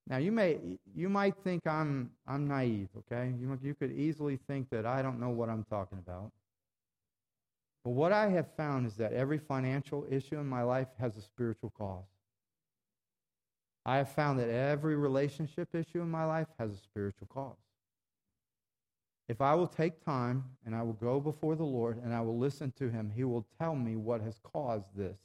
Now 0.10 0.18
you 0.18 0.32
may 0.32 0.58
you 0.96 1.08
might 1.08 1.36
think 1.44 1.68
I'm 1.68 2.10
I'm 2.28 2.48
naive, 2.48 2.90
okay? 2.98 3.32
You 3.40 3.58
you 3.62 3.76
could 3.76 3.92
easily 3.92 4.40
think 4.48 4.70
that 4.72 4.86
I 4.86 5.02
don't 5.02 5.20
know 5.20 5.30
what 5.30 5.50
I'm 5.50 5.64
talking 5.70 6.00
about. 6.00 6.32
But 7.84 7.92
what 7.92 8.12
I 8.12 8.30
have 8.30 8.48
found 8.58 8.88
is 8.88 8.96
that 8.96 9.14
every 9.14 9.38
financial 9.38 10.06
issue 10.10 10.40
in 10.40 10.48
my 10.48 10.64
life 10.64 10.88
has 11.00 11.16
a 11.16 11.22
spiritual 11.22 11.70
cause. 11.78 12.04
I 13.86 13.98
have 13.98 14.10
found 14.10 14.40
that 14.40 14.50
every 14.50 14.96
relationship 14.96 15.74
issue 15.74 16.02
in 16.02 16.12
my 16.12 16.26
life 16.26 16.48
has 16.60 16.72
a 16.72 16.78
spiritual 16.78 17.28
cause. 17.28 17.56
If 19.30 19.42
I 19.42 19.54
will 19.54 19.68
take 19.68 20.04
time 20.04 20.44
and 20.66 20.76
I 20.76 20.82
will 20.82 20.94
go 20.94 21.20
before 21.20 21.56
the 21.56 21.64
Lord 21.64 22.02
and 22.04 22.14
I 22.14 22.22
will 22.22 22.38
listen 22.38 22.74
to 22.80 22.90
him, 22.90 23.12
he 23.16 23.24
will 23.24 23.46
tell 23.60 23.76
me 23.76 23.96
what 23.96 24.22
has 24.22 24.40
caused 24.44 24.96
this. 24.96 25.18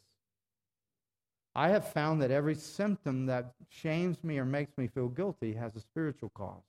I 1.57 1.68
have 1.68 1.86
found 1.86 2.20
that 2.20 2.32
every 2.32 2.57
symptom 2.57 3.26
that 3.26 3.55
shames 3.68 4.24
me 4.24 4.38
or 4.38 4.44
makes 4.44 4.76
me 4.76 4.88
feel 4.88 5.09
guilty 5.09 5.52
has 5.55 5.76
a 5.76 5.80
spiritual 5.80 6.30
cause. 6.30 6.64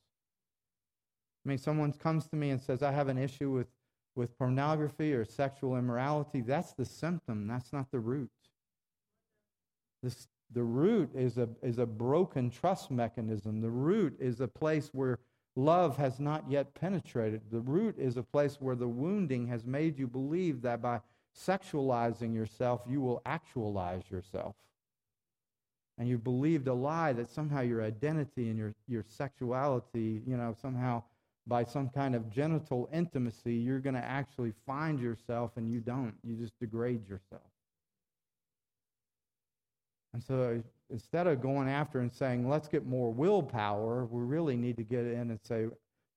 I 1.44 1.50
mean, 1.50 1.58
someone 1.58 1.92
comes 1.92 2.28
to 2.28 2.36
me 2.36 2.52
and 2.52 2.62
says, 2.62 2.84
I 2.84 2.92
have 2.92 3.08
an 3.08 3.18
issue 3.18 3.52
with, 3.52 3.68
with 4.16 4.38
pornography 4.38 5.14
or 5.14 5.26
sexual 5.26 5.76
immorality. 5.76 6.42
That's 6.42 6.74
the 6.74 6.86
symptom, 6.86 7.48
that's 7.48 7.74
not 7.74 7.90
the 7.92 8.00
root. 8.00 8.30
This, 10.04 10.28
the 10.52 10.64
root 10.64 11.10
is 11.16 11.40
a, 11.40 11.50
is 11.64 11.80
a 11.80 11.86
broken 11.86 12.52
trust 12.52 12.92
mechanism. 12.92 13.62
The 13.62 13.70
root 13.70 14.16
is 14.20 14.40
a 14.40 14.48
place 14.48 14.90
where 14.94 15.18
love 15.56 15.98
has 15.98 16.20
not 16.20 16.50
yet 16.50 16.76
penetrated. 16.76 17.42
The 17.52 17.62
root 17.62 17.96
is 17.98 18.18
a 18.18 18.24
place 18.24 18.58
where 18.60 18.76
the 18.76 18.88
wounding 18.88 19.48
has 19.48 19.66
made 19.66 19.98
you 19.98 20.06
believe 20.08 20.62
that 20.62 20.82
by 20.82 21.02
sexualizing 21.36 22.36
yourself, 22.36 22.84
you 22.88 23.02
will 23.02 23.24
actualize 23.26 24.04
yourself 24.12 24.56
and 25.98 26.08
you 26.10 26.18
believed 26.18 26.68
a 26.68 26.74
lie 26.74 27.14
that 27.14 27.30
somehow 27.30 27.62
your 27.62 27.82
identity 27.82 28.50
and 28.50 28.58
your, 28.58 28.74
your 28.88 29.04
sexuality, 29.08 30.22
you 30.28 30.36
know, 30.36 30.56
somehow 30.62 31.02
by 31.48 31.64
some 31.64 31.90
kind 31.90 32.16
of 32.16 32.30
genital 32.30 32.90
intimacy, 32.92 33.54
you're 33.54 33.80
going 33.80 33.96
to 33.96 34.04
actually 34.04 34.52
find 34.66 35.00
yourself 35.00 35.52
and 35.56 35.70
you 35.70 35.80
don't. 35.80 36.14
You 36.24 36.36
just 36.36 36.58
degrade 36.60 37.08
yourself. 37.08 37.44
And 40.14 40.24
so 40.24 40.62
instead 40.90 41.28
of 41.28 41.42
going 41.42 41.70
after 41.70 42.00
and 42.00 42.12
saying, 42.12 42.50
let's 42.50 42.68
get 42.68 42.86
more 42.86 43.12
willpower, 43.12 44.06
we 44.06 44.24
really 44.24 44.56
need 44.56 44.78
to 44.78 44.84
get 44.84 45.06
in 45.06 45.30
and 45.30 45.40
say, 45.44 45.68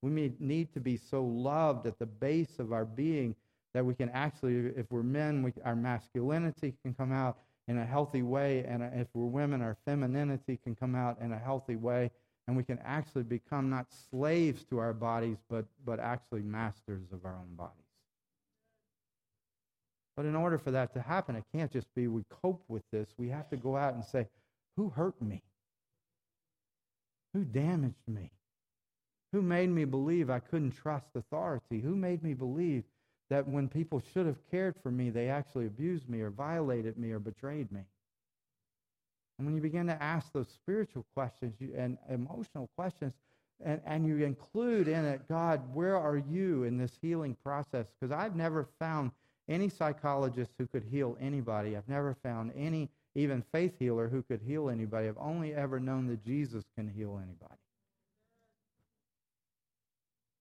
we 0.03 0.33
need 0.39 0.73
to 0.75 0.81
be 0.81 0.97
so 0.97 1.25
loved 1.25 1.87
at 1.87 1.99
the 1.99 2.07
base 2.07 2.59
of 2.59 2.73
our 2.73 2.85
being 2.85 3.35
that 3.75 3.85
we 3.85 3.95
can 3.95 4.09
actually, 4.11 4.73
if 4.77 4.87
we're 4.91 5.03
men, 5.03 5.43
we, 5.43 5.53
our 5.65 5.77
masculinity 5.77 6.75
can 6.83 6.95
come 6.95 7.13
out 7.13 7.39
in 7.69 7.79
a 7.79 7.85
healthy 7.85 8.23
way, 8.23 8.65
and 8.65 8.83
if 8.83 9.07
we're 9.15 9.27
women, 9.27 9.61
our 9.63 9.77
femininity 9.85 10.59
can 10.65 10.75
come 10.75 10.95
out 10.95 11.21
in 11.21 11.33
a 11.33 11.39
healthy 11.39 11.77
way, 11.77 12.11
and 12.47 12.57
we 12.57 12.65
can 12.65 12.79
actually 12.83 13.23
become 13.23 13.69
not 13.69 13.87
slaves 14.11 14.65
to 14.65 14.79
our 14.79 14.95
bodies, 14.95 15.37
but, 15.51 15.67
but 15.85 16.01
actually 16.01 16.43
masters 16.43 17.03
of 17.13 17.27
our 17.27 17.37
own 17.37 17.55
bodies. 17.55 17.85
But 20.17 20.25
in 20.25 20.35
order 20.35 20.59
for 20.59 20.71
that 20.73 20.95
to 20.95 21.03
happen, 21.03 21.37
it 21.37 21.45
can't 21.55 21.71
just 21.71 21.95
be 21.95 22.09
we 22.09 22.25
cope 22.43 22.65
with 22.69 22.83
this. 22.91 23.11
We 23.19 23.29
have 23.29 23.49
to 23.51 23.57
go 23.57 23.77
out 23.77 23.95
and 23.95 24.05
say, 24.05 24.27
who 24.77 24.89
hurt 24.89 25.21
me? 25.21 25.43
Who 27.35 27.45
damaged 27.45 28.09
me? 28.09 28.33
Who 29.33 29.43
made 29.43 29.69
me 29.69 29.85
believe 29.85 30.31
I 30.31 30.39
couldn't 30.39 30.73
trust 30.73 31.09
authority? 31.15 31.81
Who 31.81 31.95
made 31.95 32.23
me 32.23 32.33
believe 32.33 32.85
that 33.31 33.47
when 33.47 33.69
people 33.69 34.03
should 34.13 34.27
have 34.27 34.39
cared 34.51 34.75
for 34.83 34.91
me, 34.91 35.11
they 35.11 35.29
actually 35.29 35.67
abused 35.67 36.09
me 36.09 36.21
or 36.21 36.31
violated 36.31 36.97
me 36.97 37.11
or 37.11 37.19
betrayed 37.19 37.71
me. 37.71 37.83
And 39.39 39.47
when 39.47 39.55
you 39.55 39.63
begin 39.63 39.87
to 39.87 40.03
ask 40.03 40.33
those 40.33 40.49
spiritual 40.49 41.05
questions 41.15 41.55
and 41.77 41.99
emotional 42.09 42.69
questions, 42.77 43.13
and, 43.65 43.81
and 43.87 44.07
you 44.07 44.25
include 44.25 44.89
in 44.89 45.05
it, 45.05 45.29
God, 45.29 45.63
where 45.75 45.97
are 45.97 46.17
you 46.17 46.65
in 46.65 46.79
this 46.79 46.93
healing 47.01 47.37
process? 47.45 47.87
Because 47.99 48.13
I've 48.13 48.37
never 48.37 48.69
found 48.79 49.11
any 49.49 49.69
psychologist 49.69 50.53
who 50.59 50.67
could 50.67 50.85
heal 50.85 51.17
anybody. 51.21 51.77
I've 51.77 51.89
never 51.89 52.17
found 52.23 52.53
any, 52.57 52.89
even 53.15 53.43
faith 53.53 53.75
healer, 53.79 54.09
who 54.09 54.23
could 54.23 54.41
heal 54.47 54.69
anybody. 54.69 55.09
I've 55.09 55.19
only 55.19 55.55
ever 55.55 55.81
known 55.81 56.07
that 56.09 56.25
Jesus 56.25 56.65
can 56.77 56.89
heal 56.89 57.21
anybody. 57.23 57.61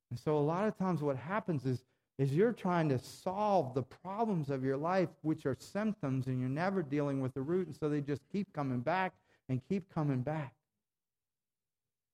And 0.10 0.20
so 0.20 0.38
a 0.38 0.40
lot 0.40 0.68
of 0.68 0.78
times 0.78 1.02
what 1.02 1.18
happens 1.18 1.66
is 1.66 1.84
is 2.18 2.34
you're 2.34 2.54
trying 2.54 2.90
to 2.90 2.98
solve 2.98 3.74
the 3.74 3.84
problems 3.84 4.50
of 4.50 4.64
your 4.64 4.78
life, 4.78 5.10
which 5.22 5.46
are 5.46 5.56
symptoms, 5.60 6.28
and 6.28 6.40
you're 6.40 6.50
never 6.50 6.82
dealing 6.82 7.22
with 7.22 7.34
the 7.34 7.42
root, 7.42 7.68
and 7.68 7.76
so 7.76 7.90
they 7.90 8.02
just 8.02 8.24
keep 8.32 8.52
coming 8.54 8.80
back 8.80 9.14
and 9.50 9.62
keep 9.70 9.94
coming 9.94 10.22
back. 10.22 10.54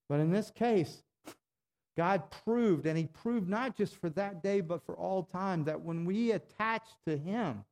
But 0.09 0.19
in 0.19 0.31
this 0.31 0.51
case, 0.51 1.03
God 1.95 2.23
proved, 2.43 2.85
and 2.85 2.97
He 2.97 3.05
proved 3.05 3.47
not 3.47 3.77
just 3.77 3.95
for 3.95 4.09
that 4.11 4.43
day, 4.43 4.61
but 4.61 4.85
for 4.85 4.95
all 4.95 5.23
time, 5.23 5.63
that 5.65 5.81
when 5.81 6.05
we 6.05 6.31
attach 6.31 6.83
to 7.07 7.17
Him, 7.17 7.63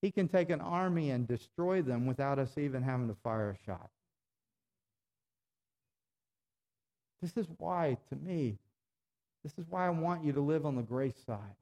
He 0.00 0.10
can 0.10 0.28
take 0.28 0.48
an 0.48 0.60
army 0.60 1.10
and 1.10 1.28
destroy 1.28 1.82
them 1.82 2.06
without 2.06 2.38
us 2.38 2.56
even 2.56 2.82
having 2.82 3.08
to 3.08 3.16
fire 3.22 3.50
a 3.50 3.64
shot. 3.66 3.90
This 7.20 7.36
is 7.36 7.46
why, 7.58 7.98
to 8.08 8.16
me, 8.16 8.58
this 9.42 9.58
is 9.58 9.66
why 9.68 9.86
I 9.86 9.90
want 9.90 10.24
you 10.24 10.32
to 10.32 10.40
live 10.40 10.66
on 10.66 10.76
the 10.76 10.82
grace 10.82 11.16
side. 11.26 11.56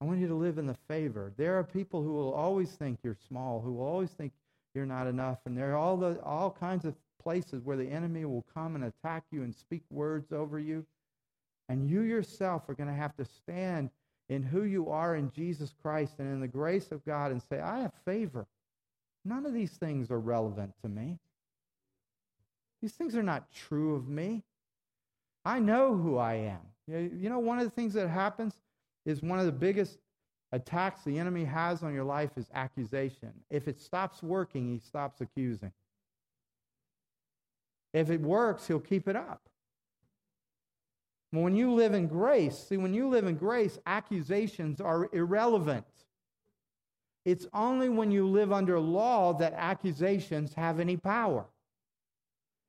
I 0.00 0.04
want 0.04 0.20
you 0.20 0.28
to 0.28 0.34
live 0.34 0.58
in 0.58 0.66
the 0.66 0.76
favor. 0.86 1.32
There 1.36 1.58
are 1.58 1.64
people 1.64 2.02
who 2.02 2.12
will 2.12 2.32
always 2.32 2.70
think 2.70 3.00
you're 3.02 3.16
small, 3.28 3.60
who 3.60 3.74
will 3.74 3.86
always 3.86 4.10
think 4.10 4.32
you're 4.74 4.86
not 4.86 5.06
enough, 5.06 5.38
and 5.44 5.56
there 5.56 5.72
are 5.72 5.76
all 5.76 5.96
the 5.96 6.20
all 6.22 6.50
kinds 6.50 6.84
of 6.84 6.94
places 7.20 7.64
where 7.64 7.76
the 7.76 7.88
enemy 7.88 8.24
will 8.24 8.46
come 8.54 8.76
and 8.76 8.84
attack 8.84 9.24
you 9.30 9.42
and 9.42 9.54
speak 9.54 9.82
words 9.90 10.32
over 10.32 10.58
you. 10.58 10.86
And 11.68 11.88
you 11.88 12.00
yourself 12.02 12.68
are 12.68 12.74
going 12.74 12.88
to 12.88 12.94
have 12.94 13.16
to 13.16 13.24
stand 13.24 13.90
in 14.28 14.42
who 14.42 14.64
you 14.64 14.90
are 14.90 15.16
in 15.16 15.30
Jesus 15.30 15.74
Christ 15.82 16.14
and 16.18 16.32
in 16.32 16.40
the 16.40 16.48
grace 16.48 16.92
of 16.92 17.04
God 17.04 17.32
and 17.32 17.42
say, 17.42 17.60
I 17.60 17.80
have 17.80 17.92
favor. 18.04 18.46
None 19.24 19.44
of 19.46 19.52
these 19.52 19.72
things 19.72 20.10
are 20.10 20.20
relevant 20.20 20.74
to 20.82 20.88
me. 20.88 21.18
These 22.80 22.92
things 22.92 23.16
are 23.16 23.22
not 23.22 23.50
true 23.52 23.94
of 23.94 24.08
me. 24.08 24.42
I 25.48 25.60
know 25.60 25.96
who 25.96 26.18
I 26.18 26.34
am. 26.34 26.58
You 26.86 27.30
know, 27.30 27.38
one 27.38 27.58
of 27.58 27.64
the 27.64 27.70
things 27.70 27.94
that 27.94 28.06
happens 28.06 28.52
is 29.06 29.22
one 29.22 29.38
of 29.38 29.46
the 29.46 29.52
biggest 29.52 29.96
attacks 30.52 31.04
the 31.04 31.18
enemy 31.18 31.42
has 31.46 31.82
on 31.82 31.94
your 31.94 32.04
life 32.04 32.32
is 32.36 32.50
accusation. 32.52 33.32
If 33.48 33.66
it 33.66 33.80
stops 33.80 34.22
working, 34.22 34.70
he 34.70 34.78
stops 34.78 35.22
accusing. 35.22 35.72
If 37.94 38.10
it 38.10 38.20
works, 38.20 38.66
he'll 38.66 38.78
keep 38.78 39.08
it 39.08 39.16
up. 39.16 39.40
When 41.30 41.56
you 41.56 41.72
live 41.72 41.94
in 41.94 42.08
grace, 42.08 42.66
see, 42.68 42.76
when 42.76 42.92
you 42.92 43.08
live 43.08 43.26
in 43.26 43.36
grace, 43.36 43.78
accusations 43.86 44.82
are 44.82 45.08
irrelevant. 45.14 45.86
It's 47.24 47.46
only 47.54 47.88
when 47.88 48.10
you 48.10 48.28
live 48.28 48.52
under 48.52 48.78
law 48.78 49.32
that 49.38 49.54
accusations 49.54 50.52
have 50.52 50.78
any 50.78 50.98
power. 50.98 51.46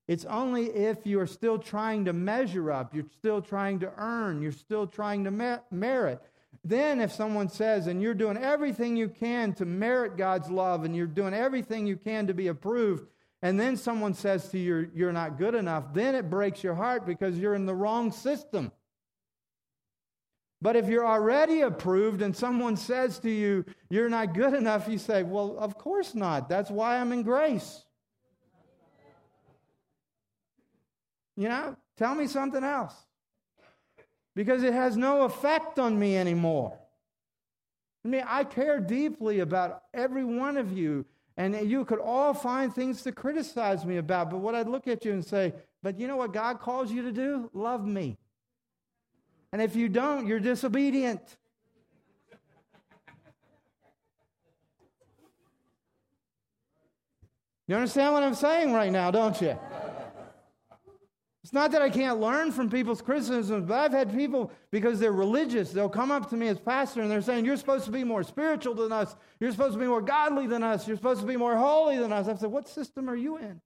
It's 0.10 0.26
only 0.26 0.72
if 0.72 1.06
you're 1.06 1.28
still 1.28 1.60
trying 1.60 2.06
to 2.06 2.14
measure 2.14 2.72
up, 2.72 2.96
you're 2.96 3.06
still 3.20 3.44
trying 3.44 3.80
to 3.82 3.92
earn, 3.96 4.42
you're 4.42 4.52
still 4.52 4.88
trying 4.88 5.24
to 5.26 5.62
merit. 5.70 6.20
Then, 6.64 7.00
if 7.00 7.12
someone 7.12 7.48
says, 7.48 7.86
and 7.86 8.02
you're 8.02 8.16
doing 8.16 8.36
everything 8.36 8.98
you 8.98 9.08
can 9.08 9.54
to 9.54 9.66
merit 9.66 10.18
God's 10.18 10.50
love, 10.50 10.84
and 10.84 10.96
you're 10.96 11.06
doing 11.06 11.36
everything 11.36 11.86
you 11.86 11.96
can 11.96 12.26
to 12.26 12.34
be 12.34 12.48
approved, 12.48 13.06
and 13.44 13.60
then 13.60 13.78
someone 13.78 14.16
says 14.16 14.50
to 14.50 14.58
you, 14.58 14.90
you're 14.96 15.14
not 15.14 15.38
good 15.38 15.54
enough, 15.54 15.94
then 15.94 16.16
it 16.16 16.28
breaks 16.28 16.64
your 16.64 16.74
heart 16.74 17.06
because 17.06 17.38
you're 17.38 17.54
in 17.54 17.68
the 17.68 17.76
wrong 17.76 18.12
system. 18.12 18.72
But 20.60 20.76
if 20.76 20.88
you're 20.88 21.06
already 21.06 21.62
approved 21.62 22.24
and 22.24 22.36
someone 22.36 22.78
says 22.78 23.20
to 23.20 23.30
you, 23.30 23.64
you're 23.92 24.10
not 24.10 24.34
good 24.34 24.56
enough, 24.56 24.88
you 24.88 24.98
say, 24.98 25.22
well, 25.22 25.56
of 25.60 25.78
course 25.78 26.16
not. 26.16 26.50
That's 26.50 26.72
why 26.72 26.98
I'm 26.98 27.12
in 27.12 27.22
grace. 27.22 27.86
You 31.40 31.48
know, 31.48 31.78
tell 31.96 32.16
me 32.16 32.28
something 32.28 32.66
else. 32.66 32.94
Because 34.36 34.62
it 34.62 34.74
has 34.74 34.98
no 34.98 35.22
effect 35.22 35.80
on 35.80 35.98
me 35.98 36.18
anymore. 36.18 36.78
I 38.04 38.10
mean, 38.10 38.26
I 38.28 38.44
care 38.44 38.82
deeply 38.82 39.40
about 39.40 39.84
every 39.94 40.26
one 40.26 40.58
of 40.58 40.78
you, 40.78 41.06
and 41.38 41.56
you 41.70 41.86
could 41.86 42.00
all 42.00 42.34
find 42.34 42.76
things 42.76 43.04
to 43.04 43.14
criticize 43.14 43.86
me 43.86 43.96
about. 43.96 44.30
But 44.30 44.40
what 44.40 44.54
I'd 44.54 44.68
look 44.68 44.90
at 44.90 45.06
you 45.06 45.14
and 45.14 45.24
say, 45.24 45.54
but 45.82 45.98
you 45.98 46.10
know 46.10 46.18
what 46.18 46.34
God 46.34 46.60
calls 46.60 46.92
you 46.92 47.04
to 47.04 47.12
do? 47.14 47.50
Love 47.54 47.88
me. 47.88 48.18
And 49.54 49.62
if 49.62 49.78
you 49.78 49.88
don't, 49.88 50.28
you're 50.28 50.42
disobedient. 50.42 51.22
You 57.66 57.76
understand 57.76 58.14
what 58.14 58.24
I'm 58.24 58.36
saying 58.36 58.74
right 58.74 58.92
now, 58.92 59.10
don't 59.10 59.40
you? 59.40 59.58
It's 61.50 61.54
not 61.56 61.72
that 61.72 61.82
I 61.82 61.90
can't 61.90 62.20
learn 62.20 62.52
from 62.52 62.70
people's 62.70 63.02
criticisms, 63.02 63.66
but 63.68 63.74
I've 63.74 63.92
had 63.92 64.14
people, 64.14 64.52
because 64.70 65.00
they're 65.00 65.12
religious, 65.12 65.72
they'll 65.72 65.90
come 65.90 66.12
up 66.12 66.30
to 66.30 66.36
me 66.38 66.48
as 66.48 66.60
pastor 66.60 67.02
and 67.02 67.10
they're 67.10 67.24
saying, 67.24 67.44
You're 67.44 67.58
supposed 67.58 67.86
to 67.86 67.92
be 67.92 68.04
more 68.04 68.22
spiritual 68.22 68.76
than 68.76 68.92
us. 68.92 69.16
You're 69.40 69.50
supposed 69.50 69.74
to 69.74 69.80
be 69.80 69.88
more 69.88 70.04
godly 70.04 70.46
than 70.46 70.62
us. 70.62 70.88
You're 70.88 70.96
supposed 70.96 71.22
to 71.22 71.26
be 71.26 71.38
more 71.38 71.58
holy 71.58 71.98
than 71.98 72.14
us. 72.14 72.28
I've 72.28 72.38
said, 72.38 72.52
What 72.52 72.70
system 72.70 73.10
are 73.10 73.16
you 73.16 73.38
in? 73.38 73.60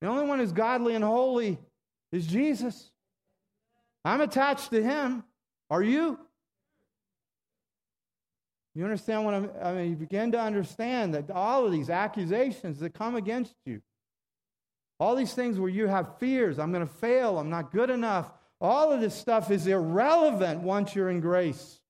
The 0.00 0.06
only 0.06 0.28
one 0.28 0.38
who's 0.38 0.52
godly 0.52 0.94
and 0.94 1.02
holy 1.02 1.58
is 2.12 2.24
Jesus. 2.24 2.92
I'm 4.04 4.20
attached 4.20 4.70
to 4.70 4.80
him. 4.80 5.24
Are 5.70 5.82
you? 5.82 6.20
You 8.76 8.84
understand 8.84 9.24
what 9.24 9.34
I'm, 9.34 9.50
I 9.60 9.72
mean? 9.72 9.90
You 9.90 9.96
begin 9.96 10.30
to 10.30 10.40
understand 10.40 11.14
that 11.14 11.32
all 11.32 11.66
of 11.66 11.72
these 11.72 11.90
accusations 11.90 12.78
that 12.78 12.94
come 12.94 13.16
against 13.16 13.56
you, 13.66 13.82
all 14.98 15.14
these 15.14 15.32
things 15.32 15.58
where 15.58 15.70
you 15.70 15.86
have 15.86 16.18
fears, 16.18 16.58
I'm 16.58 16.72
going 16.72 16.86
to 16.86 16.92
fail, 16.94 17.38
I'm 17.38 17.50
not 17.50 17.70
good 17.72 17.90
enough, 17.90 18.32
all 18.60 18.92
of 18.92 19.00
this 19.00 19.14
stuff 19.14 19.50
is 19.50 19.66
irrelevant 19.66 20.60
once 20.60 20.94
you're 20.94 21.10
in 21.10 21.20
grace. 21.20 21.80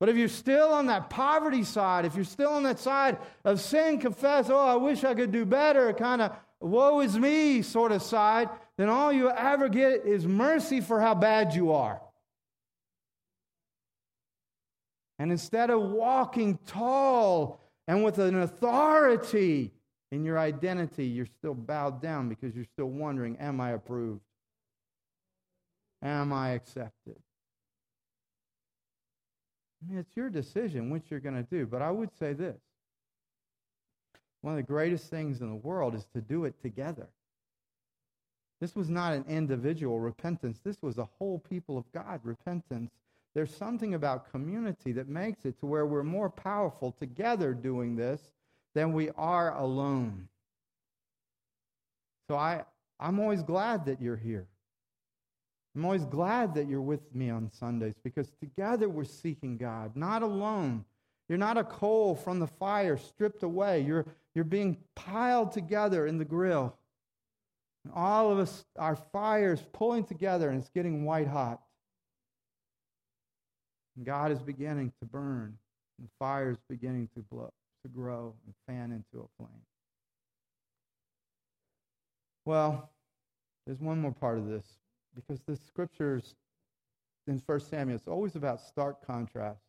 But 0.00 0.08
if 0.08 0.16
you're 0.16 0.28
still 0.28 0.72
on 0.72 0.86
that 0.86 1.10
poverty 1.10 1.62
side, 1.62 2.04
if 2.04 2.14
you're 2.14 2.24
still 2.24 2.50
on 2.50 2.62
that 2.64 2.78
side 2.78 3.18
of 3.44 3.60
sin, 3.60 3.98
confess, 3.98 4.50
oh, 4.50 4.58
I 4.58 4.76
wish 4.76 5.04
I 5.04 5.14
could 5.14 5.30
do 5.30 5.44
better, 5.44 5.92
kind 5.92 6.22
of 6.22 6.32
woe 6.60 7.00
is 7.00 7.18
me 7.18 7.62
sort 7.62 7.92
of 7.92 8.02
side, 8.02 8.48
then 8.76 8.88
all 8.88 9.12
you 9.12 9.30
ever 9.30 9.68
get 9.68 10.06
is 10.06 10.26
mercy 10.26 10.80
for 10.80 11.00
how 11.00 11.14
bad 11.14 11.54
you 11.54 11.72
are. 11.72 12.00
And 15.18 15.30
instead 15.30 15.70
of 15.70 15.80
walking 15.80 16.58
tall 16.66 17.60
and 17.86 18.02
with 18.02 18.18
an 18.18 18.40
authority 18.40 19.73
in 20.14 20.24
your 20.24 20.38
identity, 20.38 21.06
you're 21.06 21.26
still 21.26 21.54
bowed 21.54 22.00
down 22.00 22.28
because 22.28 22.54
you're 22.54 22.64
still 22.64 22.86
wondering, 22.86 23.36
Am 23.38 23.60
I 23.60 23.72
approved? 23.72 24.20
Am 26.02 26.32
I 26.32 26.50
accepted? 26.50 27.16
I 29.82 29.90
mean, 29.90 29.98
it's 29.98 30.16
your 30.16 30.30
decision 30.30 30.90
which 30.90 31.10
you're 31.10 31.18
going 31.18 31.34
to 31.34 31.42
do. 31.42 31.66
But 31.66 31.82
I 31.82 31.90
would 31.90 32.16
say 32.16 32.32
this 32.32 32.60
one 34.40 34.52
of 34.52 34.56
the 34.56 34.62
greatest 34.62 35.10
things 35.10 35.40
in 35.40 35.48
the 35.48 35.56
world 35.56 35.96
is 35.96 36.06
to 36.14 36.20
do 36.20 36.44
it 36.44 36.54
together. 36.62 37.08
This 38.60 38.76
was 38.76 38.88
not 38.88 39.14
an 39.14 39.24
individual 39.28 39.98
repentance, 39.98 40.60
this 40.62 40.80
was 40.80 40.98
a 40.98 41.08
whole 41.18 41.40
people 41.40 41.76
of 41.76 41.90
God 41.92 42.20
repentance. 42.22 42.92
There's 43.34 43.52
something 43.52 43.94
about 43.94 44.30
community 44.30 44.92
that 44.92 45.08
makes 45.08 45.44
it 45.44 45.58
to 45.58 45.66
where 45.66 45.86
we're 45.86 46.04
more 46.04 46.30
powerful 46.30 46.92
together 46.92 47.52
doing 47.52 47.96
this 47.96 48.30
than 48.74 48.92
we 48.92 49.10
are 49.16 49.56
alone. 49.56 50.28
So 52.28 52.36
I, 52.36 52.64
I'm 52.98 53.20
always 53.20 53.42
glad 53.42 53.86
that 53.86 54.00
you're 54.00 54.16
here. 54.16 54.46
I'm 55.76 55.84
always 55.84 56.04
glad 56.04 56.54
that 56.54 56.68
you're 56.68 56.80
with 56.80 57.14
me 57.14 57.30
on 57.30 57.50
Sundays 57.50 57.94
because 58.02 58.30
together 58.40 58.88
we're 58.88 59.04
seeking 59.04 59.56
God, 59.56 59.96
not 59.96 60.22
alone. 60.22 60.84
You're 61.28 61.38
not 61.38 61.58
a 61.58 61.64
coal 61.64 62.14
from 62.14 62.38
the 62.38 62.46
fire 62.46 62.96
stripped 62.96 63.42
away. 63.42 63.80
You're, 63.80 64.06
you're 64.34 64.44
being 64.44 64.76
piled 64.94 65.52
together 65.52 66.06
in 66.06 66.18
the 66.18 66.24
grill. 66.24 66.76
And 67.84 67.92
all 67.94 68.30
of 68.30 68.38
us, 68.38 68.64
our 68.78 68.96
fire's 68.96 69.64
pulling 69.72 70.04
together 70.04 70.48
and 70.48 70.60
it's 70.60 70.70
getting 70.70 71.04
white 71.04 71.28
hot. 71.28 71.60
And 73.96 74.06
God 74.06 74.32
is 74.32 74.42
beginning 74.42 74.92
to 75.00 75.06
burn, 75.06 75.56
and 75.98 76.08
the 76.08 76.10
fire 76.18 76.50
is 76.50 76.58
beginning 76.68 77.08
to 77.14 77.20
blow 77.20 77.52
to 77.84 77.88
grow 77.88 78.34
and 78.46 78.54
fan 78.66 78.90
into 78.90 79.24
a 79.24 79.28
flame. 79.36 79.62
Well, 82.46 82.90
there's 83.66 83.80
one 83.80 84.00
more 84.00 84.12
part 84.12 84.38
of 84.38 84.48
this 84.48 84.64
because 85.14 85.40
the 85.46 85.56
scriptures 85.56 86.34
in 87.26 87.40
1 87.46 87.60
Samuel, 87.60 87.96
it's 87.96 88.08
always 88.08 88.36
about 88.36 88.60
stark 88.60 89.06
contrast. 89.06 89.60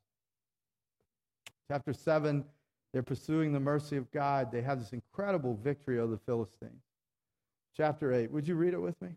Chapter 1.70 1.94
7, 1.94 2.44
they're 2.92 3.04
pursuing 3.04 3.54
the 3.54 3.60
mercy 3.60 3.98
of 3.98 4.12
God. 4.12 4.52
They 4.52 4.62
have 4.62 4.80
this 4.80 4.94
incredible 4.94 5.58
victory 5.64 6.00
over 6.00 6.12
the 6.12 6.22
Philistines. 6.26 6.84
Chapter 7.76 8.14
8, 8.14 8.32
would 8.32 8.48
you 8.48 8.56
read 8.56 8.74
it 8.74 8.82
with 8.82 9.02
me? 9.02 9.10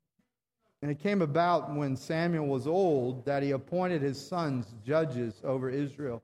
And 0.82 0.90
it 0.90 1.00
came 1.00 1.22
about 1.22 1.74
when 1.74 1.96
Samuel 1.96 2.46
was 2.46 2.66
old 2.66 3.24
that 3.24 3.42
he 3.42 3.50
appointed 3.50 4.02
his 4.02 4.24
sons 4.24 4.74
judges 4.84 5.40
over 5.44 5.68
Israel. 5.68 6.22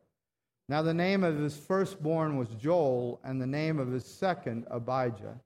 Now 0.68 0.80
the 0.80 0.94
name 0.94 1.24
of 1.24 1.38
his 1.38 1.56
firstborn 1.56 2.38
was 2.38 2.48
Joel, 2.54 3.20
and 3.22 3.40
the 3.40 3.46
name 3.46 3.78
of 3.78 3.92
his 3.92 4.06
second, 4.06 4.66
Abijah. 4.70 5.38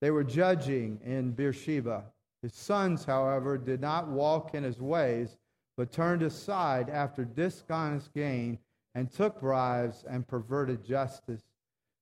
They 0.00 0.10
were 0.10 0.24
judging 0.24 1.00
in 1.04 1.32
Beersheba. 1.32 2.04
His 2.40 2.54
sons, 2.54 3.04
however, 3.04 3.58
did 3.58 3.80
not 3.80 4.08
walk 4.08 4.54
in 4.54 4.62
his 4.62 4.80
ways, 4.80 5.36
but 5.76 5.92
turned 5.92 6.22
aside 6.22 6.88
after 6.88 7.24
dishonest 7.24 8.14
gain 8.14 8.58
and 8.94 9.10
took 9.10 9.40
bribes 9.40 10.04
and 10.08 10.26
perverted 10.26 10.84
justice. 10.84 11.42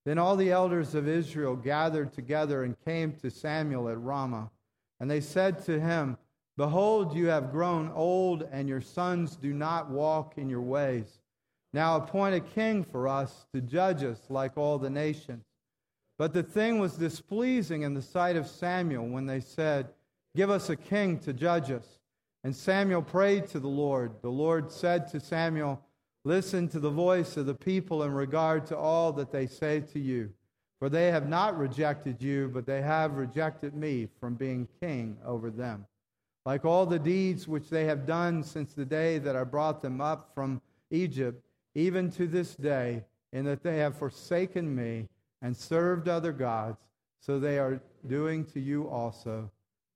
Then 0.04 0.18
all 0.18 0.36
the 0.36 0.52
elders 0.52 0.94
of 0.94 1.08
Israel 1.08 1.56
gathered 1.56 2.12
together 2.12 2.62
and 2.62 2.78
came 2.84 3.12
to 3.14 3.30
Samuel 3.30 3.88
at 3.88 4.00
Ramah. 4.00 4.50
And 5.00 5.10
they 5.10 5.20
said 5.20 5.64
to 5.64 5.80
him, 5.80 6.16
Behold, 6.56 7.14
you 7.14 7.26
have 7.26 7.50
grown 7.50 7.90
old, 7.92 8.48
and 8.52 8.68
your 8.68 8.80
sons 8.80 9.36
do 9.36 9.52
not 9.52 9.90
walk 9.90 10.38
in 10.38 10.48
your 10.48 10.62
ways. 10.62 11.18
Now 11.76 11.96
appoint 11.96 12.34
a 12.34 12.40
king 12.40 12.84
for 12.84 13.06
us 13.06 13.44
to 13.52 13.60
judge 13.60 14.02
us 14.02 14.18
like 14.30 14.56
all 14.56 14.78
the 14.78 14.88
nations. 14.88 15.44
But 16.16 16.32
the 16.32 16.42
thing 16.42 16.78
was 16.78 16.96
displeasing 16.96 17.82
in 17.82 17.92
the 17.92 18.00
sight 18.00 18.34
of 18.34 18.46
Samuel 18.46 19.06
when 19.06 19.26
they 19.26 19.40
said, 19.40 19.90
Give 20.34 20.48
us 20.48 20.70
a 20.70 20.76
king 20.76 21.18
to 21.18 21.34
judge 21.34 21.70
us. 21.70 21.84
And 22.44 22.56
Samuel 22.56 23.02
prayed 23.02 23.48
to 23.48 23.60
the 23.60 23.68
Lord. 23.68 24.12
The 24.22 24.30
Lord 24.30 24.72
said 24.72 25.06
to 25.08 25.20
Samuel, 25.20 25.78
Listen 26.24 26.66
to 26.68 26.80
the 26.80 26.88
voice 26.88 27.36
of 27.36 27.44
the 27.44 27.54
people 27.54 28.04
in 28.04 28.12
regard 28.12 28.64
to 28.68 28.76
all 28.78 29.12
that 29.12 29.30
they 29.30 29.46
say 29.46 29.80
to 29.92 29.98
you. 29.98 30.32
For 30.78 30.88
they 30.88 31.08
have 31.08 31.28
not 31.28 31.58
rejected 31.58 32.22
you, 32.22 32.50
but 32.54 32.64
they 32.64 32.80
have 32.80 33.18
rejected 33.18 33.74
me 33.74 34.08
from 34.18 34.32
being 34.32 34.66
king 34.80 35.18
over 35.26 35.50
them. 35.50 35.84
Like 36.46 36.64
all 36.64 36.86
the 36.86 36.98
deeds 36.98 37.46
which 37.46 37.68
they 37.68 37.84
have 37.84 38.06
done 38.06 38.42
since 38.42 38.72
the 38.72 38.86
day 38.86 39.18
that 39.18 39.36
I 39.36 39.44
brought 39.44 39.82
them 39.82 40.00
up 40.00 40.30
from 40.34 40.62
Egypt, 40.90 41.45
even 41.76 42.10
to 42.10 42.26
this 42.26 42.54
day, 42.54 43.04
in 43.34 43.44
that 43.44 43.62
they 43.62 43.76
have 43.76 43.98
forsaken 43.98 44.74
me 44.74 45.06
and 45.42 45.54
served 45.54 46.08
other 46.08 46.32
gods, 46.32 46.78
so 47.20 47.38
they 47.38 47.58
are 47.58 47.82
doing 48.06 48.46
to 48.46 48.58
you 48.58 48.88
also. 48.88 49.50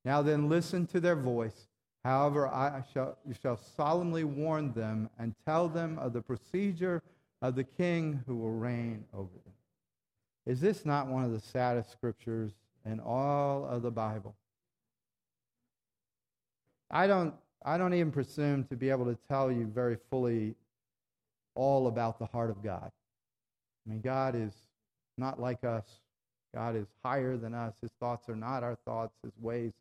Now 0.04 0.20
then, 0.20 0.50
listen 0.50 0.86
to 0.88 1.00
their 1.00 1.16
voice. 1.16 1.68
However, 2.04 2.48
I 2.48 2.82
shall, 2.92 3.16
you 3.26 3.34
shall 3.42 3.56
solemnly 3.56 4.24
warn 4.24 4.74
them 4.74 5.08
and 5.18 5.34
tell 5.46 5.68
them 5.68 5.98
of 5.98 6.12
the 6.12 6.20
procedure 6.20 7.02
of 7.40 7.54
the 7.54 7.64
king 7.64 8.22
who 8.26 8.36
will 8.36 8.52
reign 8.52 9.04
over 9.14 9.32
them. 9.44 9.54
Is 10.44 10.60
this 10.60 10.84
not 10.84 11.06
one 11.06 11.24
of 11.24 11.32
the 11.32 11.40
saddest 11.40 11.90
scriptures 11.92 12.52
in 12.84 13.00
all 13.00 13.64
of 13.64 13.80
the 13.80 13.90
Bible? 13.90 14.34
I 16.90 17.06
don't, 17.06 17.32
I 17.64 17.78
don't 17.78 17.94
even 17.94 18.12
presume 18.12 18.64
to 18.64 18.76
be 18.76 18.90
able 18.90 19.06
to 19.06 19.16
tell 19.28 19.50
you 19.50 19.64
very 19.64 19.96
fully 20.10 20.56
all 21.54 21.86
about 21.86 22.18
the 22.18 22.26
heart 22.26 22.50
of 22.50 22.62
God. 22.62 22.90
I 23.86 23.90
mean, 23.90 24.00
God 24.00 24.34
is 24.34 24.52
not 25.18 25.40
like 25.40 25.64
us. 25.64 25.86
God 26.54 26.76
is 26.76 26.86
higher 27.04 27.36
than 27.36 27.54
us. 27.54 27.74
His 27.80 27.92
thoughts 28.00 28.28
are 28.28 28.36
not 28.36 28.62
our 28.62 28.76
thoughts. 28.84 29.14
His 29.22 29.32
ways 29.40 29.72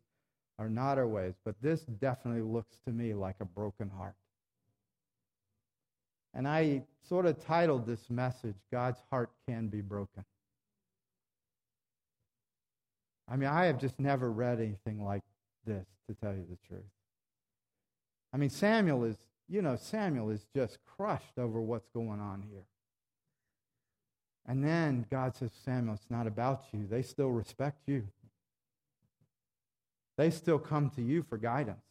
are 0.58 0.68
not 0.68 0.98
our 0.98 1.08
ways. 1.08 1.34
But 1.44 1.56
this 1.60 1.80
definitely 1.82 2.42
looks 2.42 2.76
to 2.86 2.92
me 2.92 3.14
like 3.14 3.36
a 3.40 3.44
broken 3.44 3.88
heart. 3.88 4.14
And 6.32 6.46
I 6.46 6.82
sort 7.08 7.26
of 7.26 7.44
titled 7.44 7.86
this 7.86 8.08
message, 8.08 8.54
God's 8.70 9.00
Heart 9.10 9.30
Can 9.48 9.66
Be 9.68 9.80
Broken. 9.80 10.24
I 13.28 13.36
mean, 13.36 13.48
I 13.48 13.64
have 13.66 13.78
just 13.78 13.98
never 13.98 14.30
read 14.30 14.60
anything 14.60 15.04
like 15.04 15.22
this, 15.66 15.86
to 16.08 16.14
tell 16.14 16.32
you 16.32 16.44
the 16.48 16.58
truth. 16.68 16.82
I 18.32 18.36
mean, 18.36 18.50
Samuel 18.50 19.04
is, 19.04 19.16
you 19.50 19.62
know, 19.62 19.76
Samuel 19.76 20.30
is 20.30 20.46
just 20.54 20.78
crushed 20.86 21.36
over 21.36 21.60
what's 21.60 21.88
going 21.88 22.20
on 22.20 22.42
here. 22.48 22.62
And 24.46 24.64
then 24.64 25.06
God 25.10 25.36
says, 25.36 25.50
Samuel, 25.64 25.94
it's 25.94 26.10
not 26.10 26.26
about 26.26 26.64
you. 26.72 26.86
They 26.88 27.02
still 27.02 27.30
respect 27.30 27.82
you. 27.86 28.06
They 30.16 30.30
still 30.30 30.58
come 30.58 30.90
to 30.90 31.02
you 31.02 31.22
for 31.22 31.36
guidance. 31.36 31.84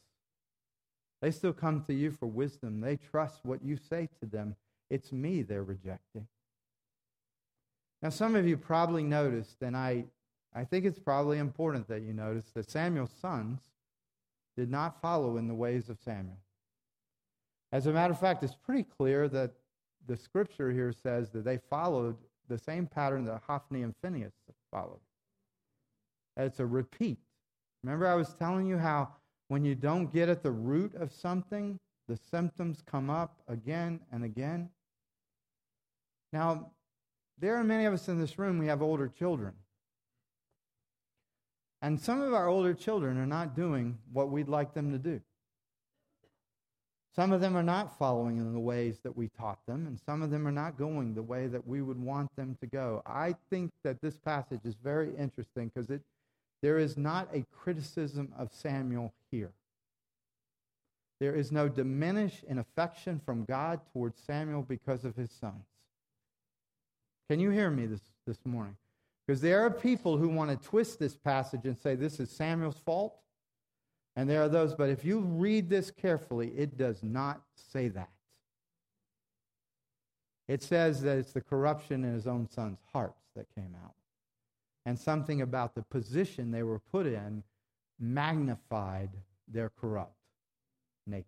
They 1.21 1.31
still 1.31 1.53
come 1.53 1.83
to 1.87 1.93
you 1.93 2.11
for 2.11 2.27
wisdom. 2.27 2.79
They 2.79 2.95
trust 2.95 3.41
what 3.43 3.63
you 3.63 3.77
say 3.77 4.07
to 4.21 4.25
them. 4.25 4.55
It's 4.89 5.11
me 5.11 5.41
they're 5.41 5.63
rejecting. 5.63 6.27
Now, 8.01 8.09
some 8.09 8.35
of 8.35 8.47
you 8.47 8.55
probably 8.55 9.03
noticed, 9.03 9.61
and 9.61 9.75
I, 9.75 10.05
I 10.55 10.63
think 10.63 10.85
it's 10.85 10.99
probably 10.99 11.37
important 11.37 11.89
that 11.89 12.03
you 12.03 12.13
notice, 12.13 12.45
that 12.55 12.71
Samuel's 12.71 13.13
sons 13.21 13.59
did 14.55 14.71
not 14.71 15.01
follow 15.01 15.35
in 15.35 15.49
the 15.49 15.53
ways 15.53 15.89
of 15.89 15.97
Samuel. 15.99 16.37
As 17.71 17.85
a 17.85 17.91
matter 17.91 18.13
of 18.13 18.19
fact, 18.19 18.43
it's 18.43 18.55
pretty 18.55 18.83
clear 18.83 19.27
that 19.29 19.51
the 20.07 20.17
scripture 20.17 20.71
here 20.71 20.91
says 20.91 21.29
that 21.31 21.45
they 21.45 21.57
followed 21.69 22.17
the 22.47 22.57
same 22.57 22.87
pattern 22.87 23.25
that 23.25 23.41
Hophni 23.45 23.83
and 23.83 23.93
Phineas 24.01 24.33
followed. 24.71 24.99
It's 26.35 26.59
a 26.59 26.65
repeat. 26.65 27.19
Remember, 27.83 28.07
I 28.07 28.15
was 28.15 28.33
telling 28.33 28.65
you 28.65 28.77
how 28.77 29.09
when 29.49 29.63
you 29.63 29.75
don't 29.75 30.11
get 30.11 30.29
at 30.29 30.41
the 30.41 30.51
root 30.51 30.95
of 30.95 31.11
something, 31.11 31.79
the 32.07 32.17
symptoms 32.17 32.81
come 32.85 33.09
up 33.09 33.41
again 33.47 33.99
and 34.11 34.23
again? 34.23 34.69
Now, 36.33 36.71
there 37.37 37.55
are 37.55 37.63
many 37.63 37.85
of 37.85 37.93
us 37.93 38.07
in 38.09 38.19
this 38.19 38.39
room, 38.39 38.57
we 38.57 38.67
have 38.67 38.81
older 38.81 39.07
children. 39.07 39.53
And 41.81 41.99
some 41.99 42.21
of 42.21 42.33
our 42.33 42.47
older 42.47 42.73
children 42.73 43.17
are 43.17 43.25
not 43.25 43.55
doing 43.55 43.97
what 44.11 44.29
we'd 44.29 44.49
like 44.49 44.73
them 44.73 44.91
to 44.91 44.97
do. 44.97 45.21
Some 47.15 47.31
of 47.31 47.41
them 47.41 47.57
are 47.57 47.63
not 47.63 47.97
following 47.97 48.37
in 48.37 48.53
the 48.53 48.59
ways 48.59 48.99
that 49.03 49.17
we 49.17 49.29
taught 49.29 49.65
them, 49.65 49.87
and 49.87 49.99
some 50.05 50.21
of 50.21 50.29
them 50.29 50.47
are 50.47 50.51
not 50.51 50.77
going 50.77 51.13
the 51.13 51.23
way 51.23 51.47
that 51.47 51.67
we 51.67 51.81
would 51.81 51.99
want 51.99 52.33
them 52.35 52.55
to 52.61 52.67
go. 52.67 53.01
I 53.05 53.35
think 53.49 53.71
that 53.83 53.99
this 54.01 54.17
passage 54.17 54.61
is 54.63 54.75
very 54.75 55.15
interesting 55.17 55.71
because 55.73 55.89
it 55.89 56.01
there 56.61 56.77
is 56.77 56.97
not 56.97 57.29
a 57.33 57.45
criticism 57.51 58.33
of 58.37 58.51
Samuel 58.51 59.13
here. 59.31 59.51
There 61.19 61.35
is 61.35 61.51
no 61.51 61.67
diminish 61.67 62.43
in 62.47 62.59
affection 62.59 63.21
from 63.25 63.45
God 63.45 63.79
towards 63.93 64.19
Samuel 64.21 64.63
because 64.63 65.05
of 65.05 65.15
his 65.15 65.31
sons. 65.31 65.65
Can 67.29 67.39
you 67.39 67.49
hear 67.49 67.69
me 67.69 67.85
this, 67.85 68.01
this 68.25 68.39
morning? 68.45 68.75
Because 69.25 69.41
there 69.41 69.61
are 69.61 69.69
people 69.69 70.17
who 70.17 70.29
want 70.29 70.49
to 70.49 70.67
twist 70.67 70.97
this 70.99 71.15
passage 71.15 71.61
and 71.65 71.77
say 71.77 71.95
this 71.95 72.19
is 72.19 72.29
Samuel's 72.29 72.79
fault. 72.79 73.15
And 74.15 74.29
there 74.29 74.41
are 74.41 74.49
those, 74.49 74.75
but 74.75 74.89
if 74.89 75.05
you 75.05 75.19
read 75.19 75.69
this 75.69 75.91
carefully, 75.91 76.49
it 76.57 76.77
does 76.77 77.03
not 77.03 77.41
say 77.55 77.87
that. 77.89 78.09
It 80.47 80.63
says 80.63 81.01
that 81.03 81.17
it's 81.17 81.31
the 81.31 81.41
corruption 81.41 82.03
in 82.03 82.13
his 82.13 82.27
own 82.27 82.49
son's 82.49 82.79
hearts 82.91 83.21
that 83.35 83.45
came 83.55 83.75
out 83.83 83.93
and 84.85 84.97
something 84.97 85.41
about 85.41 85.75
the 85.75 85.83
position 85.83 86.49
they 86.49 86.63
were 86.63 86.79
put 86.79 87.05
in 87.05 87.43
magnified 87.99 89.11
their 89.47 89.69
corrupt 89.69 90.15
nature. 91.05 91.25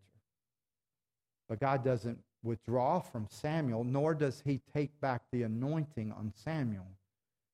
But 1.48 1.60
God 1.60 1.84
doesn't 1.84 2.18
withdraw 2.44 3.00
from 3.00 3.28
Samuel, 3.30 3.84
nor 3.84 4.16
does 4.16 4.42
he 4.44 4.62
take 4.74 5.00
back 5.00 5.22
the 5.32 5.44
anointing 5.44 6.12
on 6.12 6.34
Samuel 6.34 6.88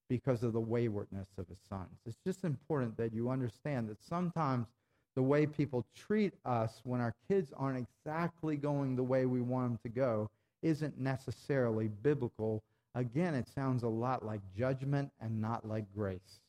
because 0.10 0.44
of 0.44 0.54
the 0.54 0.62
waywardness 0.62 1.28
of 1.38 1.48
his 1.50 1.60
sons. 1.68 2.00
It's 2.06 2.20
just 2.26 2.46
important 2.46 2.96
that 2.96 3.14
you 3.14 3.30
understand 3.30 3.90
that 3.90 4.02
sometimes 4.02 4.68
the 5.18 5.22
way 5.22 5.45
people 5.45 5.86
treat 5.93 6.34
us 6.45 6.80
when 6.86 7.01
our 7.01 7.13
kids 7.28 7.51
aren't 7.57 7.86
exactly 8.05 8.55
going 8.55 8.95
the 8.95 9.03
way 9.03 9.26
we 9.26 9.41
want 9.41 9.68
them 9.68 9.80
to 9.84 9.89
go 9.89 10.30
isn't 10.61 10.97
necessarily 10.97 11.89
biblical 11.89 12.63
Again, 12.97 13.36
it 13.36 13.47
sounds 13.47 13.84
a 13.84 13.88
lot 13.88 14.26
like 14.26 14.41
judgment 14.57 15.11
and 15.22 15.39
not 15.39 15.68
like 15.68 15.86
grace. 15.93 16.39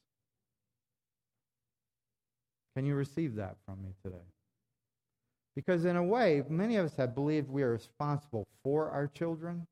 Can 2.75 2.87
you 2.87 2.95
receive 2.95 3.35
that 3.35 3.57
from 3.67 3.83
me 3.83 3.91
today? 4.03 4.25
Because, 5.55 5.85
in 5.85 5.97
a 5.97 6.03
way, 6.03 6.43
many 6.49 6.77
of 6.77 6.87
us 6.87 6.97
have 6.97 7.15
believed 7.15 7.51
we 7.51 7.63
are 7.63 7.73
responsible 7.73 8.47
for 8.63 8.89
our 8.89 9.09
children. 9.09 9.67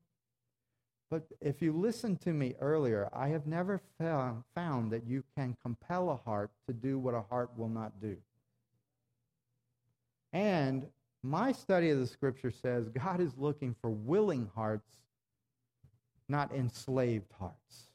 But 1.09 1.23
if 1.41 1.63
you 1.63 1.71
listened 1.71 2.21
to 2.21 2.33
me 2.33 2.53
earlier, 2.61 3.09
I 3.11 3.29
have 3.29 3.47
never 3.47 3.81
found, 3.97 4.91
that 4.91 5.07
you 5.07 5.23
can 5.35 5.57
compel 5.63 6.11
a 6.11 6.29
heart 6.29 6.51
to 6.67 6.73
do 6.73 6.99
what 6.99 7.15
a 7.15 7.21
heart 7.21 7.49
will 7.57 7.69
not 7.69 7.99
do. 7.99 8.17
And 10.33 10.85
my 11.23 11.51
study 11.51 11.89
of 11.89 11.99
the 11.99 12.07
scripture 12.07 12.51
says 12.51 12.89
God 12.89 13.19
is 13.21 13.37
looking 13.37 13.75
for 13.81 13.89
willing 13.89 14.49
hearts 14.55 14.97
not 16.29 16.53
enslaved 16.53 17.31
hearts. 17.39 17.89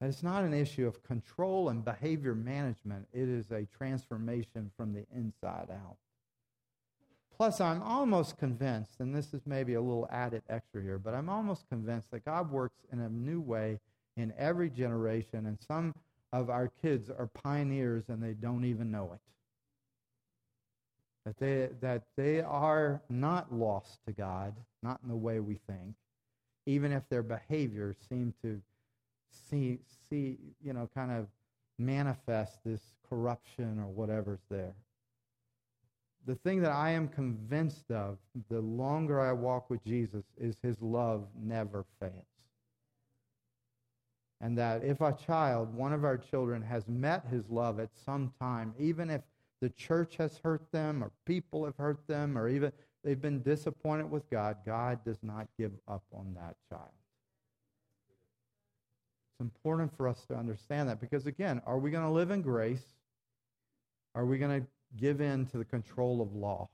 That 0.00 0.08
it's 0.08 0.22
not 0.22 0.44
an 0.44 0.54
issue 0.54 0.86
of 0.86 1.02
control 1.02 1.68
and 1.68 1.84
behavior 1.84 2.34
management, 2.34 3.08
it 3.12 3.28
is 3.28 3.50
a 3.50 3.66
transformation 3.76 4.70
from 4.76 4.92
the 4.92 5.04
inside 5.14 5.68
out. 5.70 5.96
Plus, 7.36 7.60
I'm 7.60 7.82
almost 7.82 8.36
convinced, 8.36 8.98
and 8.98 9.14
this 9.14 9.32
is 9.32 9.42
maybe 9.46 9.74
a 9.74 9.80
little 9.80 10.08
added 10.10 10.42
extra 10.48 10.82
here, 10.82 10.98
but 10.98 11.14
I'm 11.14 11.28
almost 11.28 11.68
convinced 11.68 12.10
that 12.10 12.24
God 12.24 12.50
works 12.50 12.80
in 12.92 13.00
a 13.00 13.08
new 13.08 13.40
way 13.40 13.78
in 14.16 14.32
every 14.36 14.70
generation, 14.70 15.46
and 15.46 15.56
some 15.60 15.94
of 16.32 16.50
our 16.50 16.68
kids 16.82 17.10
are 17.10 17.28
pioneers 17.28 18.04
and 18.08 18.22
they 18.22 18.34
don't 18.34 18.64
even 18.64 18.90
know 18.90 19.12
it. 19.14 19.20
That 21.28 21.38
they, 21.40 21.68
that 21.82 22.04
they 22.16 22.40
are 22.40 23.02
not 23.10 23.52
lost 23.52 23.98
to 24.06 24.12
God, 24.12 24.54
not 24.82 24.98
in 25.02 25.10
the 25.10 25.16
way 25.16 25.40
we 25.40 25.58
think, 25.68 25.94
even 26.64 26.90
if 26.90 27.06
their 27.10 27.22
behavior 27.22 27.94
seemed 28.08 28.32
to 28.42 28.62
see, 29.50 29.80
see, 30.08 30.38
you 30.64 30.72
know, 30.72 30.88
kind 30.94 31.10
of 31.10 31.26
manifest 31.78 32.64
this 32.64 32.80
corruption 33.10 33.78
or 33.78 33.88
whatever's 33.88 34.40
there. 34.50 34.72
The 36.24 36.36
thing 36.36 36.62
that 36.62 36.72
I 36.72 36.92
am 36.92 37.08
convinced 37.08 37.90
of 37.90 38.16
the 38.48 38.62
longer 38.62 39.20
I 39.20 39.32
walk 39.32 39.68
with 39.68 39.84
Jesus 39.84 40.24
is 40.38 40.56
his 40.62 40.80
love 40.80 41.26
never 41.38 41.84
fails. 42.00 42.14
And 44.40 44.56
that 44.56 44.82
if 44.82 45.02
a 45.02 45.12
child, 45.12 45.74
one 45.74 45.92
of 45.92 46.04
our 46.04 46.16
children, 46.16 46.62
has 46.62 46.88
met 46.88 47.26
his 47.30 47.50
love 47.50 47.80
at 47.80 47.90
some 48.06 48.32
time, 48.40 48.72
even 48.78 49.10
if 49.10 49.20
the 49.60 49.70
church 49.70 50.16
has 50.16 50.38
hurt 50.38 50.70
them 50.72 51.02
or 51.02 51.10
people 51.26 51.64
have 51.64 51.76
hurt 51.76 52.06
them 52.06 52.38
or 52.38 52.48
even 52.48 52.72
they've 53.02 53.20
been 53.20 53.42
disappointed 53.42 54.10
with 54.10 54.28
God, 54.30 54.58
God 54.64 55.04
does 55.04 55.18
not 55.22 55.48
give 55.58 55.72
up 55.86 56.04
on 56.12 56.34
that 56.34 56.56
child. 56.68 56.90
It's 59.32 59.40
important 59.40 59.96
for 59.96 60.08
us 60.08 60.24
to 60.26 60.34
understand 60.34 60.88
that 60.88 61.00
because, 61.00 61.26
again, 61.26 61.62
are 61.66 61.78
we 61.78 61.90
going 61.90 62.04
to 62.04 62.10
live 62.10 62.30
in 62.30 62.42
grace? 62.42 62.84
Are 64.14 64.26
we 64.26 64.38
going 64.38 64.60
to 64.60 64.66
give 64.96 65.20
in 65.20 65.46
to 65.46 65.58
the 65.58 65.64
control 65.64 66.20
of 66.20 66.34
law? 66.34 66.68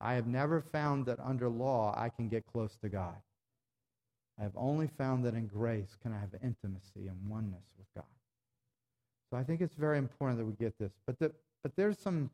I 0.00 0.14
have 0.14 0.26
never 0.26 0.60
found 0.60 1.06
that 1.06 1.18
under 1.20 1.48
law 1.48 1.94
I 1.96 2.08
can 2.08 2.28
get 2.28 2.44
close 2.46 2.76
to 2.82 2.88
God. 2.88 3.14
I 4.38 4.42
have 4.42 4.52
only 4.56 4.88
found 4.98 5.24
that 5.24 5.34
in 5.34 5.46
grace 5.46 5.96
can 6.02 6.12
I 6.12 6.18
have 6.18 6.34
intimacy 6.42 7.06
and 7.06 7.16
oneness 7.28 7.64
with 7.78 7.86
God. 7.94 8.04
So 9.30 9.36
I 9.36 9.44
think 9.44 9.60
it's 9.60 9.74
very 9.74 9.98
important 9.98 10.38
that 10.38 10.44
we 10.44 10.52
get 10.54 10.76
this. 10.78 10.92
But, 11.06 11.18
the, 11.18 11.32
but 11.64 11.74
there's 11.74 11.98
some 11.98 12.30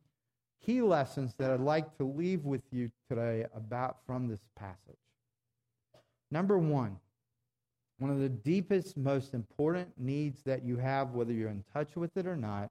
key 0.66 0.82
lessons 0.82 1.34
that 1.38 1.50
I'd 1.50 1.60
like 1.60 1.96
to 1.96 2.04
leave 2.04 2.44
with 2.44 2.62
you 2.70 2.90
today 3.08 3.46
about 3.54 3.98
from 4.04 4.28
this 4.28 4.40
passage. 4.56 4.98
Number 6.30 6.58
one, 6.58 6.98
one 7.98 8.10
of 8.10 8.18
the 8.18 8.28
deepest, 8.28 8.96
most 8.96 9.32
important 9.32 9.92
needs 9.96 10.42
that 10.42 10.64
you 10.64 10.76
have, 10.78 11.12
whether 11.12 11.32
you're 11.32 11.48
in 11.48 11.64
touch 11.72 11.96
with 11.96 12.16
it 12.16 12.26
or 12.26 12.36
not, 12.36 12.70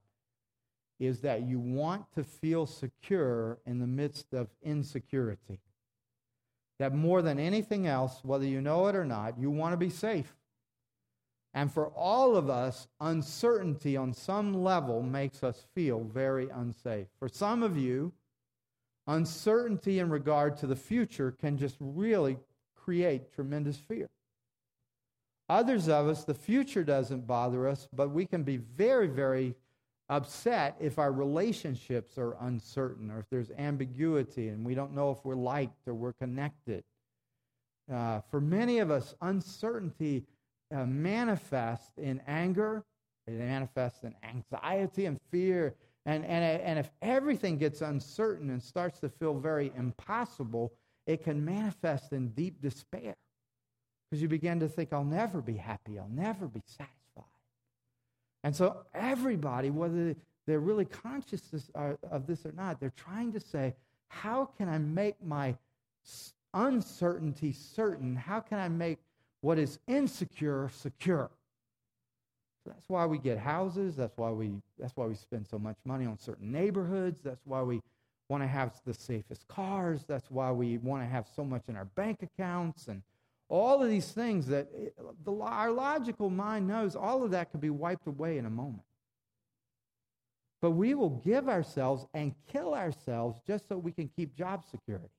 is 0.99 1.22
that 1.22 1.43
you 1.43 1.60
want 1.60 2.12
to 2.14 2.24
feel 2.24 2.66
secure 2.66 3.57
in 3.66 3.80
the 3.80 3.88
midst 3.88 4.34
of 4.34 4.49
insecurity. 4.62 5.62
That 6.78 6.93
more 6.93 7.22
than 7.22 7.39
anything 7.39 7.88
else, 7.88 8.20
whether 8.24 8.45
you 8.45 8.60
know 8.60 8.88
it 8.88 8.95
or 8.95 9.05
not, 9.05 9.39
you 9.39 9.49
want 9.49 9.74
to 9.74 9.78
be 9.78 9.89
safe. 9.89 10.36
And 11.53 11.71
for 11.71 11.87
all 11.87 12.35
of 12.35 12.49
us, 12.49 12.87
uncertainty 12.99 13.97
on 13.97 14.13
some 14.13 14.53
level 14.53 15.01
makes 15.01 15.43
us 15.43 15.65
feel 15.73 16.03
very 16.03 16.47
unsafe. 16.49 17.07
For 17.17 17.27
some 17.27 17.63
of 17.63 17.75
you, 17.75 18.13
uncertainty 19.07 19.99
in 19.99 20.09
regard 20.09 20.57
to 20.57 20.67
the 20.67 20.75
future 20.75 21.31
can 21.31 21.57
just 21.57 21.75
really 21.79 22.37
create 22.75 23.33
tremendous 23.33 23.77
fear. 23.77 24.09
Others 25.49 25.89
of 25.89 26.07
us, 26.07 26.23
the 26.23 26.35
future 26.35 26.83
doesn't 26.83 27.25
bother 27.25 27.67
us, 27.67 27.87
but 27.91 28.11
we 28.11 28.27
can 28.27 28.43
be 28.43 28.57
very, 28.57 29.07
very 29.07 29.55
upset 30.07 30.75
if 30.79 30.99
our 30.99 31.11
relationships 31.11 32.17
are 32.19 32.35
uncertain 32.41 33.09
or 33.09 33.19
if 33.19 33.29
there's 33.31 33.51
ambiguity 33.57 34.49
and 34.49 34.63
we 34.63 34.75
don't 34.75 34.93
know 34.93 35.09
if 35.11 35.23
we're 35.23 35.35
liked 35.35 35.87
or 35.87 35.95
we're 35.95 36.13
connected. 36.13 36.83
Uh, 37.91 38.21
for 38.29 38.39
many 38.39 38.77
of 38.77 38.91
us, 38.91 39.15
uncertainty 39.21 40.23
uh, 40.74 40.86
manifests 40.86 41.97
in 41.97 42.22
anger, 42.28 42.84
it 43.28 43.34
manifests 43.34 44.03
in 44.03 44.15
anxiety 44.24 45.05
and 45.05 45.20
fear. 45.32 45.76
And, 46.05 46.26
and, 46.26 46.61
and 46.61 46.80
if 46.80 46.89
everything 47.01 47.57
gets 47.57 47.82
uncertain 47.82 48.49
and 48.49 48.61
starts 48.61 48.99
to 49.01 49.09
feel 49.09 49.34
very 49.34 49.72
impossible, 49.78 50.74
it 51.05 51.24
can 51.24 51.43
manifest 51.43 52.13
in 52.13 52.30
deep 52.30 52.61
despair. 52.61 53.15
Because 54.09 54.22
you 54.22 54.28
begin 54.28 54.59
to 54.61 54.67
think, 54.67 54.91
I'll 54.91 55.03
never 55.03 55.41
be 55.41 55.57
happy, 55.57 55.99
I'll 55.99 56.09
never 56.09 56.47
be 56.47 56.61
satisfied. 56.65 57.26
And 58.43 58.55
so, 58.55 58.78
everybody, 58.93 59.70
whether 59.70 60.15
they're 60.47 60.59
really 60.59 60.86
conscious 60.86 61.41
of 61.76 62.26
this 62.26 62.45
or 62.45 62.53
not, 62.53 62.80
they're 62.80 62.93
trying 62.95 63.34
to 63.34 63.39
say, 63.39 63.76
how 64.07 64.45
can 64.57 64.67
I 64.67 64.78
make 64.80 65.24
my 65.24 65.55
uncertainty 66.53 67.53
certain? 67.53 68.15
How 68.15 68.39
can 68.39 68.59
I 68.59 68.67
make 68.67 68.97
what 69.41 69.57
is 69.57 69.79
insecure 69.87 70.69
secure? 70.73 71.29
That's 72.65 72.87
why 72.87 73.05
we 73.05 73.17
get 73.17 73.37
houses. 73.37 73.95
That's 73.95 74.17
why 74.17 74.31
we, 74.31 74.53
that's 74.77 74.95
why 74.95 75.05
we 75.05 75.15
spend 75.15 75.47
so 75.47 75.57
much 75.57 75.77
money 75.85 76.05
on 76.05 76.17
certain 76.17 76.51
neighborhoods. 76.51 77.21
That's 77.21 77.41
why 77.45 77.61
we 77.61 77.81
want 78.29 78.43
to 78.43 78.47
have 78.47 78.73
the 78.85 78.93
safest 78.93 79.47
cars. 79.47 80.05
That's 80.07 80.29
why 80.29 80.51
we 80.51 80.77
want 80.77 81.03
to 81.03 81.07
have 81.07 81.27
so 81.35 81.43
much 81.43 81.63
in 81.67 81.75
our 81.75 81.85
bank 81.85 82.19
accounts 82.21 82.87
and 82.87 83.01
all 83.49 83.81
of 83.81 83.89
these 83.89 84.11
things 84.11 84.45
that 84.47 84.67
eh, 84.77 84.89
the, 85.25 85.33
our 85.33 85.71
logical 85.71 86.29
mind 86.29 86.67
knows 86.67 86.95
all 86.95 87.23
of 87.23 87.31
that 87.31 87.51
could 87.51 87.61
be 87.61 87.71
wiped 87.71 88.07
away 88.07 88.37
in 88.37 88.45
a 88.45 88.49
moment. 88.49 88.83
But 90.61 90.71
we 90.71 90.93
will 90.93 91.09
give 91.09 91.49
ourselves 91.49 92.05
and 92.13 92.35
kill 92.51 92.75
ourselves 92.75 93.39
just 93.47 93.67
so 93.67 93.77
we 93.77 93.91
can 93.91 94.09
keep 94.15 94.35
job 94.35 94.63
security. 94.69 95.09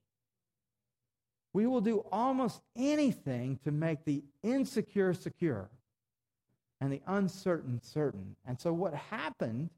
We 1.53 1.67
will 1.67 1.81
do 1.81 2.05
almost 2.11 2.61
anything 2.75 3.59
to 3.63 3.71
make 3.71 4.05
the 4.05 4.23
insecure 4.41 5.13
secure 5.13 5.69
and 6.79 6.91
the 6.91 7.01
uncertain 7.07 7.81
certain. 7.81 8.35
And 8.45 8.59
so, 8.59 8.73
what 8.73 8.93
happened 8.93 9.69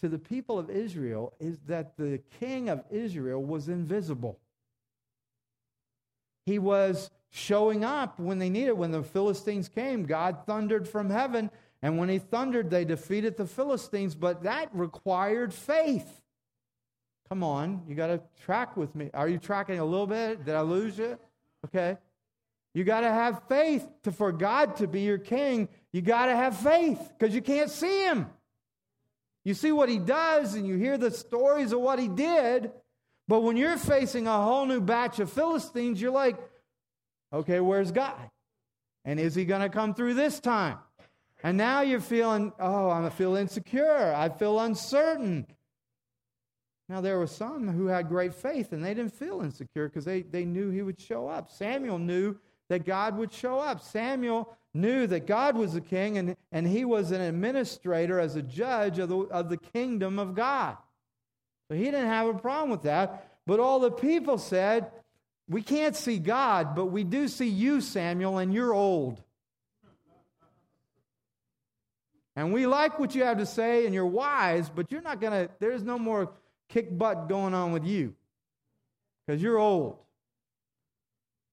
to 0.00 0.08
the 0.08 0.18
people 0.18 0.58
of 0.58 0.70
Israel 0.70 1.34
is 1.38 1.58
that 1.66 1.96
the 1.96 2.20
king 2.38 2.68
of 2.68 2.82
Israel 2.90 3.42
was 3.42 3.68
invisible. 3.68 4.38
He 6.46 6.58
was 6.58 7.10
showing 7.28 7.84
up 7.84 8.18
when 8.18 8.38
they 8.38 8.50
needed. 8.50 8.72
When 8.72 8.90
the 8.90 9.02
Philistines 9.02 9.68
came, 9.68 10.04
God 10.04 10.38
thundered 10.46 10.88
from 10.88 11.10
heaven. 11.10 11.50
And 11.82 11.98
when 11.98 12.08
he 12.08 12.18
thundered, 12.18 12.70
they 12.70 12.84
defeated 12.84 13.36
the 13.36 13.46
Philistines, 13.46 14.14
but 14.14 14.42
that 14.42 14.74
required 14.74 15.54
faith. 15.54 16.19
Come 17.30 17.44
on, 17.44 17.82
you 17.88 17.94
got 17.94 18.08
to 18.08 18.20
track 18.44 18.76
with 18.76 18.94
me. 18.94 19.10
Are 19.14 19.28
you 19.28 19.38
tracking 19.38 19.78
a 19.78 19.84
little 19.84 20.06
bit? 20.06 20.44
Did 20.44 20.54
I 20.54 20.62
lose 20.62 20.98
you? 20.98 21.18
Okay. 21.66 21.96
You 22.74 22.84
got 22.84 23.00
to 23.00 23.08
have 23.08 23.42
faith 23.48 23.86
to, 24.02 24.12
for 24.12 24.32
God 24.32 24.76
to 24.76 24.86
be 24.86 25.00
your 25.00 25.18
king. 25.18 25.68
You 25.92 26.02
got 26.02 26.26
to 26.26 26.36
have 26.36 26.56
faith 26.56 27.00
because 27.18 27.34
you 27.34 27.40
can't 27.42 27.70
see 27.70 28.04
him. 28.04 28.26
You 29.44 29.54
see 29.54 29.72
what 29.72 29.88
he 29.88 29.98
does 29.98 30.54
and 30.54 30.66
you 30.66 30.76
hear 30.76 30.98
the 30.98 31.10
stories 31.10 31.72
of 31.72 31.80
what 31.80 31.98
he 31.98 32.08
did, 32.08 32.72
but 33.26 33.40
when 33.40 33.56
you're 33.56 33.78
facing 33.78 34.26
a 34.26 34.42
whole 34.42 34.66
new 34.66 34.80
batch 34.80 35.18
of 35.20 35.32
Philistines, 35.32 36.00
you're 36.00 36.10
like, 36.10 36.36
Okay, 37.32 37.60
where's 37.60 37.92
God? 37.92 38.30
And 39.04 39.20
is 39.20 39.34
he 39.34 39.44
going 39.44 39.62
to 39.62 39.68
come 39.68 39.94
through 39.94 40.14
this 40.14 40.40
time? 40.40 40.78
And 41.42 41.56
now 41.56 41.80
you're 41.80 42.00
feeling, 42.00 42.52
oh, 42.58 42.90
I 42.90 43.08
feel 43.10 43.36
insecure. 43.36 44.12
I 44.14 44.28
feel 44.28 44.60
uncertain. 44.60 45.46
Now, 46.90 47.00
there 47.00 47.20
were 47.20 47.28
some 47.28 47.68
who 47.68 47.86
had 47.86 48.08
great 48.08 48.34
faith 48.34 48.72
and 48.72 48.84
they 48.84 48.94
didn't 48.94 49.14
feel 49.14 49.42
insecure 49.42 49.88
because 49.88 50.04
they, 50.04 50.22
they 50.22 50.44
knew 50.44 50.70
he 50.70 50.82
would 50.82 51.00
show 51.00 51.28
up. 51.28 51.48
Samuel 51.48 52.00
knew 52.00 52.34
that 52.68 52.84
God 52.84 53.16
would 53.16 53.32
show 53.32 53.60
up. 53.60 53.80
Samuel 53.80 54.56
knew 54.74 55.06
that 55.06 55.24
God 55.24 55.56
was 55.56 55.74
the 55.74 55.80
king 55.80 56.18
and, 56.18 56.36
and 56.50 56.66
he 56.66 56.84
was 56.84 57.12
an 57.12 57.20
administrator 57.20 58.18
as 58.18 58.34
a 58.34 58.42
judge 58.42 58.98
of 58.98 59.08
the, 59.08 59.18
of 59.18 59.48
the 59.48 59.56
kingdom 59.56 60.18
of 60.18 60.34
God. 60.34 60.76
So 61.68 61.76
he 61.76 61.84
didn't 61.84 62.08
have 62.08 62.26
a 62.26 62.34
problem 62.34 62.70
with 62.70 62.82
that. 62.82 63.38
But 63.46 63.60
all 63.60 63.78
the 63.78 63.92
people 63.92 64.36
said, 64.36 64.90
we 65.48 65.62
can't 65.62 65.94
see 65.94 66.18
God, 66.18 66.74
but 66.74 66.86
we 66.86 67.04
do 67.04 67.28
see 67.28 67.48
you, 67.48 67.80
Samuel, 67.80 68.38
and 68.38 68.52
you're 68.52 68.74
old. 68.74 69.22
And 72.34 72.52
we 72.52 72.66
like 72.66 72.98
what 72.98 73.14
you 73.14 73.22
have 73.22 73.38
to 73.38 73.46
say, 73.46 73.86
and 73.86 73.94
you're 73.94 74.04
wise, 74.06 74.68
but 74.68 74.90
you're 74.90 75.02
not 75.02 75.20
going 75.20 75.46
to, 75.46 75.52
there's 75.60 75.84
no 75.84 75.96
more 75.96 76.32
kick 76.70 76.96
butt 76.96 77.28
going 77.28 77.52
on 77.52 77.72
with 77.72 77.84
you 77.84 78.14
because 79.26 79.42
you're 79.42 79.58
old. 79.58 79.98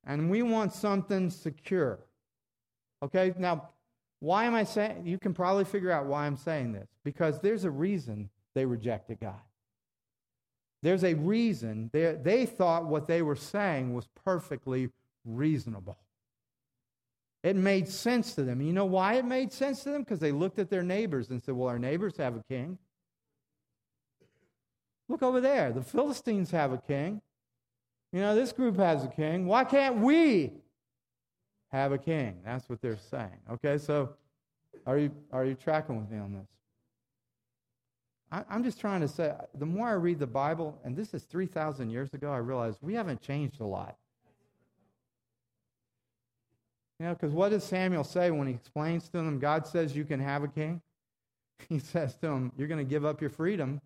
And 0.05 0.29
we 0.29 0.41
want 0.41 0.71
something 0.71 1.29
secure. 1.29 1.99
Okay, 3.03 3.33
now, 3.37 3.69
why 4.19 4.45
am 4.45 4.55
I 4.55 4.63
saying, 4.63 5.05
you 5.05 5.19
can 5.19 5.33
probably 5.33 5.65
figure 5.65 5.91
out 5.91 6.05
why 6.05 6.25
I'm 6.25 6.37
saying 6.37 6.71
this. 6.71 6.87
Because 7.03 7.41
there's 7.41 7.65
a 7.65 7.71
reason 7.71 8.29
they 8.55 8.65
rejected 8.65 9.19
God. 9.19 9.41
There's 10.81 11.03
a 11.03 11.13
reason. 11.13 11.89
They, 11.91 12.17
they 12.21 12.45
thought 12.45 12.85
what 12.85 13.07
they 13.07 13.21
were 13.21 13.35
saying 13.35 13.93
was 13.93 14.07
perfectly 14.23 14.89
reasonable. 15.25 15.97
It 17.43 17.55
made 17.55 17.87
sense 17.87 18.33
to 18.35 18.43
them. 18.43 18.61
You 18.61 18.73
know 18.73 18.85
why 18.85 19.15
it 19.15 19.25
made 19.25 19.51
sense 19.51 19.83
to 19.83 19.89
them? 19.89 20.03
Because 20.03 20.19
they 20.19 20.31
looked 20.31 20.59
at 20.59 20.69
their 20.69 20.83
neighbors 20.83 21.29
and 21.29 21.41
said, 21.41 21.55
Well, 21.55 21.69
our 21.69 21.79
neighbors 21.79 22.17
have 22.17 22.35
a 22.35 22.43
king. 22.49 22.77
Look 25.09 25.23
over 25.23 25.39
there. 25.39 25.71
The 25.71 25.81
Philistines 25.81 26.51
have 26.51 26.73
a 26.73 26.77
king. 26.77 27.21
You 28.11 28.21
know, 28.21 28.35
this 28.35 28.51
group 28.51 28.77
has 28.77 29.03
a 29.03 29.07
king. 29.07 29.45
Why 29.45 29.63
can't 29.63 29.97
we 29.97 30.53
have 31.71 31.91
a 31.91 31.97
king? 31.97 32.39
That's 32.43 32.67
what 32.69 32.81
they're 32.81 32.97
saying. 32.97 33.39
Okay, 33.51 33.77
so 33.77 34.13
are 34.85 34.97
you, 34.97 35.11
are 35.31 35.45
you 35.45 35.55
tracking 35.55 35.99
with 35.99 36.09
me 36.09 36.17
on 36.17 36.33
this? 36.33 36.47
I, 38.31 38.55
am 38.55 38.63
just 38.63 38.79
trying 38.79 39.01
to 39.01 39.07
say, 39.07 39.33
the 39.57 39.65
more 39.65 39.87
I 39.87 39.93
read 39.93 40.19
the 40.19 40.27
Bible, 40.27 40.77
and 40.83 40.95
this 40.95 41.13
is 41.13 41.23
3,000 41.23 41.89
years 41.89 42.13
ago, 42.13 42.31
I 42.31 42.37
realize 42.37 42.75
we 42.81 42.93
haven't 42.93 43.21
changed 43.21 43.61
a 43.61 43.65
lot. 43.65 43.95
You 46.99 47.05
know, 47.05 47.13
because 47.13 47.31
what 47.31 47.49
does 47.49 47.63
Samuel 47.63 48.03
say 48.03 48.31
when 48.31 48.47
he 48.47 48.53
explains 48.53 49.07
to 49.09 49.17
them, 49.17 49.39
God 49.39 49.67
says 49.67 49.95
you 49.95 50.03
can 50.03 50.19
have 50.19 50.43
a 50.43 50.47
king? 50.47 50.81
he 51.69 51.79
says 51.79 52.15
to 52.17 52.27
him, 52.27 52.51
You're 52.57 52.67
going 52.67 52.85
to 52.85 52.89
give 52.89 53.05
up 53.05 53.21
your 53.21 53.29
freedom 53.29 53.81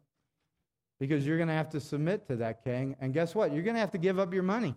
because 1.02 1.26
you're 1.26 1.38
going 1.38 1.50
to 1.50 1.56
have 1.56 1.72
to 1.72 1.80
submit 1.80 2.28
to 2.28 2.36
that 2.36 2.64
king. 2.64 2.96
And 3.02 3.12
guess 3.12 3.34
what? 3.34 3.52
You're 3.52 3.64
going 3.64 3.74
to 3.74 3.80
have 3.80 3.90
to 3.94 3.98
give 3.98 4.20
up 4.20 4.36
your 4.36 4.44
money 4.44 4.76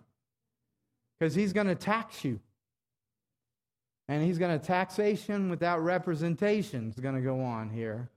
because 1.19 1.35
he's 1.35 1.53
going 1.53 1.67
to 1.67 1.75
tax 1.75 2.25
you. 2.25 2.39
And 4.07 4.23
he's 4.23 4.39
going 4.39 4.59
to 4.59 4.65
taxation 4.65 5.51
without 5.51 5.83
representation 5.83 6.89
is 6.89 6.95
going 6.95 7.13
to 7.13 7.21
go 7.21 7.41
on 7.41 7.69
here. 7.69 8.09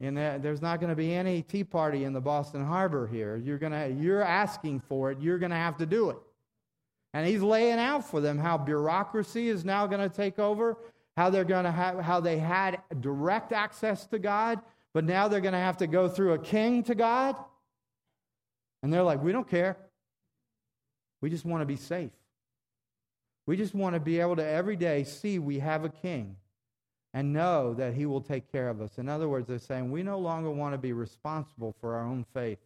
And 0.00 0.16
there's 0.16 0.60
not 0.60 0.80
going 0.80 0.90
to 0.90 0.96
be 0.96 1.14
any 1.14 1.42
tea 1.42 1.62
party 1.62 2.02
in 2.02 2.12
the 2.12 2.20
Boston 2.20 2.64
Harbor 2.64 3.06
here. 3.06 3.36
You're 3.36 3.58
to 3.58 3.94
you're 3.96 4.22
asking 4.22 4.80
for 4.80 5.12
it. 5.12 5.20
You're 5.20 5.38
going 5.38 5.50
to 5.50 5.56
have 5.56 5.76
to 5.76 5.86
do 5.86 6.10
it. 6.10 6.16
And 7.14 7.28
he's 7.28 7.42
laying 7.42 7.78
out 7.78 8.10
for 8.10 8.20
them 8.20 8.38
how 8.38 8.58
bureaucracy 8.58 9.50
is 9.50 9.64
now 9.64 9.86
going 9.86 10.00
to 10.00 10.14
take 10.14 10.40
over, 10.40 10.78
how 11.16 11.30
they're 11.30 11.44
going 11.44 11.64
to 11.64 11.70
have 11.70 12.00
how 12.00 12.18
they 12.18 12.38
had 12.38 12.80
direct 13.00 13.52
access 13.52 14.06
to 14.08 14.18
God, 14.18 14.60
but 14.92 15.04
now 15.04 15.28
they're 15.28 15.40
going 15.40 15.52
to 15.52 15.58
have 15.58 15.78
to 15.78 15.86
go 15.86 16.08
through 16.08 16.32
a 16.32 16.38
king 16.38 16.82
to 16.84 16.94
God. 16.94 17.36
And 18.82 18.92
they're 18.92 19.02
like, 19.02 19.22
"We 19.22 19.32
don't 19.32 19.48
care. 19.48 19.76
We 21.20 21.30
just 21.30 21.44
want 21.44 21.62
to 21.62 21.66
be 21.66 21.76
safe. 21.76 22.12
We 23.46 23.56
just 23.56 23.74
want 23.74 23.94
to 23.94 24.00
be 24.00 24.20
able 24.20 24.36
to 24.36 24.46
every 24.46 24.76
day 24.76 25.04
see 25.04 25.38
we 25.38 25.58
have 25.58 25.84
a 25.84 25.88
king 25.88 26.36
and 27.12 27.32
know 27.32 27.74
that 27.74 27.94
He 27.94 28.06
will 28.06 28.20
take 28.20 28.50
care 28.50 28.68
of 28.68 28.80
us. 28.80 28.98
In 28.98 29.08
other 29.08 29.28
words, 29.28 29.48
they're 29.48 29.58
saying 29.58 29.90
we 29.90 30.02
no 30.02 30.18
longer 30.18 30.50
want 30.50 30.74
to 30.74 30.78
be 30.78 30.92
responsible 30.92 31.74
for 31.80 31.94
our 31.94 32.06
own 32.06 32.24
faith. 32.32 32.58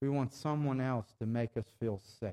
We 0.00 0.08
want 0.08 0.32
someone 0.32 0.80
else 0.80 1.06
to 1.20 1.26
make 1.26 1.56
us 1.56 1.66
feel 1.80 2.00
safe. 2.20 2.32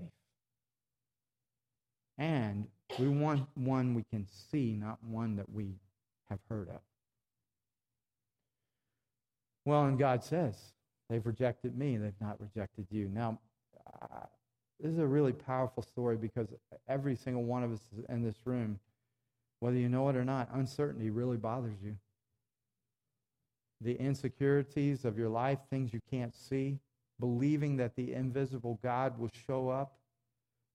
And 2.18 2.68
we 2.98 3.08
want 3.08 3.48
one 3.56 3.96
we 3.96 4.04
can 4.04 4.28
see, 4.52 4.76
not 4.76 4.98
one 5.04 5.36
that 5.38 5.52
we 5.52 5.76
have 6.30 6.40
heard 6.50 6.70
of. 6.70 6.82
Well, 9.70 9.86
and 9.86 10.00
God 10.00 10.24
says, 10.24 10.56
they've 11.10 11.26
rejected 11.26 11.78
me, 11.78 11.98
they've 11.98 12.12
not 12.20 12.42
rejected 12.42 12.88
you. 12.90 13.08
Now, 13.14 13.38
uh, 14.02 14.26
this 14.80 14.92
is 14.92 14.98
a 14.98 15.06
really 15.06 15.32
powerful 15.32 15.84
story 15.84 16.18
because 16.18 16.48
every 16.88 17.16
single 17.16 17.44
one 17.44 17.64
of 17.64 17.72
us 17.72 17.86
in 18.10 18.24
this 18.24 18.38
room 18.46 18.80
whether 19.60 19.78
you 19.78 19.90
know 19.90 20.10
it 20.10 20.16
or 20.16 20.26
not, 20.26 20.50
uncertainty 20.54 21.12
really 21.12 21.38
bothers 21.38 21.78
you. 21.84 21.96
The 23.82 23.96
insecurities 23.96 25.06
of 25.06 25.20
your 25.20 25.30
life, 25.30 25.60
things 25.70 25.94
you 25.94 26.00
can't 26.10 26.34
see, 26.34 26.80
believing 27.20 27.78
that 27.78 27.96
the 27.96 28.14
invisible 28.14 28.80
God 28.82 29.20
will 29.20 29.30
show 29.48 29.70
up 29.70 29.94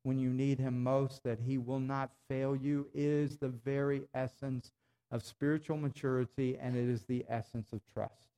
when 0.05 0.19
you 0.19 0.31
need 0.31 0.61
him 0.61 0.83
most, 0.83 1.25
that 1.25 1.41
he 1.41 1.57
will 1.57 1.81
not 1.81 2.11
fail 2.29 2.55
you, 2.55 2.87
is 2.95 3.39
the 3.39 3.49
very 3.49 4.03
essence 4.15 4.71
of 5.11 5.25
spiritual 5.25 5.79
maturity, 5.79 6.59
and 6.61 6.77
it 6.77 6.89
is 6.89 7.05
the 7.05 7.25
essence 7.29 7.73
of 7.73 7.81
trust. 7.93 8.34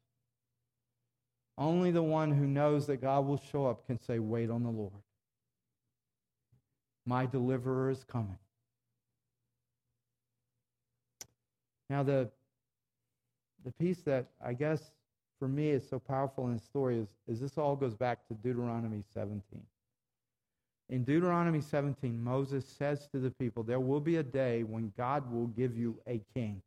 Only 1.58 1.90
the 1.90 2.02
one 2.02 2.30
who 2.30 2.46
knows 2.46 2.86
that 2.86 3.00
God 3.00 3.26
will 3.26 3.40
show 3.50 3.66
up 3.66 3.86
can 3.86 4.00
say, 4.00 4.18
Wait 4.18 4.50
on 4.50 4.62
the 4.62 4.70
Lord. 4.70 4.92
My 7.06 7.24
deliverer 7.24 7.90
is 7.90 8.04
coming. 8.04 8.38
Now, 11.88 12.02
the, 12.02 12.28
the 13.64 13.72
piece 13.72 14.02
that 14.02 14.26
I 14.44 14.52
guess 14.52 14.90
for 15.38 15.48
me 15.48 15.70
is 15.70 15.88
so 15.88 15.98
powerful 15.98 16.46
in 16.46 16.54
the 16.54 16.62
story 16.62 16.98
is, 16.98 17.08
is 17.28 17.40
this 17.40 17.56
all 17.56 17.76
goes 17.76 17.94
back 17.94 18.26
to 18.28 18.34
Deuteronomy 18.34 19.02
17. 19.14 19.42
In 20.88 21.04
Deuteronomy 21.04 21.60
17, 21.60 22.22
Moses 22.22 22.64
says 22.66 23.08
to 23.12 23.18
the 23.18 23.30
people, 23.30 23.62
There 23.62 23.80
will 23.80 24.00
be 24.00 24.16
a 24.16 24.22
day 24.22 24.62
when 24.62 24.92
God 24.96 25.30
will 25.30 25.48
give 25.48 25.76
you 25.76 25.98
a 26.06 26.20
king. 26.34 26.62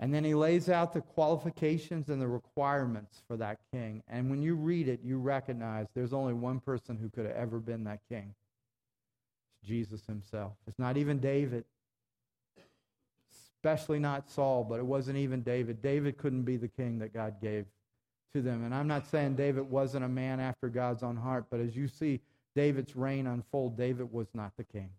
And 0.00 0.12
then 0.12 0.24
he 0.24 0.34
lays 0.34 0.68
out 0.68 0.92
the 0.92 1.00
qualifications 1.00 2.08
and 2.08 2.20
the 2.20 2.26
requirements 2.26 3.22
for 3.28 3.36
that 3.36 3.58
king. 3.72 4.02
And 4.08 4.28
when 4.28 4.42
you 4.42 4.54
read 4.56 4.88
it, 4.88 5.00
you 5.04 5.18
recognize 5.18 5.86
there's 5.94 6.12
only 6.12 6.34
one 6.34 6.60
person 6.60 6.96
who 6.96 7.08
could 7.08 7.26
have 7.26 7.36
ever 7.36 7.58
been 7.58 7.84
that 7.84 8.00
king. 8.08 8.34
It's 9.52 9.68
Jesus 9.68 10.04
himself. 10.06 10.52
It's 10.66 10.78
not 10.78 10.96
even 10.96 11.18
David 11.20 11.64
especially 13.64 13.98
not 13.98 14.28
Saul, 14.28 14.62
but 14.62 14.78
it 14.78 14.84
wasn't 14.84 15.16
even 15.16 15.40
David. 15.40 15.80
David 15.80 16.18
couldn't 16.18 16.42
be 16.42 16.58
the 16.58 16.68
king 16.68 16.98
that 16.98 17.14
God 17.14 17.40
gave 17.40 17.64
to 18.34 18.42
them. 18.42 18.62
And 18.62 18.74
I'm 18.74 18.86
not 18.86 19.06
saying 19.06 19.36
David 19.36 19.70
wasn't 19.70 20.04
a 20.04 20.08
man 20.08 20.38
after 20.38 20.68
God's 20.68 21.02
own 21.02 21.16
heart, 21.16 21.46
but 21.50 21.60
as 21.60 21.74
you 21.74 21.88
see 21.88 22.20
David's 22.54 22.94
reign 22.94 23.26
unfold, 23.26 23.78
David 23.78 24.12
was 24.12 24.26
not 24.34 24.52
the 24.58 24.64
king. 24.64 24.90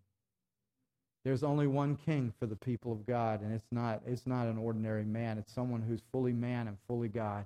There's 1.26 1.44
only 1.44 1.66
one 1.66 1.96
king 1.96 2.32
for 2.40 2.46
the 2.46 2.56
people 2.56 2.92
of 2.92 3.08
God, 3.08 3.42
and 3.42 3.52
it's 3.52 3.72
not, 3.72 4.04
it's 4.06 4.28
not 4.28 4.46
an 4.46 4.60
ordinary 4.60 5.04
man. 5.04 5.40
It's 5.40 5.52
someone 5.52 5.82
who's 5.82 6.04
fully 6.12 6.34
man 6.34 6.68
and 6.68 6.78
fully 6.88 7.08
God. 7.08 7.46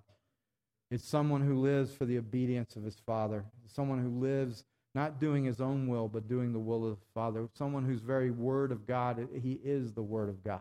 It's 0.92 1.08
someone 1.08 1.42
who 1.42 1.56
lives 1.56 1.94
for 1.94 2.04
the 2.04 2.18
obedience 2.18 2.76
of 2.76 2.84
his 2.84 2.98
Father. 3.06 3.46
Someone 3.74 4.00
who 4.00 4.20
lives 4.20 4.66
not 4.94 5.22
doing 5.22 5.46
his 5.46 5.62
own 5.62 5.88
will, 5.88 6.10
but 6.10 6.28
doing 6.28 6.52
the 6.52 6.60
will 6.60 6.86
of 6.86 7.00
the 7.00 7.06
Father. 7.14 7.48
Someone 7.54 7.86
whose 7.86 8.02
very 8.02 8.32
word 8.32 8.74
of 8.74 8.86
God, 8.86 9.26
he 9.42 9.62
is 9.64 9.94
the 9.94 10.04
word 10.04 10.28
of 10.28 10.44
God. 10.44 10.60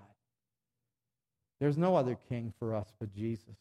There's 1.58 1.76
no 1.76 1.96
other 1.96 2.16
king 2.28 2.52
for 2.60 2.72
us 2.72 2.92
but 3.00 3.12
Jesus. 3.12 3.56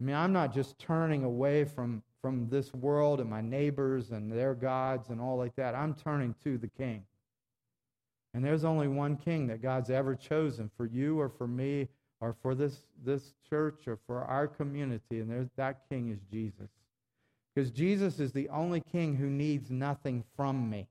I 0.00 0.04
mean, 0.04 0.16
I'm 0.16 0.32
not 0.32 0.52
just 0.52 0.80
turning 0.80 1.22
away 1.22 1.64
from, 1.64 2.02
from 2.20 2.48
this 2.48 2.74
world 2.74 3.20
and 3.20 3.30
my 3.30 3.40
neighbors 3.40 4.10
and 4.10 4.32
their 4.32 4.54
gods 4.54 5.10
and 5.10 5.20
all 5.20 5.36
like 5.36 5.54
that. 5.54 5.76
I'm 5.76 5.94
turning 5.94 6.34
to 6.42 6.58
the 6.58 6.66
king. 6.66 7.04
And 8.34 8.44
there's 8.44 8.64
only 8.64 8.88
one 8.88 9.16
king 9.16 9.46
that 9.46 9.62
God's 9.62 9.90
ever 9.90 10.16
chosen 10.16 10.68
for 10.76 10.86
you 10.86 11.20
or 11.20 11.28
for 11.28 11.46
me 11.46 11.88
or 12.20 12.34
for 12.42 12.56
this, 12.56 12.82
this 13.04 13.32
church 13.48 13.86
or 13.86 13.96
for 14.08 14.22
our 14.24 14.48
community. 14.48 15.20
And 15.20 15.30
there's, 15.30 15.48
that 15.56 15.88
king 15.88 16.10
is 16.10 16.18
Jesus. 16.30 16.68
Because 17.54 17.70
Jesus 17.70 18.18
is 18.18 18.32
the 18.32 18.48
only 18.48 18.82
king 18.90 19.14
who 19.14 19.30
needs 19.30 19.70
nothing 19.70 20.24
from 20.36 20.68
me. 20.68 20.88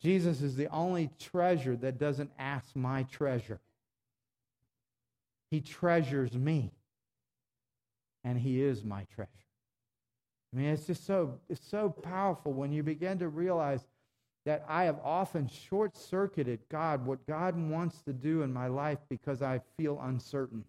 Jesus 0.00 0.40
is 0.40 0.56
the 0.56 0.68
only 0.68 1.10
treasure 1.18 1.76
that 1.76 1.98
doesn't 1.98 2.30
ask 2.38 2.74
my 2.74 3.02
treasure. 3.02 3.60
He 5.50 5.60
treasures 5.60 6.32
me. 6.32 6.72
And 8.24 8.38
he 8.38 8.62
is 8.62 8.82
my 8.82 9.04
treasure. 9.14 9.30
I 10.52 10.56
mean, 10.56 10.66
it's 10.66 10.86
just 10.86 11.06
so 11.06 11.38
it's 11.48 11.68
so 11.70 11.90
powerful 11.90 12.52
when 12.52 12.72
you 12.72 12.82
begin 12.82 13.18
to 13.20 13.28
realize 13.28 13.86
that 14.46 14.64
I 14.68 14.84
have 14.84 14.98
often 15.04 15.48
short-circuited 15.48 16.60
God, 16.70 17.04
what 17.04 17.26
God 17.26 17.56
wants 17.56 18.00
to 18.02 18.12
do 18.12 18.42
in 18.42 18.52
my 18.52 18.68
life 18.68 18.98
because 19.08 19.42
I 19.42 19.60
feel 19.76 20.00
uncertain. 20.00 20.64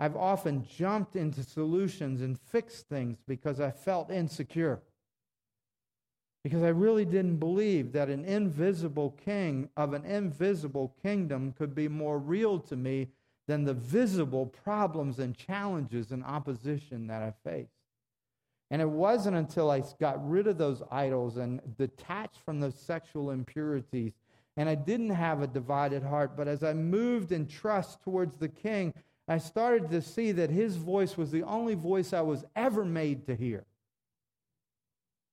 I've 0.00 0.16
often 0.16 0.66
jumped 0.66 1.14
into 1.14 1.44
solutions 1.44 2.20
and 2.20 2.38
fixed 2.38 2.88
things 2.88 3.18
because 3.26 3.60
I 3.60 3.70
felt 3.70 4.10
insecure 4.10 4.82
because 6.44 6.62
I 6.62 6.68
really 6.70 7.04
didn't 7.04 7.36
believe 7.36 7.92
that 7.92 8.08
an 8.08 8.24
invisible 8.24 9.16
king 9.24 9.68
of 9.76 9.92
an 9.92 10.04
invisible 10.04 10.94
kingdom 11.02 11.54
could 11.56 11.74
be 11.74 11.88
more 11.88 12.18
real 12.18 12.58
to 12.60 12.76
me 12.76 13.08
than 13.46 13.64
the 13.64 13.74
visible 13.74 14.46
problems 14.46 15.18
and 15.18 15.36
challenges 15.36 16.10
and 16.10 16.24
opposition 16.24 17.06
that 17.06 17.22
I 17.22 17.32
faced. 17.48 17.70
And 18.72 18.80
it 18.80 18.88
wasn't 18.88 19.36
until 19.36 19.70
I 19.70 19.82
got 20.00 20.28
rid 20.28 20.46
of 20.46 20.56
those 20.56 20.82
idols 20.90 21.36
and 21.36 21.60
detached 21.76 22.38
from 22.42 22.58
those 22.58 22.74
sexual 22.74 23.30
impurities, 23.30 24.14
and 24.56 24.66
I 24.66 24.74
didn't 24.74 25.10
have 25.10 25.42
a 25.42 25.46
divided 25.46 26.02
heart, 26.02 26.36
but 26.38 26.48
as 26.48 26.64
I 26.64 26.72
moved 26.72 27.32
in 27.32 27.46
trust 27.46 28.02
towards 28.02 28.38
the 28.38 28.48
king, 28.48 28.94
I 29.28 29.36
started 29.36 29.90
to 29.90 30.00
see 30.00 30.32
that 30.32 30.48
his 30.48 30.76
voice 30.76 31.18
was 31.18 31.30
the 31.30 31.42
only 31.42 31.74
voice 31.74 32.14
I 32.14 32.22
was 32.22 32.44
ever 32.56 32.84
made 32.84 33.26
to 33.26 33.36
hear 33.36 33.64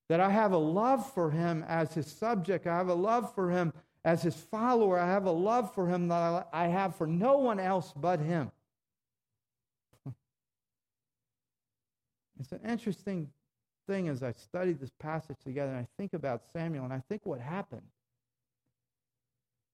that 0.09 0.19
I 0.19 0.29
have 0.31 0.51
a 0.51 0.57
love 0.57 1.09
for 1.13 1.31
him 1.31 1.63
as 1.67 1.93
his 1.93 2.07
subject. 2.07 2.67
I 2.67 2.75
have 2.75 2.89
a 2.89 2.93
love 2.93 3.33
for 3.35 3.51
him 3.51 3.71
as 4.03 4.23
his 4.23 4.35
follower. 4.35 4.99
I 4.99 5.07
have 5.07 5.25
a 5.25 5.31
love 5.31 5.73
for 5.73 5.87
him 5.87 6.07
that 6.09 6.49
I 6.51 6.67
have 6.67 6.95
for 6.95 7.07
no 7.07 7.37
one 7.37 7.59
else 7.59 7.93
but 7.95 8.19
him. 8.19 8.51
It's 12.39 12.51
an 12.51 12.61
interesting 12.67 13.29
thing 13.87 14.07
as 14.07 14.23
I 14.23 14.31
study 14.33 14.73
this 14.73 14.91
passage 14.99 15.37
together 15.43 15.71
and 15.71 15.79
I 15.79 15.87
think 15.97 16.13
about 16.13 16.43
Samuel 16.53 16.85
and 16.85 16.93
I 16.93 17.01
think 17.09 17.25
what 17.25 17.39
happened 17.39 17.87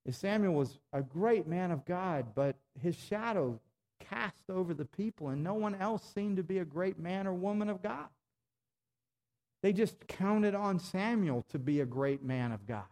is 0.05 0.18
Samuel 0.18 0.53
was 0.53 0.80
a 0.93 1.01
great 1.01 1.47
man 1.47 1.72
of 1.72 1.86
God, 1.86 2.28
but 2.36 2.55
his 2.80 2.95
shadow 2.95 3.59
cast 3.99 4.49
over 4.49 4.74
the 4.74 4.86
people 4.86 5.30
and 5.30 5.43
no 5.43 5.53
one 5.53 5.76
else 5.76 6.03
seemed 6.13 6.38
to 6.38 6.43
be 6.43 6.59
a 6.59 6.66
great 6.66 6.99
man 6.99 7.28
or 7.28 7.34
woman 7.34 7.70
of 7.70 7.82
God. 7.82 8.07
They 9.63 9.74
just 9.74 10.07
counted 10.07 10.53
on 10.53 10.80
Samuel 10.80 11.43
to 11.49 11.59
be 11.59 11.82
a 11.82 11.86
great 11.86 12.24
man 12.24 12.51
of 12.51 12.68
God. 12.68 12.84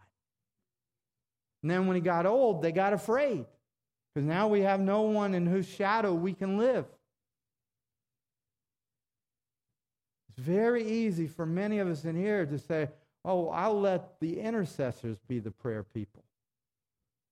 And 1.62 1.70
then 1.70 1.86
when 1.86 1.94
he 1.94 2.00
got 2.00 2.26
old, 2.26 2.62
they 2.62 2.72
got 2.72 2.92
afraid 2.92 3.46
because 4.12 4.26
now 4.26 4.48
we 4.48 4.60
have 4.60 4.80
no 4.80 5.02
one 5.02 5.34
in 5.34 5.46
whose 5.46 5.68
shadow 5.68 6.12
we 6.12 6.32
can 6.32 6.58
live. 6.58 6.84
It's 10.36 10.44
very 10.44 10.84
easy 10.84 11.28
for 11.28 11.46
many 11.46 11.78
of 11.78 11.88
us 11.88 12.04
in 12.04 12.16
here 12.16 12.44
to 12.44 12.58
say, 12.58 12.88
oh, 13.24 13.50
I'll 13.50 13.80
let 13.80 14.18
the 14.20 14.40
intercessors 14.40 15.16
be 15.28 15.38
the 15.38 15.52
prayer 15.52 15.84
people. 15.84 16.24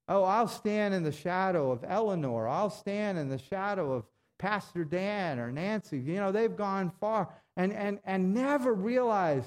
Oh, 0.07 0.23
I'll 0.23 0.47
stand 0.47 0.95
in 0.95 1.03
the 1.03 1.11
shadow 1.13 1.73
of 1.73 1.85
Eleanor. 1.87 2.47
I'll 2.47 2.71
stand 2.71 3.19
in 3.19 3.29
the 3.29 3.39
shadow 3.39 3.93
of 3.93 4.05
Pastor 4.39 4.85
Dan 4.85 5.41
or 5.41 5.51
Nancy. 5.51 5.99
You 5.99 6.17
know, 6.17 6.31
they've 6.31 6.57
gone 6.57 6.93
far 7.01 7.29
and, 7.57 7.73
and, 7.73 7.99
and 8.05 8.33
never 8.35 8.73
realize 8.73 9.45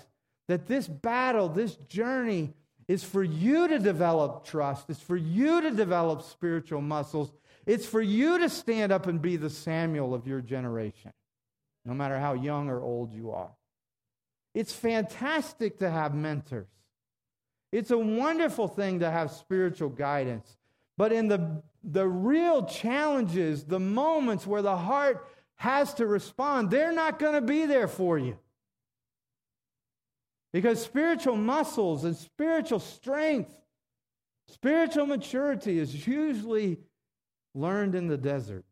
that 0.50 0.68
this 0.68 0.88
battle, 0.88 1.48
this 1.48 1.76
journey, 1.76 2.54
is 2.90 3.04
for 3.04 3.24
you 3.24 3.68
to 3.70 3.80
develop 3.80 4.46
trust. 4.46 4.90
It's 4.90 5.00
for 5.00 5.18
you 5.18 5.62
to 5.62 5.72
develop 5.72 6.22
spiritual 6.22 6.82
muscles. 6.82 7.32
It's 7.66 7.86
for 7.86 8.02
you 8.02 8.38
to 8.40 8.50
stand 8.50 8.92
up 8.92 9.08
and 9.08 9.22
be 9.22 9.38
the 9.38 9.50
Samuel 9.50 10.14
of 10.14 10.28
your 10.28 10.42
generation, 10.42 11.14
no 11.86 11.94
matter 11.94 12.20
how 12.20 12.34
young 12.34 12.70
or 12.70 12.82
old 12.82 13.14
you 13.14 13.32
are. 13.32 13.52
It's 14.54 14.74
fantastic 14.74 15.80
to 15.80 15.90
have 15.90 16.14
mentors. 16.14 16.68
It's 17.72 17.92
a 17.92 17.98
wonderful 17.98 18.68
thing 18.68 19.00
to 19.00 19.12
have 19.12 19.32
spiritual 19.32 19.90
guidance. 19.90 20.58
But 20.98 21.12
in 21.12 21.28
the, 21.28 21.62
the 21.84 22.08
real 22.08 22.66
challenges, 22.66 23.66
the 23.66 23.80
moments 23.80 24.48
where 24.48 24.62
the 24.62 24.78
heart 24.78 25.28
has 25.56 25.94
to 25.96 26.08
respond, 26.08 26.70
they're 26.70 26.94
not 26.94 27.20
going 27.20 27.34
to 27.34 27.42
be 27.42 27.66
there 27.66 27.88
for 27.88 28.18
you. 28.18 28.38
Because 30.54 30.82
spiritual 30.82 31.36
muscles 31.36 32.06
and 32.06 32.16
spiritual 32.16 32.80
strength, 32.80 33.52
spiritual 34.48 35.06
maturity 35.06 35.78
is 35.78 36.08
usually 36.08 36.80
learned 37.54 37.94
in 37.94 38.08
the 38.08 38.18
desert, 38.18 38.64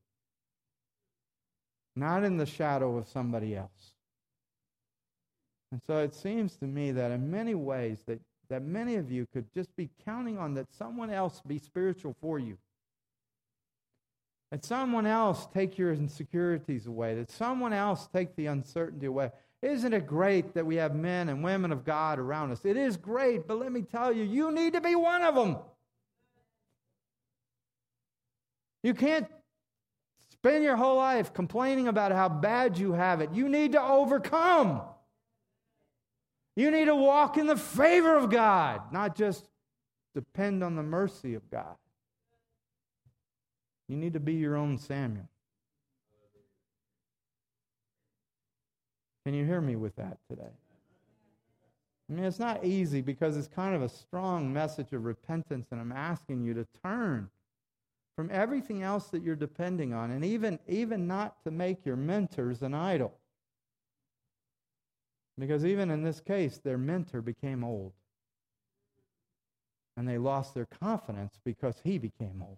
not 1.95 2.23
in 2.23 2.37
the 2.37 2.45
shadow 2.45 2.97
of 2.97 3.07
somebody 3.07 3.55
else. 3.55 3.93
And 5.71 5.81
so 5.85 5.97
it 5.97 6.13
seems 6.13 6.55
to 6.57 6.65
me 6.65 6.91
that 6.91 7.11
in 7.11 7.31
many 7.31 7.55
ways 7.55 7.99
that, 8.05 8.19
that 8.49 8.61
many 8.63 8.95
of 8.95 9.11
you 9.11 9.25
could 9.33 9.51
just 9.53 9.75
be 9.75 9.89
counting 10.05 10.37
on 10.37 10.53
that 10.55 10.71
someone 10.71 11.09
else 11.09 11.41
be 11.47 11.57
spiritual 11.57 12.15
for 12.21 12.37
you. 12.39 12.57
That 14.51 14.63
someone 14.63 15.07
else 15.07 15.47
take 15.51 15.79
your 15.79 15.91
insecurities 15.91 16.85
away. 16.85 17.15
That 17.15 17.31
someone 17.31 17.73
else 17.73 18.07
take 18.13 18.35
the 18.35 18.45
uncertainty 18.47 19.07
away. 19.07 19.31
Isn't 19.63 19.93
it 19.93 20.05
great 20.05 20.53
that 20.53 20.65
we 20.65 20.75
have 20.75 20.93
men 20.93 21.29
and 21.29 21.43
women 21.43 21.71
of 21.71 21.85
God 21.85 22.19
around 22.19 22.51
us? 22.51 22.65
It 22.65 22.77
is 22.77 22.97
great, 22.97 23.47
but 23.47 23.57
let 23.57 23.71
me 23.71 23.81
tell 23.81 24.13
you, 24.13 24.23
you 24.23 24.51
need 24.51 24.73
to 24.73 24.81
be 24.81 24.93
one 24.93 25.23
of 25.23 25.33
them. 25.33 25.57
You 28.83 28.93
can't 28.93 29.25
spend 30.43 30.61
your 30.61 30.75
whole 30.75 30.97
life 30.97 31.33
complaining 31.33 31.87
about 31.87 32.11
how 32.11 32.27
bad 32.27 32.77
you 32.77 32.91
have 32.91 33.21
it. 33.21 33.31
You 33.31 33.47
need 33.47 33.71
to 33.71 33.81
overcome. 33.81 34.81
You 36.57 36.69
need 36.69 36.85
to 36.85 36.95
walk 36.95 37.37
in 37.37 37.47
the 37.47 37.55
favor 37.55 38.17
of 38.17 38.29
God, 38.29 38.91
not 38.91 39.15
just 39.15 39.47
depend 40.13 40.61
on 40.61 40.75
the 40.75 40.83
mercy 40.83 41.33
of 41.33 41.49
God. 41.49 41.77
You 43.87 43.95
need 43.95 44.13
to 44.13 44.19
be 44.19 44.33
your 44.33 44.57
own 44.57 44.77
Samuel. 44.77 45.29
Can 49.25 49.33
you 49.33 49.45
hear 49.45 49.61
me 49.61 49.77
with 49.77 49.95
that 49.95 50.17
today? 50.29 50.51
I 52.09 52.13
mean, 52.13 52.25
it's 52.25 52.39
not 52.39 52.65
easy 52.65 52.99
because 52.99 53.37
it's 53.37 53.47
kind 53.47 53.73
of 53.73 53.81
a 53.81 53.87
strong 53.87 54.51
message 54.51 54.91
of 54.91 55.05
repentance, 55.05 55.67
and 55.71 55.79
I'm 55.79 55.93
asking 55.93 56.43
you 56.43 56.53
to 56.55 56.67
turn 56.83 57.29
from 58.15 58.29
everything 58.31 58.83
else 58.83 59.07
that 59.07 59.23
you're 59.23 59.35
depending 59.35 59.93
on, 59.93 60.11
and 60.11 60.23
even, 60.23 60.59
even 60.67 61.07
not 61.07 61.43
to 61.43 61.51
make 61.51 61.85
your 61.85 61.95
mentors 61.95 62.61
an 62.61 62.73
idol. 62.73 63.13
Because 65.37 65.65
even 65.65 65.89
in 65.89 66.03
this 66.03 66.19
case, 66.19 66.59
their 66.59 66.77
mentor 66.77 67.21
became 67.21 67.63
old. 67.63 67.93
And 69.97 70.07
they 70.07 70.17
lost 70.17 70.53
their 70.53 70.67
confidence 70.67 71.39
because 71.43 71.75
he 71.83 71.97
became 71.97 72.41
old. 72.41 72.57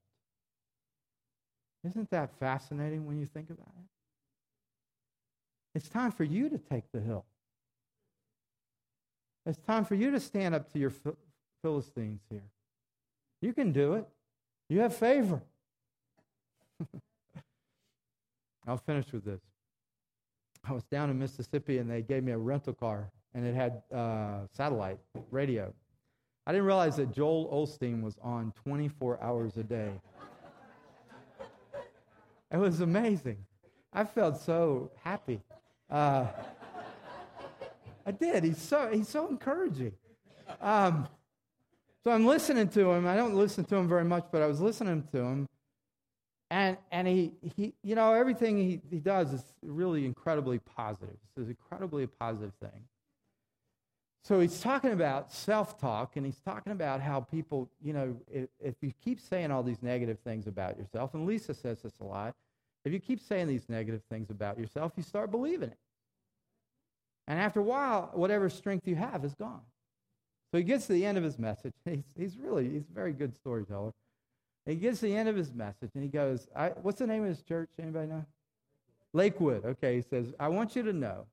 Isn't 1.85 2.09
that 2.09 2.31
fascinating 2.39 3.05
when 3.05 3.17
you 3.17 3.25
think 3.25 3.49
about 3.49 3.73
it? 3.77 3.85
It's 5.75 5.89
time 5.89 6.11
for 6.11 6.23
you 6.23 6.49
to 6.49 6.57
take 6.57 6.91
the 6.93 7.01
hill. 7.01 7.25
It's 9.45 9.59
time 9.59 9.85
for 9.85 9.95
you 9.95 10.11
to 10.11 10.19
stand 10.19 10.55
up 10.55 10.71
to 10.73 10.79
your 10.79 10.91
Philistines 11.61 12.21
here. 12.29 12.49
You 13.41 13.53
can 13.53 13.71
do 13.71 13.93
it. 13.93 14.07
You 14.69 14.79
have 14.79 14.95
favor. 14.95 15.41
I'll 18.67 18.77
finish 18.77 19.11
with 19.11 19.23
this. 19.23 19.41
I 20.67 20.73
was 20.73 20.83
down 20.85 21.09
in 21.11 21.19
Mississippi 21.19 21.77
and 21.77 21.89
they 21.89 22.01
gave 22.01 22.23
me 22.23 22.31
a 22.31 22.37
rental 22.37 22.73
car 22.73 23.11
and 23.35 23.45
it 23.45 23.53
had 23.53 23.83
uh, 23.93 24.47
satellite 24.51 24.97
radio. 25.29 25.71
I 26.47 26.51
didn't 26.51 26.65
realize 26.65 26.95
that 26.97 27.11
Joel 27.11 27.47
Osteen 27.51 28.01
was 28.01 28.17
on 28.21 28.53
24 28.63 29.21
hours 29.21 29.57
a 29.57 29.63
day. 29.63 29.91
it 32.51 32.57
was 32.57 32.81
amazing. 32.81 33.37
I 33.93 34.03
felt 34.03 34.41
so 34.41 34.91
happy. 35.03 35.41
Uh, 35.89 36.25
I 38.05 38.11
did. 38.11 38.43
He's 38.43 38.61
so 38.61 38.89
he's 38.91 39.07
so 39.07 39.27
encouraging. 39.27 39.93
Um, 40.61 41.07
so 42.05 42.11
I'm 42.11 42.25
listening 42.25 42.67
to 42.69 42.91
him. 42.91 43.07
I 43.07 43.15
don't 43.15 43.33
listen 43.33 43.65
to 43.65 43.75
him 43.75 43.87
very 43.87 44.05
much, 44.05 44.25
but 44.31 44.43
I 44.43 44.45
was 44.45 44.61
listening 44.61 45.07
to 45.11 45.17
him, 45.17 45.49
and 46.51 46.77
and 46.91 47.07
he 47.07 47.33
he 47.55 47.73
you 47.83 47.95
know 47.95 48.13
everything 48.13 48.57
he, 48.57 48.79
he 48.91 48.99
does 48.99 49.33
is 49.33 49.43
really 49.63 50.05
incredibly 50.05 50.59
positive. 50.59 51.17
It's 51.35 51.49
incredibly 51.49 52.03
a 52.03 52.07
positive 52.07 52.53
thing. 52.61 52.83
So 54.23 54.39
he's 54.39 54.59
talking 54.59 54.91
about 54.91 55.31
self-talk, 55.31 56.15
and 56.15 56.25
he's 56.25 56.39
talking 56.39 56.71
about 56.71 56.99
how 56.99 57.21
people, 57.21 57.69
you 57.83 57.93
know, 57.93 58.17
if, 58.31 58.49
if 58.59 58.73
you 58.81 58.91
keep 59.03 59.19
saying 59.19 59.51
all 59.51 59.61
these 59.61 59.83
negative 59.83 60.17
things 60.19 60.47
about 60.47 60.79
yourself, 60.79 61.13
and 61.13 61.27
Lisa 61.27 61.53
says 61.53 61.83
this 61.83 61.93
a 62.01 62.03
lot, 62.03 62.33
if 62.85 62.91
you 62.93 62.99
keep 62.99 63.19
saying 63.19 63.47
these 63.47 63.69
negative 63.69 64.01
things 64.09 64.31
about 64.31 64.57
yourself, 64.57 64.93
you 64.95 65.03
start 65.03 65.29
believing 65.29 65.69
it. 65.69 65.77
And 67.27 67.39
after 67.39 67.59
a 67.59 67.63
while, 67.63 68.09
whatever 68.13 68.49
strength 68.49 68.87
you 68.87 68.95
have 68.95 69.23
is 69.23 69.35
gone. 69.35 69.61
So 70.55 70.59
he 70.59 70.63
gets 70.63 70.87
to 70.87 70.93
the 70.93 71.05
end 71.05 71.17
of 71.17 71.23
his 71.25 71.37
message. 71.37 71.73
He's, 71.85 72.05
he's 72.17 72.37
really, 72.37 72.69
he's 72.69 72.87
a 72.89 72.93
very 72.93 73.11
good 73.11 73.35
storyteller. 73.35 73.91
He 74.65 74.75
gets 74.75 75.01
to 75.01 75.07
the 75.07 75.13
end 75.13 75.27
of 75.27 75.35
his 75.35 75.53
message 75.53 75.91
and 75.95 76.01
he 76.01 76.07
goes, 76.07 76.47
What's 76.81 76.99
the 76.99 77.07
name 77.07 77.23
of 77.23 77.27
his 77.27 77.41
church? 77.41 77.67
Anybody 77.77 78.07
know? 78.07 78.25
Lakewood. 79.11 79.65
Okay, 79.65 79.97
he 79.97 80.01
says, 80.01 80.33
I 80.39 80.47
want 80.47 80.73
you 80.77 80.83
to 80.83 80.93
know 80.93 81.25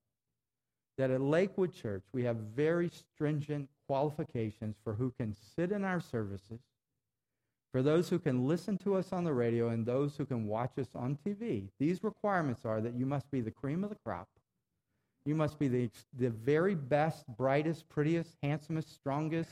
that 0.98 1.12
at 1.12 1.20
Lakewood 1.20 1.72
Church, 1.72 2.02
we 2.12 2.24
have 2.24 2.34
very 2.34 2.88
stringent 2.88 3.68
qualifications 3.86 4.74
for 4.82 4.94
who 4.94 5.12
can 5.12 5.36
sit 5.54 5.70
in 5.70 5.84
our 5.84 6.00
services 6.00 6.58
for 7.70 7.80
those 7.80 8.08
who 8.08 8.18
can 8.18 8.48
listen 8.48 8.76
to 8.78 8.96
us 8.96 9.12
on 9.12 9.22
the 9.22 9.32
radio 9.32 9.68
and 9.68 9.86
those 9.86 10.16
who 10.16 10.26
can 10.26 10.48
watch 10.48 10.72
us 10.80 10.88
on 10.96 11.16
TV. 11.24 11.68
These 11.78 12.02
requirements 12.02 12.64
are 12.64 12.80
that 12.80 12.94
you 12.94 13.06
must 13.06 13.30
be 13.30 13.40
the 13.40 13.52
cream 13.52 13.84
of 13.84 13.90
the 13.90 13.96
crop. 14.04 14.26
You 15.24 15.34
must 15.34 15.58
be 15.58 15.68
the, 15.68 15.90
the 16.18 16.30
very 16.30 16.74
best, 16.74 17.24
brightest, 17.36 17.88
prettiest, 17.88 18.36
handsomest, 18.42 18.92
strongest, 18.92 19.50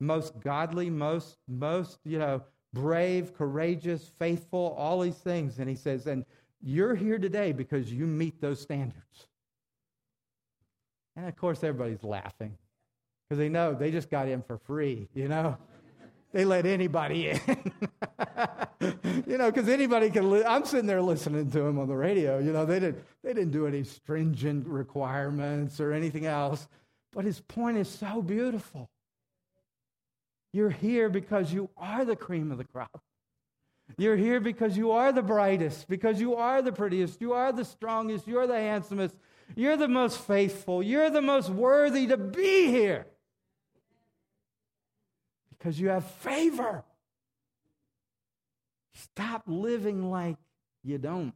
most 0.00 0.38
godly, 0.40 0.90
most, 0.90 1.36
most, 1.48 1.98
you 2.04 2.18
know, 2.18 2.42
brave, 2.72 3.34
courageous, 3.34 4.10
faithful, 4.18 4.74
all 4.76 5.00
these 5.00 5.18
things. 5.18 5.58
And 5.58 5.68
he 5.68 5.76
says, 5.76 6.06
and 6.06 6.24
you're 6.60 6.94
here 6.94 7.18
today 7.18 7.52
because 7.52 7.92
you 7.92 8.06
meet 8.06 8.40
those 8.40 8.60
standards. 8.60 9.26
And 11.14 11.28
of 11.28 11.36
course, 11.36 11.62
everybody's 11.62 12.02
laughing 12.02 12.56
because 13.28 13.38
they 13.38 13.48
know 13.48 13.74
they 13.74 13.90
just 13.90 14.10
got 14.10 14.28
in 14.28 14.42
for 14.42 14.58
free, 14.58 15.08
you 15.14 15.28
know? 15.28 15.56
they 16.32 16.44
let 16.44 16.66
anybody 16.66 17.28
in. 17.28 17.40
you 19.26 19.38
know, 19.38 19.50
because 19.50 19.68
anybody 19.68 20.10
can. 20.10 20.30
Li- 20.30 20.44
I'm 20.44 20.64
sitting 20.64 20.86
there 20.86 21.02
listening 21.02 21.50
to 21.50 21.60
him 21.60 21.78
on 21.78 21.88
the 21.88 21.96
radio. 21.96 22.38
You 22.38 22.52
know, 22.52 22.64
they 22.64 22.80
didn't 22.80 23.04
they 23.22 23.32
didn't 23.32 23.52
do 23.52 23.66
any 23.66 23.84
stringent 23.84 24.66
requirements 24.66 25.80
or 25.80 25.92
anything 25.92 26.26
else. 26.26 26.68
But 27.12 27.24
his 27.24 27.40
point 27.40 27.76
is 27.76 27.88
so 27.88 28.22
beautiful. 28.22 28.90
You're 30.52 30.70
here 30.70 31.08
because 31.08 31.52
you 31.52 31.70
are 31.76 32.04
the 32.04 32.16
cream 32.16 32.50
of 32.50 32.58
the 32.58 32.64
crop. 32.64 33.00
You're 33.98 34.16
here 34.16 34.40
because 34.40 34.76
you 34.76 34.92
are 34.92 35.12
the 35.12 35.22
brightest, 35.22 35.88
because 35.88 36.20
you 36.20 36.36
are 36.36 36.62
the 36.62 36.72
prettiest, 36.72 37.20
you 37.20 37.34
are 37.34 37.52
the 37.52 37.64
strongest, 37.64 38.26
you're 38.26 38.46
the 38.46 38.56
handsomest, 38.56 39.14
you're 39.54 39.76
the 39.76 39.88
most 39.88 40.18
faithful, 40.18 40.82
you're 40.82 41.10
the 41.10 41.20
most 41.20 41.50
worthy 41.50 42.06
to 42.06 42.16
be 42.16 42.68
here 42.68 43.06
because 45.62 45.78
you 45.78 45.88
have 45.88 46.04
favor. 46.04 46.84
Stop 48.94 49.42
living 49.46 50.10
like 50.10 50.36
you 50.84 50.98
don't. 50.98 51.34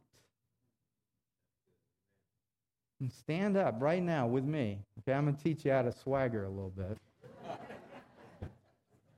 And 2.99 3.11
stand 3.11 3.57
up 3.57 3.75
right 3.79 4.01
now 4.01 4.25
with 4.27 4.43
me. 4.43 4.79
Okay, 4.99 5.13
I'm 5.13 5.25
going 5.25 5.35
to 5.35 5.43
teach 5.43 5.65
you 5.65 5.71
how 5.71 5.83
to 5.83 5.91
swagger 5.91 6.45
a 6.45 6.49
little 6.49 6.71
bit. 6.75 6.97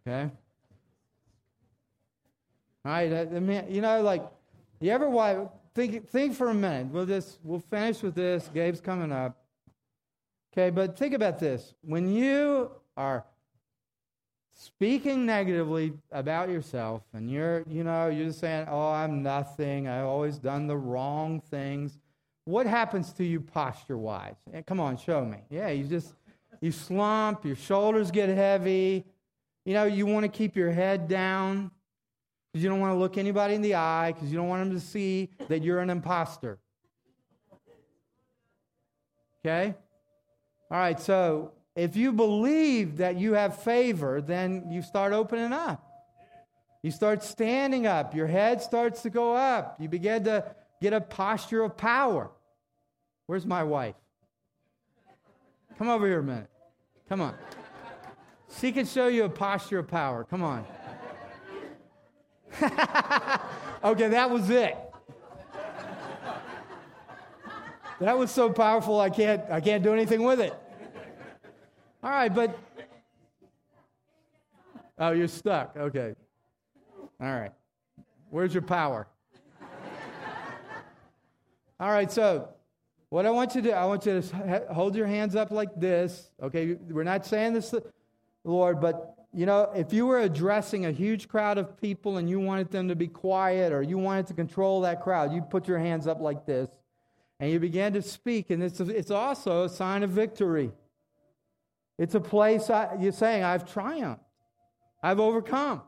Okay? 0.06 0.30
All 2.86 2.92
right, 2.92 3.12
uh, 3.12 3.64
you 3.70 3.82
know, 3.82 4.02
like, 4.02 4.26
you 4.80 4.92
ever 4.92 5.50
think, 5.76 6.10
think 6.10 6.36
for 6.36 6.50
a 6.50 6.54
minute. 6.54 6.88
We'll 6.88 7.06
just, 7.06 7.40
we'll 7.44 7.60
finish 7.60 8.02
with 8.02 8.16
this. 8.16 8.50
Gabe's 8.54 8.82
coming 8.82 9.12
up. 9.12 9.38
Okay, 10.52 10.70
but 10.70 10.98
think 10.98 11.14
about 11.14 11.40
this. 11.40 11.74
When 11.82 12.12
you 12.12 12.72
are 12.98 13.26
speaking 14.60 15.26
negatively 15.26 15.94
about 16.12 16.50
yourself 16.50 17.02
and 17.14 17.32
you're, 17.32 17.64
you 17.66 17.82
know, 17.86 18.10
you're 18.10 18.28
just 18.28 18.42
saying, 18.42 18.68
oh, 18.70 18.92
I'm 18.92 19.24
nothing, 19.24 19.88
I've 19.88 20.06
always 20.06 20.38
done 20.38 20.68
the 20.68 20.76
wrong 20.76 21.40
things, 21.40 21.98
what 22.44 22.66
happens 22.68 23.14
to 23.14 23.24
you 23.24 23.40
posture 23.40 23.98
wise? 23.98 24.36
Eh, 24.54 24.62
come 24.64 24.82
on, 24.82 24.98
show 24.98 25.24
me. 25.24 25.38
Yeah, 25.50 25.70
you 25.70 25.86
just, 25.86 26.14
you 26.60 26.74
slump, 26.74 27.46
your 27.46 27.56
shoulders 27.56 28.12
get 28.12 28.28
heavy, 28.28 29.06
you 29.64 29.74
know, 29.74 29.86
you 29.86 30.06
want 30.06 30.26
to 30.26 30.30
keep 30.30 30.58
your 30.58 30.72
head 30.72 31.08
down 31.08 31.72
because 32.52 32.62
you 32.62 32.70
don't 32.70 32.82
want 32.82 32.94
to 32.94 33.00
look 33.00 33.18
anybody 33.18 33.54
in 33.54 33.62
the 33.62 33.76
eye 33.76 34.12
because 34.12 34.30
you 34.30 34.38
don't 34.38 34.50
want 34.50 34.68
them 34.68 34.78
to 34.78 34.86
see 34.86 35.30
that 35.48 35.64
you're 35.64 35.80
an 35.80 35.90
imposter. 35.90 36.60
Okay? 39.46 39.74
All 40.70 40.78
right, 40.78 41.00
so 41.00 41.54
if 41.76 41.96
you 41.96 42.12
believe 42.12 42.98
that 42.98 43.18
you 43.18 43.34
have 43.34 43.62
favor, 43.62 44.22
then 44.22 44.70
you 44.72 44.82
start 44.82 45.14
opening 45.14 45.54
up. 45.54 45.86
You 46.82 46.92
start 46.92 47.24
standing 47.24 47.88
up. 47.88 48.16
Your 48.16 48.28
head 48.28 48.62
starts 48.62 49.02
to 49.04 49.10
go 49.10 49.36
up. 49.36 49.78
You 49.80 49.90
begin 49.90 50.24
to 50.26 50.46
get 50.82 50.94
a 50.94 51.02
posture 51.02 51.62
of 51.64 51.76
power. 51.78 52.32
Where's 53.26 53.46
my 53.46 53.64
wife? 53.64 53.96
Come 55.78 55.90
over 55.90 56.08
here 56.08 56.20
a 56.20 56.24
minute. 56.24 56.50
Come 57.08 57.22
on. 57.22 57.36
She 58.60 58.72
can 58.72 58.86
show 58.86 59.08
you 59.08 59.26
a 59.26 59.30
posture 59.30 59.80
of 59.80 59.88
power. 59.88 60.24
Come 60.24 60.44
on. 60.44 60.66
okay, 63.84 64.08
that 64.10 64.30
was 64.30 64.50
it. 64.50 64.76
That 68.00 68.18
was 68.18 68.32
so 68.32 68.50
powerful 68.52 69.00
I 69.00 69.10
can't 69.10 69.44
I 69.52 69.60
can't 69.60 69.84
do 69.84 69.94
anything 69.94 70.24
with 70.24 70.40
it. 70.40 70.54
All 72.02 72.10
right, 72.10 72.34
but 72.34 72.58
Oh, 75.00 75.12
you're 75.12 75.30
stuck. 75.30 75.78
Okay. 75.78 76.14
All 77.22 77.40
right. 77.40 77.54
Where's 78.30 78.54
your 78.54 78.64
power? 78.64 79.08
All 81.80 81.90
right, 81.90 82.12
so 82.12 82.50
what 83.08 83.26
I 83.26 83.30
want 83.30 83.56
you 83.56 83.62
to 83.62 83.70
do, 83.70 83.74
I 83.74 83.86
want 83.86 84.06
you 84.06 84.22
to 84.22 84.66
hold 84.74 84.98
your 84.98 85.08
hands 85.08 85.38
up 85.38 85.52
like 85.52 85.80
this. 85.80 86.30
Okay, 86.44 86.74
we're 86.90 87.06
not 87.06 87.26
saying 87.26 87.54
this, 87.54 87.74
Lord, 88.44 88.82
but 88.82 89.16
you 89.34 89.46
know, 89.46 89.72
if 89.74 89.94
you 89.94 90.06
were 90.06 90.20
addressing 90.20 90.86
a 90.86 90.92
huge 90.92 91.30
crowd 91.30 91.58
of 91.58 91.80
people 91.80 92.18
and 92.18 92.30
you 92.30 92.42
wanted 92.42 92.70
them 92.70 92.90
to 92.90 92.96
be 92.96 93.08
quiet 93.08 93.72
or 93.72 93.82
you 93.82 93.98
wanted 93.98 94.28
to 94.28 94.34
control 94.34 94.82
that 94.82 95.02
crowd, 95.02 95.32
you 95.32 95.42
put 95.42 95.66
your 95.66 95.80
hands 95.80 96.08
up 96.08 96.20
like 96.20 96.46
this 96.46 96.70
and 97.40 97.50
you 97.50 97.60
began 97.60 97.94
to 97.94 98.02
speak, 98.02 98.50
and 98.50 98.62
it's, 98.62 98.82
it's 98.82 99.12
also 99.12 99.64
a 99.64 99.70
sign 99.70 100.04
of 100.04 100.10
victory. 100.10 100.74
It's 102.00 102.16
a 102.16 102.20
place 102.22 102.70
I, 102.70 102.96
you're 102.98 103.12
saying, 103.12 103.44
I've 103.44 103.70
triumphed, 103.70 104.24
I've 105.04 105.20
overcome. 105.20 105.82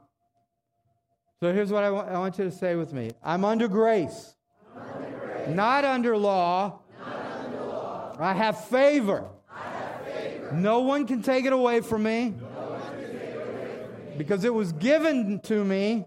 So 1.39 1.53
here's 1.53 1.71
what 1.71 1.85
I 1.85 1.89
want, 1.89 2.09
I 2.09 2.19
want 2.19 2.37
you 2.37 2.43
to 2.43 2.51
say 2.51 2.75
with 2.75 2.91
me 2.91 3.11
I'm 3.23 3.45
under 3.45 3.69
grace, 3.69 4.35
under 4.75 5.09
grace. 5.19 5.55
Not, 5.55 5.85
under 5.85 6.17
law. 6.17 6.81
not 6.99 7.45
under 7.45 7.61
law. 7.61 8.15
I 8.19 8.33
have 8.33 8.65
favor. 8.65 9.29
No 10.51 10.81
one 10.81 11.07
can 11.07 11.23
take 11.23 11.45
it 11.45 11.53
away 11.53 11.79
from 11.79 12.03
me. 12.03 12.33
Because 14.17 14.43
it 14.43 14.53
was 14.53 14.73
given 14.73 15.39
to 15.43 15.63
me, 15.63 16.05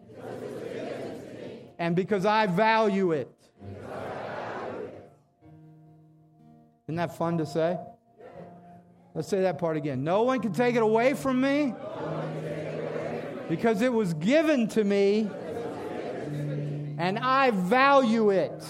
and 1.79 1.97
because 1.97 2.27
I 2.27 2.47
value 2.47 3.13
it. 3.13 3.31
Isn't 6.87 6.97
that 6.97 7.17
fun 7.17 7.39
to 7.39 7.47
say? 7.47 7.79
Let's 9.15 9.29
say 9.29 9.43
that 9.43 9.59
part 9.59 9.77
again. 9.77 10.03
No 10.03 10.23
one 10.23 10.41
can 10.41 10.53
take 10.53 10.75
it 10.75 10.83
away 10.83 11.15
from 11.15 11.41
me 11.41 11.73
because 13.49 13.81
it 13.81 13.93
was 13.93 14.13
given 14.15 14.67
to 14.69 14.83
me 14.83 15.31
and 16.99 17.19
I 17.19 17.51
value 17.51 18.31
it. 18.31 18.65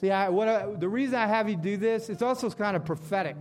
See, 0.00 0.10
I, 0.10 0.28
what 0.28 0.48
I, 0.48 0.66
the 0.74 0.88
reason 0.88 1.14
I 1.14 1.26
have 1.26 1.48
you 1.48 1.56
do 1.56 1.78
this, 1.78 2.10
it's 2.10 2.20
also 2.20 2.50
kind 2.50 2.76
of 2.76 2.84
prophetic. 2.84 3.36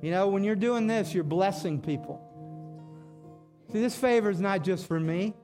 You 0.00 0.10
know, 0.10 0.28
when 0.28 0.44
you're 0.44 0.56
doing 0.56 0.86
this, 0.86 1.12
you're 1.12 1.24
blessing 1.24 1.80
people. 1.80 2.24
See, 3.72 3.80
this 3.80 3.96
favor 3.96 4.30
is 4.30 4.40
not 4.40 4.64
just 4.64 4.86
for 4.86 4.98
me. 4.98 5.34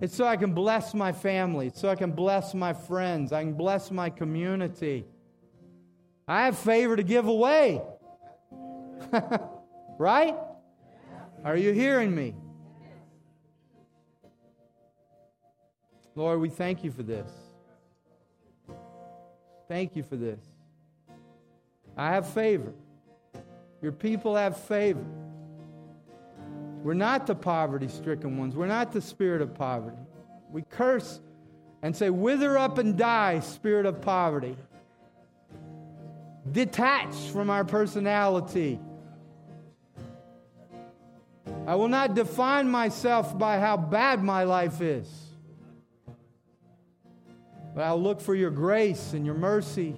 It's 0.00 0.14
so 0.14 0.24
I 0.26 0.36
can 0.36 0.52
bless 0.52 0.94
my 0.94 1.12
family, 1.12 1.72
so 1.74 1.88
I 1.88 1.96
can 1.96 2.12
bless 2.12 2.54
my 2.54 2.72
friends, 2.72 3.32
I 3.32 3.42
can 3.42 3.54
bless 3.54 3.90
my 3.90 4.10
community. 4.10 5.04
I 6.28 6.44
have 6.44 6.58
favor 6.58 6.94
to 6.94 7.02
give 7.02 7.26
away. 7.26 7.82
right? 9.98 10.36
Are 11.44 11.56
you 11.56 11.72
hearing 11.72 12.14
me? 12.14 12.34
Lord, 16.14 16.40
we 16.40 16.48
thank 16.48 16.84
you 16.84 16.90
for 16.90 17.02
this. 17.02 17.30
Thank 19.68 19.96
you 19.96 20.02
for 20.02 20.16
this. 20.16 20.40
I 21.96 22.10
have 22.10 22.28
favor. 22.28 22.72
Your 23.82 23.92
people 23.92 24.36
have 24.36 24.56
favor. 24.56 25.04
We're 26.82 26.94
not 26.94 27.26
the 27.26 27.34
poverty 27.34 27.88
stricken 27.88 28.38
ones. 28.38 28.54
We're 28.54 28.66
not 28.66 28.92
the 28.92 29.00
spirit 29.00 29.42
of 29.42 29.54
poverty. 29.54 29.96
We 30.50 30.62
curse 30.62 31.20
and 31.82 31.94
say, 31.94 32.10
Wither 32.10 32.56
up 32.56 32.78
and 32.78 32.96
die, 32.96 33.40
spirit 33.40 33.86
of 33.86 34.00
poverty. 34.00 34.56
Detach 36.50 37.14
from 37.32 37.50
our 37.50 37.64
personality. 37.64 38.78
I 41.66 41.74
will 41.74 41.88
not 41.88 42.14
define 42.14 42.70
myself 42.70 43.38
by 43.38 43.58
how 43.58 43.76
bad 43.76 44.22
my 44.22 44.44
life 44.44 44.80
is, 44.80 45.06
but 47.74 47.82
I'll 47.82 48.00
look 48.00 48.20
for 48.20 48.34
your 48.34 48.50
grace 48.50 49.12
and 49.12 49.26
your 49.26 49.34
mercy 49.34 49.96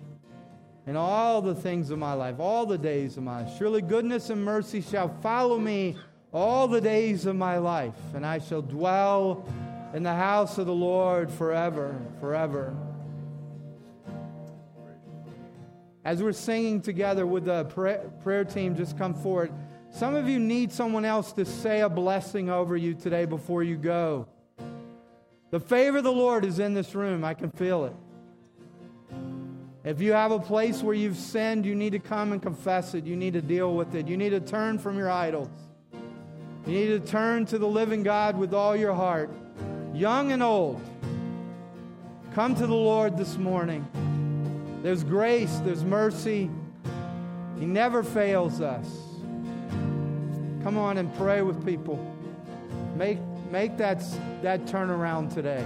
in 0.86 0.96
all 0.96 1.40
the 1.40 1.54
things 1.54 1.90
of 1.90 1.98
my 2.00 2.14
life, 2.14 2.40
all 2.40 2.66
the 2.66 2.78
days 2.78 3.16
of 3.16 3.22
my 3.22 3.42
life. 3.42 3.56
Surely 3.56 3.82
goodness 3.82 4.30
and 4.30 4.44
mercy 4.44 4.80
shall 4.80 5.08
follow 5.22 5.58
me 5.58 5.96
all 6.32 6.68
the 6.68 6.80
days 6.80 7.26
of 7.26 7.36
my 7.36 7.58
life, 7.58 7.98
and 8.14 8.24
I 8.24 8.38
shall 8.38 8.62
dwell 8.62 9.44
in 9.94 10.02
the 10.02 10.14
house 10.14 10.58
of 10.58 10.66
the 10.66 10.74
Lord 10.74 11.30
forever, 11.30 12.00
forever. 12.20 12.76
As 16.04 16.22
we're 16.22 16.32
singing 16.32 16.80
together 16.80 17.26
with 17.26 17.44
the 17.44 17.64
prayer 18.22 18.44
team, 18.44 18.76
just 18.76 18.96
come 18.96 19.14
forward. 19.14 19.52
Some 19.90 20.14
of 20.14 20.28
you 20.28 20.38
need 20.38 20.72
someone 20.72 21.04
else 21.04 21.32
to 21.32 21.44
say 21.44 21.80
a 21.80 21.88
blessing 21.88 22.48
over 22.48 22.76
you 22.76 22.94
today 22.94 23.24
before 23.24 23.62
you 23.62 23.76
go. 23.76 24.28
The 25.50 25.58
favor 25.58 25.98
of 25.98 26.04
the 26.04 26.12
Lord 26.12 26.44
is 26.44 26.60
in 26.60 26.74
this 26.74 26.94
room. 26.94 27.24
I 27.24 27.34
can 27.34 27.50
feel 27.50 27.86
it. 27.86 27.94
If 29.82 30.00
you 30.00 30.12
have 30.12 30.30
a 30.30 30.38
place 30.38 30.82
where 30.82 30.94
you've 30.94 31.16
sinned, 31.16 31.66
you 31.66 31.74
need 31.74 31.90
to 31.90 31.98
come 31.98 32.32
and 32.32 32.40
confess 32.40 32.94
it. 32.94 33.04
You 33.04 33.16
need 33.16 33.32
to 33.32 33.42
deal 33.42 33.74
with 33.74 33.94
it. 33.96 34.06
You 34.06 34.16
need 34.16 34.30
to 34.30 34.40
turn 34.40 34.78
from 34.78 34.96
your 34.96 35.10
idols. 35.10 35.48
You 36.66 36.72
need 36.72 36.86
to 36.88 37.00
turn 37.00 37.46
to 37.46 37.58
the 37.58 37.66
living 37.66 38.02
God 38.02 38.36
with 38.36 38.52
all 38.54 38.76
your 38.76 38.94
heart, 38.94 39.30
young 39.94 40.32
and 40.32 40.42
old. 40.42 40.80
Come 42.34 42.54
to 42.54 42.66
the 42.66 42.74
Lord 42.74 43.16
this 43.16 43.36
morning. 43.36 43.86
There's 44.82 45.02
grace, 45.02 45.60
there's 45.64 45.84
mercy. 45.84 46.50
He 47.58 47.66
never 47.66 48.02
fails 48.02 48.60
us. 48.60 48.86
Come 50.62 50.78
on 50.78 50.98
and 50.98 51.14
pray 51.16 51.42
with 51.42 51.64
people. 51.64 51.98
Make, 52.96 53.18
make 53.50 53.76
that, 53.78 54.02
that 54.42 54.66
turnaround 54.66 55.34
today. 55.34 55.64